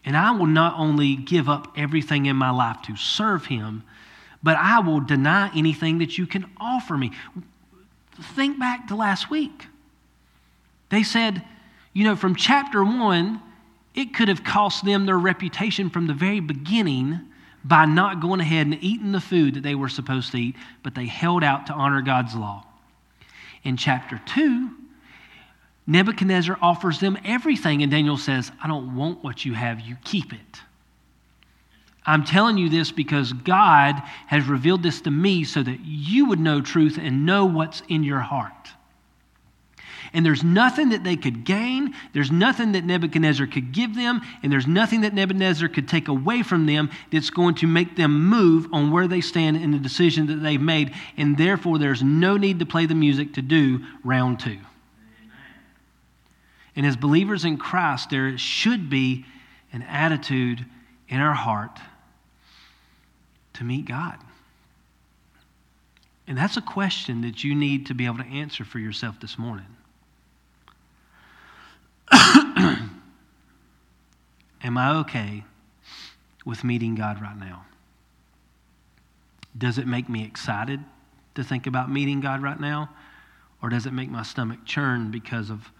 And 0.04 0.16
I 0.16 0.32
will 0.32 0.46
not 0.46 0.74
only 0.78 1.16
give 1.16 1.48
up 1.48 1.72
everything 1.76 2.26
in 2.26 2.36
my 2.36 2.50
life 2.50 2.78
to 2.86 2.96
serve 2.96 3.46
Him, 3.46 3.84
but 4.42 4.56
I 4.56 4.80
will 4.80 5.00
deny 5.00 5.50
anything 5.54 5.98
that 5.98 6.18
you 6.18 6.26
can 6.26 6.46
offer 6.58 6.96
me. 6.96 7.12
Think 8.34 8.58
back 8.58 8.88
to 8.88 8.96
last 8.96 9.30
week. 9.30 9.66
They 10.88 11.02
said, 11.02 11.42
you 11.92 12.04
know, 12.04 12.16
from 12.16 12.34
chapter 12.34 12.82
one, 12.82 13.40
it 13.94 14.14
could 14.14 14.28
have 14.28 14.42
cost 14.42 14.84
them 14.84 15.06
their 15.06 15.18
reputation 15.18 15.90
from 15.90 16.06
the 16.06 16.14
very 16.14 16.40
beginning 16.40 17.20
by 17.64 17.84
not 17.84 18.20
going 18.20 18.40
ahead 18.40 18.66
and 18.66 18.82
eating 18.82 19.12
the 19.12 19.20
food 19.20 19.54
that 19.54 19.62
they 19.62 19.74
were 19.74 19.88
supposed 19.88 20.32
to 20.32 20.38
eat, 20.38 20.56
but 20.82 20.94
they 20.94 21.06
held 21.06 21.44
out 21.44 21.66
to 21.66 21.72
honor 21.72 22.02
God's 22.02 22.34
law. 22.34 22.64
In 23.64 23.76
chapter 23.76 24.20
2, 24.26 24.70
Nebuchadnezzar 25.86 26.58
offers 26.60 27.00
them 27.00 27.18
everything, 27.24 27.82
and 27.82 27.90
Daniel 27.90 28.16
says, 28.16 28.50
I 28.62 28.68
don't 28.68 28.96
want 28.96 29.22
what 29.22 29.44
you 29.44 29.54
have, 29.54 29.80
you 29.80 29.96
keep 30.04 30.32
it. 30.32 30.60
I'm 32.04 32.24
telling 32.24 32.58
you 32.58 32.68
this 32.68 32.90
because 32.90 33.32
God 33.32 34.02
has 34.26 34.46
revealed 34.46 34.82
this 34.82 35.00
to 35.02 35.10
me 35.10 35.44
so 35.44 35.62
that 35.62 35.80
you 35.84 36.26
would 36.26 36.40
know 36.40 36.60
truth 36.60 36.98
and 37.00 37.24
know 37.24 37.44
what's 37.44 37.82
in 37.88 38.02
your 38.02 38.20
heart. 38.20 38.61
And 40.14 40.26
there's 40.26 40.44
nothing 40.44 40.90
that 40.90 41.04
they 41.04 41.16
could 41.16 41.44
gain, 41.44 41.94
there's 42.12 42.30
nothing 42.30 42.72
that 42.72 42.84
Nebuchadnezzar 42.84 43.46
could 43.46 43.72
give 43.72 43.94
them, 43.94 44.20
and 44.42 44.52
there's 44.52 44.66
nothing 44.66 45.00
that 45.02 45.14
Nebuchadnezzar 45.14 45.68
could 45.70 45.88
take 45.88 46.08
away 46.08 46.42
from 46.42 46.66
them 46.66 46.90
that's 47.10 47.30
going 47.30 47.54
to 47.56 47.66
make 47.66 47.96
them 47.96 48.28
move 48.28 48.68
on 48.72 48.90
where 48.90 49.08
they 49.08 49.22
stand 49.22 49.56
in 49.56 49.70
the 49.70 49.78
decision 49.78 50.26
that 50.26 50.36
they've 50.36 50.60
made. 50.60 50.92
And 51.16 51.38
therefore, 51.38 51.78
there's 51.78 52.02
no 52.02 52.36
need 52.36 52.58
to 52.58 52.66
play 52.66 52.84
the 52.84 52.94
music 52.94 53.34
to 53.34 53.42
do 53.42 53.80
round 54.04 54.40
two. 54.40 54.58
And 56.76 56.84
as 56.84 56.96
believers 56.96 57.44
in 57.44 57.56
Christ, 57.56 58.10
there 58.10 58.36
should 58.36 58.90
be 58.90 59.24
an 59.72 59.82
attitude 59.82 60.64
in 61.08 61.20
our 61.20 61.34
heart 61.34 61.78
to 63.54 63.64
meet 63.64 63.86
God. 63.86 64.18
And 66.26 66.36
that's 66.36 66.56
a 66.56 66.62
question 66.62 67.22
that 67.22 67.42
you 67.44 67.54
need 67.54 67.86
to 67.86 67.94
be 67.94 68.06
able 68.06 68.18
to 68.18 68.24
answer 68.24 68.64
for 68.64 68.78
yourself 68.78 69.20
this 69.20 69.38
morning. 69.38 69.66
Am 74.72 74.78
I 74.78 75.00
okay 75.00 75.44
with 76.46 76.64
meeting 76.64 76.94
God 76.94 77.20
right 77.20 77.36
now? 77.38 77.66
Does 79.58 79.76
it 79.76 79.86
make 79.86 80.08
me 80.08 80.24
excited 80.24 80.80
to 81.34 81.44
think 81.44 81.66
about 81.66 81.92
meeting 81.92 82.22
God 82.22 82.42
right 82.42 82.58
now? 82.58 82.88
Or 83.60 83.68
does 83.68 83.84
it 83.84 83.92
make 83.92 84.08
my 84.08 84.22
stomach 84.22 84.60
churn 84.64 85.10
because 85.10 85.50
of 85.50 85.70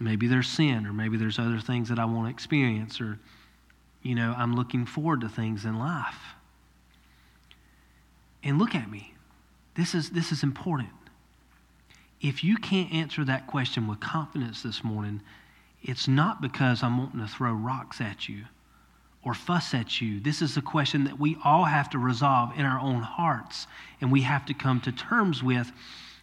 maybe 0.00 0.26
there's 0.26 0.48
sin 0.48 0.84
or 0.84 0.92
maybe 0.92 1.16
there's 1.16 1.38
other 1.38 1.60
things 1.60 1.90
that 1.90 2.00
I 2.00 2.04
want 2.04 2.26
to 2.26 2.30
experience 2.32 3.00
or, 3.00 3.20
you 4.02 4.16
know, 4.16 4.34
I'm 4.36 4.56
looking 4.56 4.84
forward 4.84 5.20
to 5.20 5.28
things 5.28 5.64
in 5.64 5.78
life? 5.78 6.34
And 8.42 8.58
look 8.58 8.74
at 8.74 8.90
me. 8.90 9.14
This 9.76 9.94
is, 9.94 10.10
this 10.10 10.32
is 10.32 10.42
important. 10.42 10.90
If 12.20 12.42
you 12.42 12.56
can't 12.56 12.92
answer 12.92 13.24
that 13.26 13.46
question 13.46 13.86
with 13.86 14.00
confidence 14.00 14.64
this 14.64 14.82
morning, 14.82 15.20
it's 15.82 16.06
not 16.06 16.40
because 16.40 16.82
I'm 16.82 16.98
wanting 16.98 17.20
to 17.20 17.26
throw 17.26 17.52
rocks 17.52 18.00
at 18.00 18.28
you 18.28 18.44
or 19.24 19.34
fuss 19.34 19.74
at 19.74 20.00
you. 20.00 20.20
This 20.20 20.42
is 20.42 20.56
a 20.56 20.62
question 20.62 21.04
that 21.04 21.18
we 21.18 21.36
all 21.44 21.64
have 21.64 21.90
to 21.90 21.98
resolve 21.98 22.52
in 22.56 22.64
our 22.64 22.80
own 22.80 23.02
hearts 23.02 23.66
and 24.00 24.10
we 24.10 24.22
have 24.22 24.46
to 24.46 24.54
come 24.54 24.80
to 24.82 24.92
terms 24.92 25.42
with. 25.42 25.70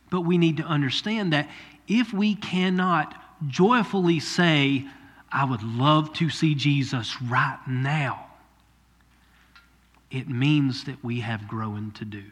But 0.10 0.22
we 0.22 0.38
need 0.38 0.58
to 0.58 0.63
understand 0.63 1.34
that 1.34 1.50
if 1.88 2.13
we 2.13 2.36
cannot 2.36 3.15
joyfully 3.48 4.19
say, 4.19 4.86
I 5.32 5.45
would 5.45 5.63
love 5.63 6.13
to 6.13 6.30
see 6.30 6.56
Jesus 6.56 7.22
right 7.22 7.60
now, 7.67 8.28
it 10.10 10.28
means 10.28 10.86
that 10.86 11.04
we 11.04 11.19
have 11.19 11.48
growing 11.48 11.91
to 11.91 12.06
do. 12.06 12.24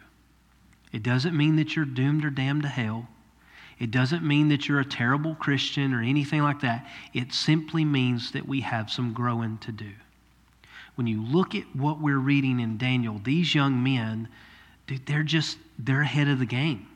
It 0.92 1.04
doesn't 1.04 1.38
mean 1.38 1.58
that 1.58 1.76
you're 1.76 1.86
doomed 1.86 2.26
or 2.26 2.30
damned 2.30 2.64
to 2.64 2.70
hell. 2.70 3.08
It 3.80 3.92
doesn't 3.92 4.24
mean 4.24 4.50
that 4.50 4.68
you're 4.68 4.80
a 4.80 4.86
terrible 4.86 5.36
Christian 5.36 5.94
or 5.94 6.02
anything 6.02 6.42
like 6.42 6.62
that. 6.62 6.88
It 7.14 7.32
simply 7.32 7.86
means 7.86 8.32
that 8.32 8.48
we 8.48 8.62
have 8.62 8.90
some 8.90 9.14
growing 9.14 9.60
to 9.60 9.72
do. 9.72 9.92
When 10.96 11.06
you 11.06 11.24
look 11.24 11.54
at 11.54 11.64
what 11.76 12.02
we're 12.02 12.18
reading 12.18 12.60
in 12.60 12.78
Daniel, 12.78 13.22
these 13.24 13.54
young 13.54 13.84
men, 13.84 14.30
dude, 14.88 15.06
they're 15.06 15.22
just, 15.22 15.58
they're 15.78 16.02
ahead 16.02 16.28
of 16.28 16.40
the 16.40 16.46
game. 16.46 16.88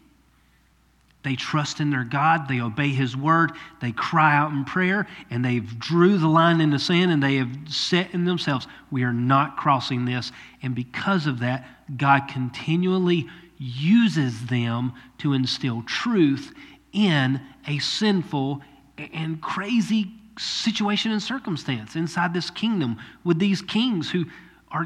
They 1.23 1.35
trust 1.35 1.79
in 1.79 1.91
their 1.91 2.03
God, 2.03 2.47
they 2.47 2.61
obey 2.61 2.89
His 2.89 3.15
word, 3.15 3.51
they 3.79 3.91
cry 3.91 4.35
out 4.35 4.51
in 4.51 4.65
prayer, 4.65 5.07
and 5.29 5.45
they've 5.45 5.79
drew 5.79 6.17
the 6.17 6.27
line 6.27 6.61
in 6.61 6.71
the 6.71 6.79
sand 6.79 7.11
and 7.11 7.21
they 7.21 7.35
have 7.35 7.55
set 7.67 8.11
in 8.15 8.25
themselves, 8.25 8.67
we 8.89 9.03
are 9.03 9.13
not 9.13 9.55
crossing 9.55 10.05
this. 10.05 10.31
And 10.63 10.73
because 10.73 11.27
of 11.27 11.39
that, 11.39 11.67
God 11.95 12.21
continually 12.27 13.27
uses 13.59 14.47
them 14.47 14.93
to 15.19 15.33
instill 15.33 15.83
truth 15.83 16.51
in 16.93 17.41
a 17.67 17.79
sinful 17.79 18.61
and 18.97 19.41
crazy 19.41 20.11
situation 20.37 21.11
and 21.11 21.21
circumstance 21.21 21.95
inside 21.95 22.33
this 22.33 22.49
kingdom 22.49 22.97
with 23.23 23.39
these 23.39 23.61
kings 23.61 24.09
who 24.09 24.25
are, 24.71 24.85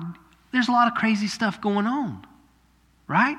there's 0.52 0.68
a 0.68 0.72
lot 0.72 0.88
of 0.88 0.96
crazy 0.96 1.28
stuff 1.28 1.62
going 1.62 1.86
on, 1.86 2.26
right? 3.08 3.38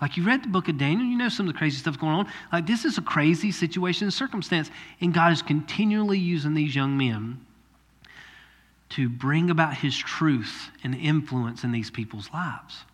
Like 0.00 0.16
you 0.16 0.24
read 0.24 0.44
the 0.44 0.48
book 0.48 0.68
of 0.68 0.78
Daniel, 0.78 1.06
you 1.06 1.16
know 1.18 1.28
some 1.28 1.48
of 1.48 1.52
the 1.52 1.58
crazy 1.58 1.78
stuff 1.78 1.98
going 1.98 2.14
on. 2.14 2.32
Like 2.52 2.66
this 2.66 2.84
is 2.84 2.98
a 2.98 3.02
crazy 3.02 3.50
situation 3.50 4.04
and 4.04 4.14
circumstance, 4.14 4.70
and 5.00 5.12
God 5.12 5.32
is 5.32 5.42
continually 5.42 6.18
using 6.18 6.54
these 6.54 6.74
young 6.74 6.96
men 6.96 7.44
to 8.90 9.08
bring 9.08 9.50
about 9.50 9.74
his 9.74 9.96
truth 9.96 10.70
and 10.82 10.94
influence 10.94 11.64
in 11.64 11.72
these 11.72 11.90
people's 11.90 12.30
lives. 12.32 12.84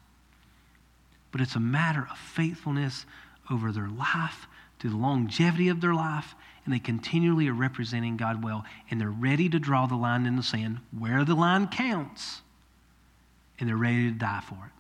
But 1.30 1.40
it's 1.40 1.57
a 1.57 1.61
matter 1.61 2.07
of 2.11 2.18
faithfulness 2.18 3.07
over 3.51 3.70
their 3.70 3.88
life 3.88 4.46
through 4.85 4.91
the 4.91 4.97
longevity 4.99 5.70
of 5.70 5.80
their 5.80 5.95
life, 5.95 6.35
and 6.66 6.74
they 6.74 6.78
continually 6.78 7.49
are 7.49 7.55
representing 7.55 8.18
God 8.18 8.45
well, 8.45 8.66
and 8.91 9.01
they're 9.01 9.09
ready 9.09 9.49
to 9.49 9.59
draw 9.59 9.87
the 9.87 9.95
line 9.95 10.26
in 10.26 10.37
the 10.37 10.43
sand 10.43 10.78
where 10.99 11.24
the 11.24 11.35
line 11.35 11.68
counts, 11.68 12.43
and 13.59 13.66
they're 13.66 13.78
ready 13.78 14.11
to 14.11 14.18
die 14.18 14.43
for 14.47 14.66
it. 14.66 14.72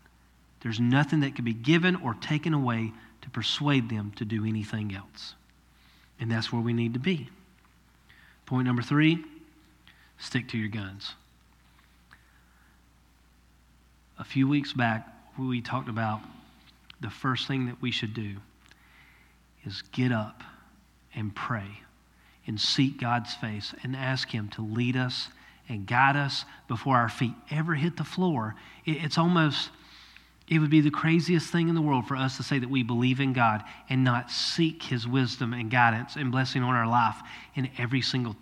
There's 0.60 0.78
nothing 0.78 1.20
that 1.20 1.36
can 1.36 1.46
be 1.46 1.54
given 1.54 1.96
or 1.96 2.12
taken 2.12 2.52
away 2.52 2.92
to 3.22 3.30
persuade 3.30 3.88
them 3.88 4.12
to 4.16 4.26
do 4.26 4.44
anything 4.44 4.94
else. 4.94 5.36
And 6.20 6.30
that's 6.30 6.52
where 6.52 6.60
we 6.60 6.74
need 6.74 6.92
to 6.92 7.00
be. 7.00 7.30
Point 8.44 8.66
number 8.66 8.82
three 8.82 9.24
stick 10.18 10.50
to 10.50 10.58
your 10.58 10.68
guns. 10.68 11.14
A 14.18 14.24
few 14.24 14.46
weeks 14.46 14.74
back, 14.74 15.08
we 15.38 15.62
talked 15.62 15.88
about 15.88 16.20
the 17.00 17.08
first 17.08 17.48
thing 17.48 17.64
that 17.66 17.80
we 17.80 17.90
should 17.90 18.12
do 18.12 18.36
is 19.64 19.82
get 19.92 20.12
up 20.12 20.42
and 21.14 21.34
pray 21.34 21.80
and 22.46 22.60
seek 22.60 23.00
God's 23.00 23.34
face 23.34 23.74
and 23.82 23.96
ask 23.96 24.30
Him 24.30 24.48
to 24.50 24.62
lead 24.62 24.96
us 24.96 25.28
and 25.68 25.86
guide 25.86 26.16
us 26.16 26.44
before 26.68 26.96
our 26.96 27.08
feet 27.08 27.32
ever 27.50 27.74
hit 27.74 27.96
the 27.96 28.04
floor. 28.04 28.54
It's 28.84 29.16
almost, 29.16 29.70
it 30.48 30.58
would 30.58 30.70
be 30.70 30.82
the 30.82 30.90
craziest 30.90 31.50
thing 31.50 31.68
in 31.68 31.74
the 31.74 31.80
world 31.80 32.06
for 32.06 32.16
us 32.16 32.36
to 32.36 32.42
say 32.42 32.58
that 32.58 32.68
we 32.68 32.82
believe 32.82 33.20
in 33.20 33.32
God 33.32 33.62
and 33.88 34.04
not 34.04 34.30
seek 34.30 34.82
His 34.82 35.08
wisdom 35.08 35.54
and 35.54 35.70
guidance 35.70 36.16
and 36.16 36.30
blessing 36.30 36.62
on 36.62 36.74
our 36.74 36.86
life 36.86 37.16
in 37.54 37.70
every 37.78 38.02
single 38.02 38.36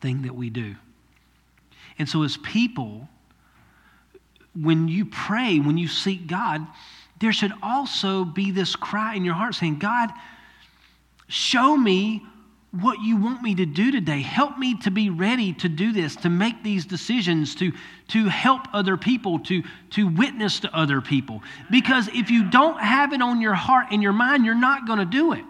thing 0.00 0.22
that 0.22 0.34
we 0.34 0.50
do. 0.50 0.76
And 1.98 2.08
so, 2.08 2.22
as 2.22 2.36
people, 2.36 3.08
when 4.54 4.88
you 4.88 5.04
pray, 5.04 5.58
when 5.58 5.78
you 5.78 5.88
seek 5.88 6.26
God, 6.26 6.66
there 7.20 7.32
should 7.32 7.52
also 7.62 8.24
be 8.24 8.50
this 8.50 8.76
cry 8.76 9.14
in 9.14 9.24
your 9.24 9.34
heart 9.34 9.54
saying, 9.54 9.78
God, 9.78 10.10
show 11.32 11.76
me 11.76 12.22
what 12.72 13.00
you 13.00 13.16
want 13.16 13.42
me 13.42 13.54
to 13.54 13.66
do 13.66 13.90
today. 13.90 14.22
Help 14.22 14.58
me 14.58 14.78
to 14.80 14.90
be 14.90 15.10
ready 15.10 15.52
to 15.54 15.68
do 15.68 15.92
this, 15.92 16.16
to 16.16 16.30
make 16.30 16.62
these 16.62 16.84
decisions, 16.86 17.54
to, 17.54 17.72
to 18.08 18.28
help 18.28 18.62
other 18.72 18.96
people, 18.96 19.38
to, 19.40 19.62
to 19.90 20.08
witness 20.08 20.60
to 20.60 20.74
other 20.76 21.00
people. 21.00 21.42
Because 21.70 22.08
if 22.08 22.30
you 22.30 22.50
don't 22.50 22.78
have 22.80 23.12
it 23.12 23.22
on 23.22 23.40
your 23.40 23.54
heart 23.54 23.88
and 23.90 24.02
your 24.02 24.12
mind, 24.12 24.44
you're 24.44 24.54
not 24.54 24.86
going 24.86 24.98
to 24.98 25.04
do 25.04 25.32
it. 25.32 25.44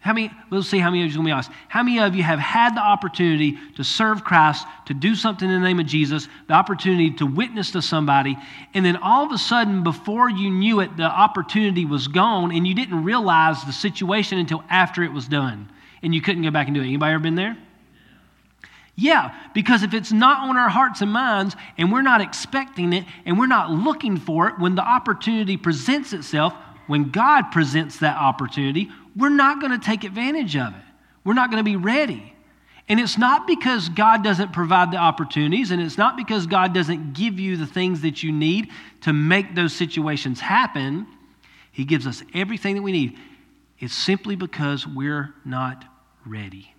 How 0.00 0.14
many, 0.14 0.30
let's 0.50 0.66
see 0.66 0.78
how 0.78 0.90
many 0.90 1.04
of 1.04 1.10
you, 1.10 1.18
let 1.18 1.24
me 1.24 1.30
ask, 1.30 1.52
how 1.68 1.82
many 1.82 2.00
of 2.00 2.14
you 2.14 2.22
have 2.22 2.38
had 2.38 2.74
the 2.74 2.80
opportunity 2.80 3.58
to 3.76 3.84
serve 3.84 4.24
Christ, 4.24 4.66
to 4.86 4.94
do 4.94 5.14
something 5.14 5.46
in 5.46 5.60
the 5.60 5.66
name 5.66 5.78
of 5.78 5.84
Jesus, 5.84 6.26
the 6.48 6.54
opportunity 6.54 7.10
to 7.12 7.26
witness 7.26 7.70
to 7.72 7.82
somebody, 7.82 8.34
and 8.72 8.82
then 8.84 8.96
all 8.96 9.26
of 9.26 9.32
a 9.32 9.36
sudden, 9.36 9.82
before 9.82 10.30
you 10.30 10.50
knew 10.50 10.80
it, 10.80 10.96
the 10.96 11.02
opportunity 11.02 11.84
was 11.84 12.08
gone, 12.08 12.50
and 12.50 12.66
you 12.66 12.74
didn't 12.74 13.04
realize 13.04 13.62
the 13.64 13.72
situation 13.72 14.38
until 14.38 14.64
after 14.70 15.02
it 15.02 15.12
was 15.12 15.28
done, 15.28 15.70
and 16.02 16.14
you 16.14 16.22
couldn't 16.22 16.42
go 16.42 16.50
back 16.50 16.66
and 16.66 16.74
do 16.74 16.80
it? 16.80 16.86
Anybody 16.86 17.12
ever 17.12 17.22
been 17.22 17.34
there? 17.34 17.58
Yeah, 18.96 19.34
because 19.52 19.82
if 19.82 19.92
it's 19.92 20.12
not 20.12 20.48
on 20.48 20.56
our 20.56 20.70
hearts 20.70 21.02
and 21.02 21.12
minds, 21.12 21.56
and 21.76 21.92
we're 21.92 22.00
not 22.00 22.22
expecting 22.22 22.94
it, 22.94 23.04
and 23.26 23.38
we're 23.38 23.46
not 23.46 23.70
looking 23.70 24.16
for 24.16 24.48
it, 24.48 24.58
when 24.58 24.76
the 24.76 24.82
opportunity 24.82 25.58
presents 25.58 26.14
itself, 26.14 26.54
when 26.86 27.10
God 27.10 27.52
presents 27.52 27.98
that 28.00 28.16
opportunity, 28.16 28.90
we're 29.16 29.28
not 29.28 29.60
going 29.60 29.78
to 29.78 29.84
take 29.84 30.04
advantage 30.04 30.56
of 30.56 30.72
it. 30.74 30.82
We're 31.24 31.34
not 31.34 31.50
going 31.50 31.62
to 31.62 31.68
be 31.68 31.76
ready. 31.76 32.34
And 32.88 32.98
it's 32.98 33.16
not 33.16 33.46
because 33.46 33.88
God 33.88 34.24
doesn't 34.24 34.52
provide 34.52 34.90
the 34.90 34.96
opportunities, 34.96 35.70
and 35.70 35.80
it's 35.80 35.96
not 35.96 36.16
because 36.16 36.46
God 36.46 36.74
doesn't 36.74 37.12
give 37.12 37.38
you 37.38 37.56
the 37.56 37.66
things 37.66 38.00
that 38.00 38.22
you 38.22 38.32
need 38.32 38.68
to 39.02 39.12
make 39.12 39.54
those 39.54 39.72
situations 39.72 40.40
happen. 40.40 41.06
He 41.70 41.84
gives 41.84 42.06
us 42.06 42.22
everything 42.34 42.74
that 42.74 42.82
we 42.82 42.90
need. 42.90 43.16
It's 43.78 43.94
simply 43.94 44.34
because 44.34 44.86
we're 44.86 45.32
not 45.44 45.84
ready. 46.26 46.74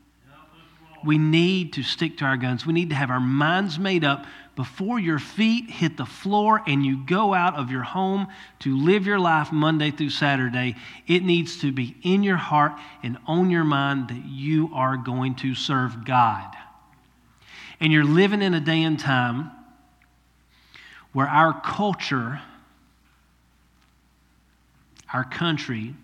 We 1.06 1.18
need 1.18 1.74
to 1.74 1.84
stick 1.84 2.18
to 2.18 2.26
our 2.26 2.38
guns. 2.38 2.66
We 2.66 2.74
need 2.74 2.90
to 2.90 2.96
have 2.96 3.10
our 3.10 3.20
minds 3.20 3.80
made 3.80 4.04
up 4.04 4.26
before 4.56 5.00
your 5.00 5.20
feet 5.20 5.70
hit 5.70 5.98
the 5.98 6.06
floor 6.06 6.62
and 6.68 6.86
you 6.86 7.04
go 7.06 7.34
out 7.34 7.56
of 7.56 7.72
your 7.72 7.84
home 7.84 8.28
to 8.60 8.78
live 8.78 9.06
your 9.06 9.20
life 9.20 9.52
Monday 9.52 9.92
through 9.92 10.10
Saturday, 10.10 10.76
it 11.08 11.24
needs 11.24 11.62
to 11.62 11.72
be 11.72 11.96
in 12.04 12.22
your 12.22 12.38
heart 12.38 12.74
and 13.02 13.18
on 13.26 13.50
your 13.50 13.64
mind 13.64 14.10
that 14.10 14.26
you 14.26 14.70
are 14.74 14.98
going 14.98 15.36
to 15.36 15.56
serve 15.56 16.06
God. 16.06 16.54
And 17.80 17.94
you're 17.94 18.04
living 18.04 18.42
in 18.42 18.54
a 18.54 18.60
day 18.60 18.84
and 18.84 19.00
time 19.00 19.52
where 21.14 21.28
our 21.28 21.60
culture, 21.62 22.42
our 25.14 25.24
country, 25.24 25.96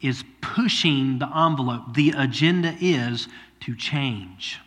is 0.00 0.24
pushing 0.40 1.18
the 1.18 1.28
envelope. 1.36 1.94
The 1.94 2.14
agenda 2.16 2.74
is 2.80 3.28
to 3.60 3.76
change. 3.76 4.58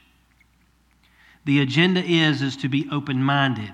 The 1.46 1.62
agenda 1.62 2.04
is, 2.04 2.42
is 2.42 2.58
to 2.58 2.70
be 2.70 2.88
open 2.92 3.22
minded. 3.22 3.74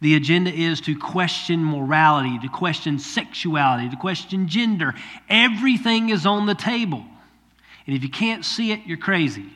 The 0.00 0.14
agenda 0.14 0.52
is 0.52 0.80
to 0.82 0.96
question 0.96 1.64
morality, 1.64 2.38
to 2.40 2.48
question 2.48 2.98
sexuality, 2.98 3.90
to 3.90 3.96
question 3.96 4.48
gender. 4.48 4.94
Everything 5.28 6.10
is 6.10 6.24
on 6.24 6.46
the 6.46 6.54
table. 6.54 7.04
And 7.86 7.96
if 7.96 8.02
you 8.02 8.08
can't 8.08 8.44
see 8.44 8.70
it, 8.70 8.80
you're 8.86 8.96
crazy. 8.96 9.46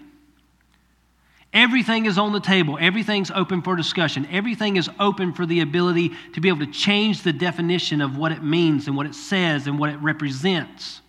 Everything 1.52 2.06
is 2.06 2.16
on 2.16 2.32
the 2.32 2.40
table. 2.40 2.78
Everything's 2.80 3.30
open 3.30 3.60
for 3.60 3.76
discussion. 3.76 4.26
Everything 4.30 4.76
is 4.76 4.88
open 4.98 5.34
for 5.34 5.44
the 5.44 5.60
ability 5.60 6.12
to 6.32 6.40
be 6.40 6.48
able 6.48 6.60
to 6.60 6.72
change 6.72 7.22
the 7.22 7.32
definition 7.32 8.00
of 8.00 8.16
what 8.16 8.32
it 8.32 8.42
means 8.42 8.86
and 8.86 8.96
what 8.96 9.06
it 9.06 9.14
says 9.14 9.66
and 9.66 9.78
what 9.78 9.90
it 9.90 9.98
represents. 9.98 11.01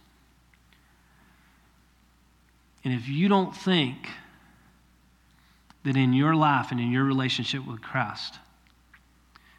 And 2.84 2.94
if 2.94 3.08
you 3.08 3.28
don't 3.30 3.56
think 3.56 4.10
that 5.84 5.98
in 5.98 6.14
your 6.14 6.36
life 6.36 6.72
and 6.72 6.80
in 6.80 6.92
your 6.92 7.04
relationship 7.04 7.66
with 7.66 7.82
Christ, 7.82 8.36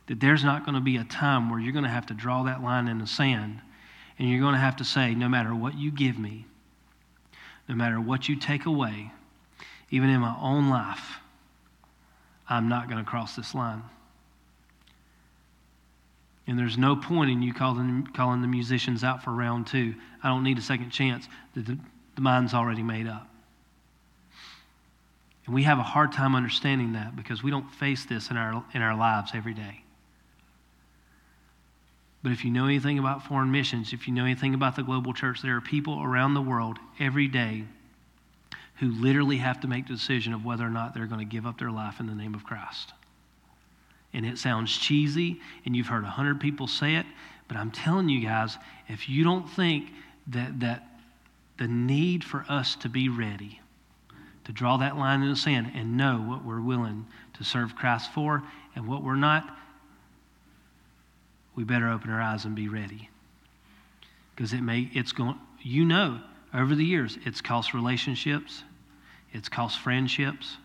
that 0.07 0.21
there's 0.21 0.45
not 0.45 0.65
going 0.65 0.75
to 0.75 0.81
be 0.81 0.97
a 0.97 1.05
time 1.05 1.49
where 1.49 1.59
you're 1.59 1.73
going 1.73 1.85
to 1.85 1.91
have 1.91 2.07
to 2.07 2.15
draw 2.15 2.43
that 2.43 2.63
line 2.63 2.89
in 2.89 2.99
the 2.99 3.07
sand 3.07 3.61
and 4.19 4.29
you're 4.29 4.41
going 4.41 4.55
to 4.55 4.61
have 4.61 4.77
to 4.77 4.85
say, 4.85 5.15
no 5.15 5.29
matter 5.29 5.55
what 5.55 5.77
you 5.77 5.91
give 5.91 6.19
me, 6.19 6.47
no 7.69 7.75
matter 7.75 8.01
what 8.01 8.29
you 8.29 8.37
take 8.37 8.67
away, 8.67 9.11
even 9.91 10.11
in 10.11 10.21
my 10.21 10.37
own 10.41 10.69
life, 10.69 11.19
I'm 12.49 12.69
not 12.69 12.89
going 12.89 13.03
to 13.03 13.09
cross 13.09 13.37
this 13.37 13.55
line. 13.55 13.83
And 16.47 16.59
there's 16.59 16.77
no 16.77 16.95
point 16.95 17.31
in 17.31 17.41
you 17.41 17.55
calling, 17.55 18.07
calling 18.15 18.43
the 18.43 18.47
musicians 18.47 19.03
out 19.03 19.25
for 19.25 19.33
round 19.33 19.67
two. 19.67 19.95
I 20.23 20.29
don't 20.29 20.43
need 20.43 20.59
a 20.59 20.63
second 20.63 20.91
chance. 20.91 21.27
The, 21.55 21.79
mind's 22.23 22.55
already 22.55 22.83
made 22.83 23.07
up. 23.07 23.29
And 25.47 25.55
we 25.55 25.65
have 25.65 25.79
a 25.79 25.83
hard 25.83 26.13
time 26.13 26.35
understanding 26.35 26.93
that 26.95 27.17
because 27.17 27.43
we 27.43 27.51
don't 27.51 27.71
face 27.75 28.05
this 28.05 28.31
in 28.31 28.37
our, 28.37 28.65
in 28.73 28.83
our 28.83 28.97
lives 28.97 29.33
every 29.35 29.55
day. 29.55 29.83
But 32.23 32.33
if 32.33 32.45
you 32.45 32.51
know 32.51 32.65
anything 32.65 32.99
about 32.99 33.27
foreign 33.27 33.51
missions, 33.51 33.93
if 33.93 34.09
you 34.09 34.15
know 34.15 34.25
anything 34.25 34.55
about 34.55 34.77
the 34.77 34.83
global 34.83 35.13
church, 35.13 35.43
there 35.43 35.57
are 35.57 35.61
people 35.61 36.03
around 36.03 36.33
the 36.33 36.41
world 36.41 36.79
every 36.99 37.29
day 37.29 37.65
who 38.77 38.91
literally 38.93 39.37
have 39.37 39.61
to 39.61 39.69
make 39.69 39.87
the 39.87 39.93
decision 39.93 40.33
of 40.33 40.45
whether 40.45 40.65
or 40.65 40.71
not 40.71 40.95
they're 40.95 41.07
going 41.07 41.21
to 41.21 41.31
give 41.31 41.47
up 41.47 41.59
their 41.59 41.71
life 41.71 42.01
in 42.01 42.07
the 42.07 42.15
name 42.15 42.35
of 42.35 42.45
Christ. 42.45 42.95
And 44.15 44.25
it 44.25 44.39
sounds 44.39 44.77
cheesy, 44.77 45.41
and 45.67 45.77
you've 45.77 45.89
heard 45.89 46.05
a 46.05 46.09
hundred 46.09 46.41
people 46.41 46.67
say 46.67 46.95
it, 46.95 47.07
but 47.47 47.59
I'm 47.59 47.71
telling 47.71 48.09
you 48.09 48.21
guys, 48.27 48.57
if 48.89 49.09
you 49.09 49.23
don't 49.23 49.49
think 49.51 49.91
that, 50.29 50.61
that 50.61 50.89
the 51.59 51.69
need 51.69 52.25
for 52.25 52.45
us 52.49 52.77
to 52.77 52.89
be 52.89 53.09
ready, 53.09 53.61
to 54.45 54.53
draw 54.53 54.77
that 54.79 54.97
line 54.97 55.23
in 55.23 55.31
the 55.31 55.37
sand 55.37 55.73
and 55.75 55.97
know 55.97 56.19
what 56.19 56.45
we're 56.45 56.61
willing 56.61 57.07
to 57.35 57.45
serve 57.45 57.77
Christ 57.77 58.13
for 58.13 58.43
and 58.75 58.87
what 58.87 59.03
we're 59.03 59.17
not, 59.17 59.57
we 61.55 61.65
better 61.65 61.89
open 61.89 62.11
our 62.11 62.21
eyes 62.21 62.45
and 62.45 62.55
be 62.55 62.69
ready. 62.69 63.09
Because 64.35 64.53
it 64.53 64.61
may, 64.61 64.91
it's 64.93 65.13
going, 65.13 65.39
you 65.63 65.85
know, 65.85 66.21
over 66.53 66.75
the 66.75 66.85
years, 66.85 67.17
it's 67.25 67.41
cost 67.41 67.75
relationships, 67.75 68.65
it's 69.33 69.49
cost 69.49 69.79
friendships, 69.79 70.57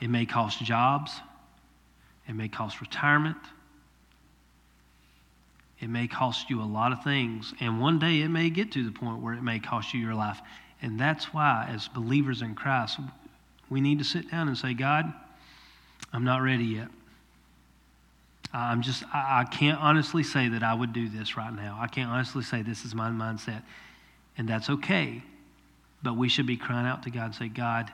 it 0.00 0.08
may 0.08 0.26
cost 0.26 0.64
jobs, 0.64 1.12
it 2.28 2.34
may 2.34 2.48
cost 2.48 2.80
retirement, 2.80 3.36
it 5.80 5.88
may 5.88 6.06
cost 6.06 6.50
you 6.50 6.62
a 6.62 6.64
lot 6.64 6.92
of 6.92 7.02
things, 7.02 7.54
and 7.60 7.80
one 7.80 7.98
day 7.98 8.20
it 8.20 8.28
may 8.28 8.50
get 8.50 8.72
to 8.72 8.84
the 8.84 8.92
point 8.92 9.22
where 9.22 9.34
it 9.34 9.42
may 9.42 9.58
cost 9.58 9.94
you 9.94 10.00
your 10.00 10.14
life. 10.14 10.40
And 10.82 10.98
that's 10.98 11.32
why, 11.32 11.68
as 11.72 11.88
believers 11.88 12.42
in 12.42 12.54
Christ, 12.54 12.98
we 13.68 13.80
need 13.80 13.98
to 13.98 14.04
sit 14.04 14.30
down 14.30 14.48
and 14.48 14.56
say, 14.56 14.74
God, 14.74 15.12
I'm 16.12 16.24
not 16.24 16.38
ready 16.38 16.64
yet. 16.64 16.88
I'm 18.52 18.82
just, 18.82 19.04
I 19.12 19.44
can't 19.44 19.80
honestly 19.80 20.22
say 20.22 20.48
that 20.48 20.62
I 20.62 20.74
would 20.74 20.92
do 20.92 21.08
this 21.08 21.36
right 21.36 21.54
now. 21.54 21.78
I 21.80 21.86
can't 21.86 22.10
honestly 22.10 22.42
say 22.42 22.62
this 22.62 22.84
is 22.84 22.94
my 22.94 23.08
mindset. 23.08 23.62
And 24.36 24.48
that's 24.48 24.68
okay. 24.68 25.22
But 26.02 26.16
we 26.16 26.28
should 26.28 26.46
be 26.46 26.56
crying 26.56 26.86
out 26.86 27.04
to 27.04 27.10
God 27.10 27.26
and 27.26 27.34
say, 27.34 27.48
God, 27.48 27.90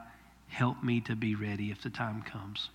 help 0.49 0.83
me 0.83 1.01
to 1.03 1.15
be 1.15 1.35
ready 1.35 1.71
if 1.71 1.83
the 1.83 1.91
time 1.91 2.23
comes. 2.23 2.71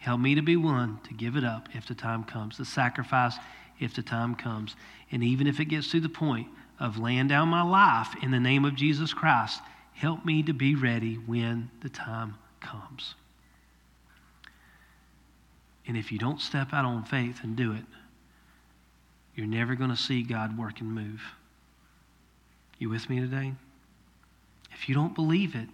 Help 0.00 0.18
me 0.20 0.34
to 0.34 0.42
be 0.42 0.56
willing 0.56 0.98
to 1.04 1.14
give 1.14 1.36
it 1.36 1.44
up 1.44 1.68
if 1.74 1.86
the 1.86 1.94
time 1.94 2.24
comes, 2.24 2.56
to 2.56 2.64
sacrifice 2.64 3.36
if 3.80 3.94
the 3.94 4.02
time 4.02 4.34
comes. 4.34 4.76
And 5.10 5.24
even 5.24 5.46
if 5.46 5.58
it 5.58 5.66
gets 5.66 5.90
to 5.90 6.00
the 6.00 6.08
point 6.08 6.48
of 6.78 6.98
laying 6.98 7.28
down 7.28 7.48
my 7.48 7.62
life 7.62 8.14
in 8.22 8.30
the 8.30 8.40
name 8.40 8.64
of 8.64 8.76
Jesus 8.76 9.12
Christ, 9.12 9.60
help 9.94 10.24
me 10.24 10.42
to 10.44 10.52
be 10.52 10.74
ready 10.74 11.14
when 11.14 11.70
the 11.82 11.88
time 11.88 12.36
comes. 12.60 13.14
And 15.86 15.96
if 15.96 16.12
you 16.12 16.18
don't 16.18 16.40
step 16.40 16.72
out 16.72 16.84
on 16.84 17.04
faith 17.04 17.40
and 17.42 17.56
do 17.56 17.72
it, 17.72 17.84
you're 19.34 19.46
never 19.46 19.74
going 19.74 19.90
to 19.90 19.96
see 19.96 20.22
God 20.22 20.56
work 20.56 20.80
and 20.80 20.94
move. 20.94 21.22
You 22.78 22.88
with 22.88 23.08
me 23.10 23.20
today? 23.20 23.52
If 24.72 24.88
you 24.88 24.94
don't 24.94 25.14
believe 25.14 25.54
it, 25.54 25.68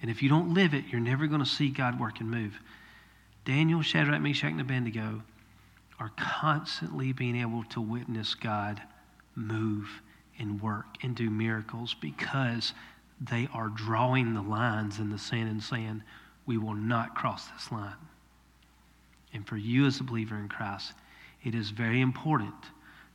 and 0.00 0.10
if 0.10 0.22
you 0.22 0.28
don't 0.28 0.54
live 0.54 0.74
it, 0.74 0.84
you're 0.88 1.00
never 1.00 1.26
going 1.26 1.42
to 1.42 1.48
see 1.48 1.68
God 1.70 1.98
work 1.98 2.20
and 2.20 2.30
move. 2.30 2.58
Daniel, 3.44 3.82
Shadrach, 3.82 4.20
Meshach, 4.20 4.50
and 4.50 4.60
Abednego 4.60 5.22
are 6.02 6.10
constantly 6.16 7.12
being 7.12 7.36
able 7.36 7.62
to 7.62 7.80
witness 7.80 8.34
God 8.34 8.82
move 9.36 9.88
and 10.36 10.60
work 10.60 10.86
and 11.00 11.14
do 11.14 11.30
miracles 11.30 11.94
because 11.94 12.72
they 13.20 13.48
are 13.54 13.68
drawing 13.68 14.34
the 14.34 14.42
lines 14.42 14.98
in 14.98 15.10
the 15.10 15.18
sand 15.18 15.48
and 15.48 15.62
saying, 15.62 16.02
We 16.44 16.58
will 16.58 16.74
not 16.74 17.14
cross 17.14 17.46
this 17.46 17.70
line. 17.70 17.94
And 19.32 19.46
for 19.46 19.56
you 19.56 19.86
as 19.86 20.00
a 20.00 20.02
believer 20.02 20.36
in 20.36 20.48
Christ, 20.48 20.92
it 21.44 21.54
is 21.54 21.70
very 21.70 22.00
important 22.00 22.54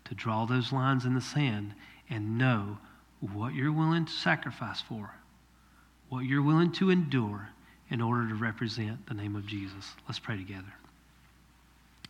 to 0.05 0.15
draw 0.15 0.45
those 0.45 0.71
lines 0.71 1.03
in 1.03 1.13
the 1.13 1.19
sand 1.19 1.73
and 2.09 2.37
know 2.37 2.77
what 3.19 3.53
you're 3.53 3.73
willing 3.73 4.05
to 4.05 4.13
sacrifice 4.13 4.79
for, 4.79 5.13
what 6.07 6.23
you're 6.23 6.41
willing 6.41 6.71
to 6.71 6.89
endure 6.89 7.49
in 7.89 7.99
order 7.99 8.29
to 8.29 8.35
represent 8.35 9.07
the 9.07 9.13
name 9.13 9.35
of 9.35 9.45
Jesus. 9.45 9.91
Let's 10.07 10.19
pray 10.19 10.37
together. 10.37 10.76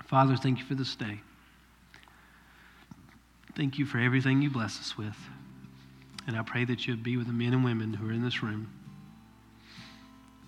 Father, 0.07 0.37
thank 0.37 0.57
you 0.59 0.65
for 0.65 0.73
this 0.73 0.95
day. 0.95 1.19
Thank 3.57 3.77
you 3.77 3.85
for 3.85 3.99
everything 3.99 4.41
you 4.41 4.49
bless 4.49 4.79
us 4.79 4.97
with. 4.97 5.17
And 6.27 6.37
I 6.37 6.43
pray 6.43 6.63
that 6.63 6.87
you'd 6.87 7.03
be 7.03 7.17
with 7.17 7.27
the 7.27 7.33
men 7.33 7.53
and 7.53 7.63
women 7.63 7.93
who 7.93 8.09
are 8.09 8.13
in 8.13 8.23
this 8.23 8.41
room, 8.41 8.69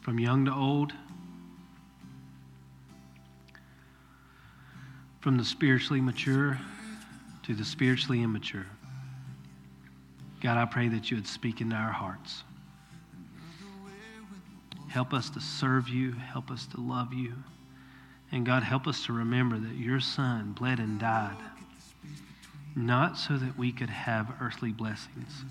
from 0.01 0.17
young 0.17 0.45
to 0.45 0.53
old, 0.53 0.93
from 5.19 5.37
the 5.37 5.43
spiritually 5.43 5.99
mature 5.99 6.57
to 7.43 7.53
the 7.53 7.65
spiritually 7.65 8.23
immature. 8.23 8.65
God, 10.41 10.57
I 10.57 10.63
pray 10.65 10.87
that 10.87 11.11
you 11.11 11.17
would 11.17 11.27
speak 11.27 11.59
into 11.59 11.75
our 11.75 11.91
hearts. 11.91 12.43
Help 14.87 15.13
us 15.13 15.29
to 15.31 15.41
serve 15.41 15.89
you, 15.89 16.13
help 16.13 16.49
us 16.49 16.65
to 16.67 16.79
love 16.79 17.13
you. 17.13 17.33
And 18.31 18.45
God, 18.45 18.63
help 18.63 18.87
us 18.87 19.05
to 19.05 19.13
remember 19.13 19.57
that 19.57 19.75
your 19.75 19.99
Son 19.99 20.53
bled 20.53 20.79
and 20.79 20.99
died, 20.99 21.37
not 22.75 23.17
so 23.17 23.37
that 23.37 23.57
we 23.57 23.71
could 23.71 23.89
have 23.89 24.33
earthly 24.39 24.71
blessings. 24.71 25.43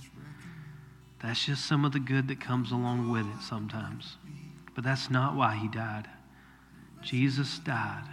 That's 1.21 1.45
just 1.45 1.65
some 1.65 1.85
of 1.85 1.93
the 1.93 1.99
good 1.99 2.29
that 2.29 2.41
comes 2.41 2.71
along 2.71 3.11
with 3.11 3.27
it 3.27 3.43
sometimes. 3.43 4.17
But 4.75 4.85
that's 4.85 5.11
not 5.11 5.35
why 5.35 5.57
he 5.57 5.67
died. 5.67 6.07
Jesus 7.03 7.59
died 7.59 8.05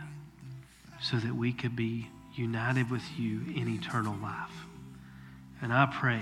so 0.99 1.18
that 1.18 1.36
we 1.36 1.53
could 1.53 1.76
be 1.76 2.07
united 2.34 2.89
with 2.89 3.03
you 3.18 3.41
in 3.55 3.68
eternal 3.68 4.16
life. 4.22 4.66
And 5.61 5.72
I 5.72 5.86
pray 5.86 6.22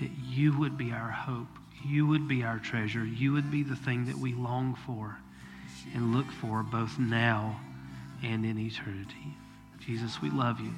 that 0.00 0.10
you 0.26 0.58
would 0.58 0.76
be 0.76 0.90
our 0.90 1.10
hope, 1.10 1.46
you 1.84 2.06
would 2.08 2.26
be 2.26 2.42
our 2.42 2.58
treasure, 2.58 3.04
you 3.04 3.32
would 3.32 3.50
be 3.50 3.62
the 3.62 3.76
thing 3.76 4.06
that 4.06 4.16
we 4.16 4.34
long 4.34 4.74
for 4.74 5.16
and 5.94 6.14
look 6.14 6.30
for 6.30 6.62
both 6.62 6.98
now 6.98 7.60
and 8.22 8.44
in 8.44 8.58
eternity. 8.58 9.36
Jesus, 9.80 10.22
we 10.22 10.30
love 10.30 10.60
you. 10.60 10.72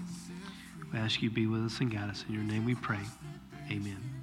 We 0.92 0.98
ask 0.98 1.22
you 1.22 1.28
to 1.28 1.34
be 1.34 1.46
with 1.46 1.64
us 1.64 1.80
and 1.80 1.90
guide 1.90 2.10
us. 2.10 2.24
In 2.28 2.34
your 2.34 2.44
name 2.44 2.64
we 2.64 2.74
pray. 2.74 3.00
Amen. 3.70 4.15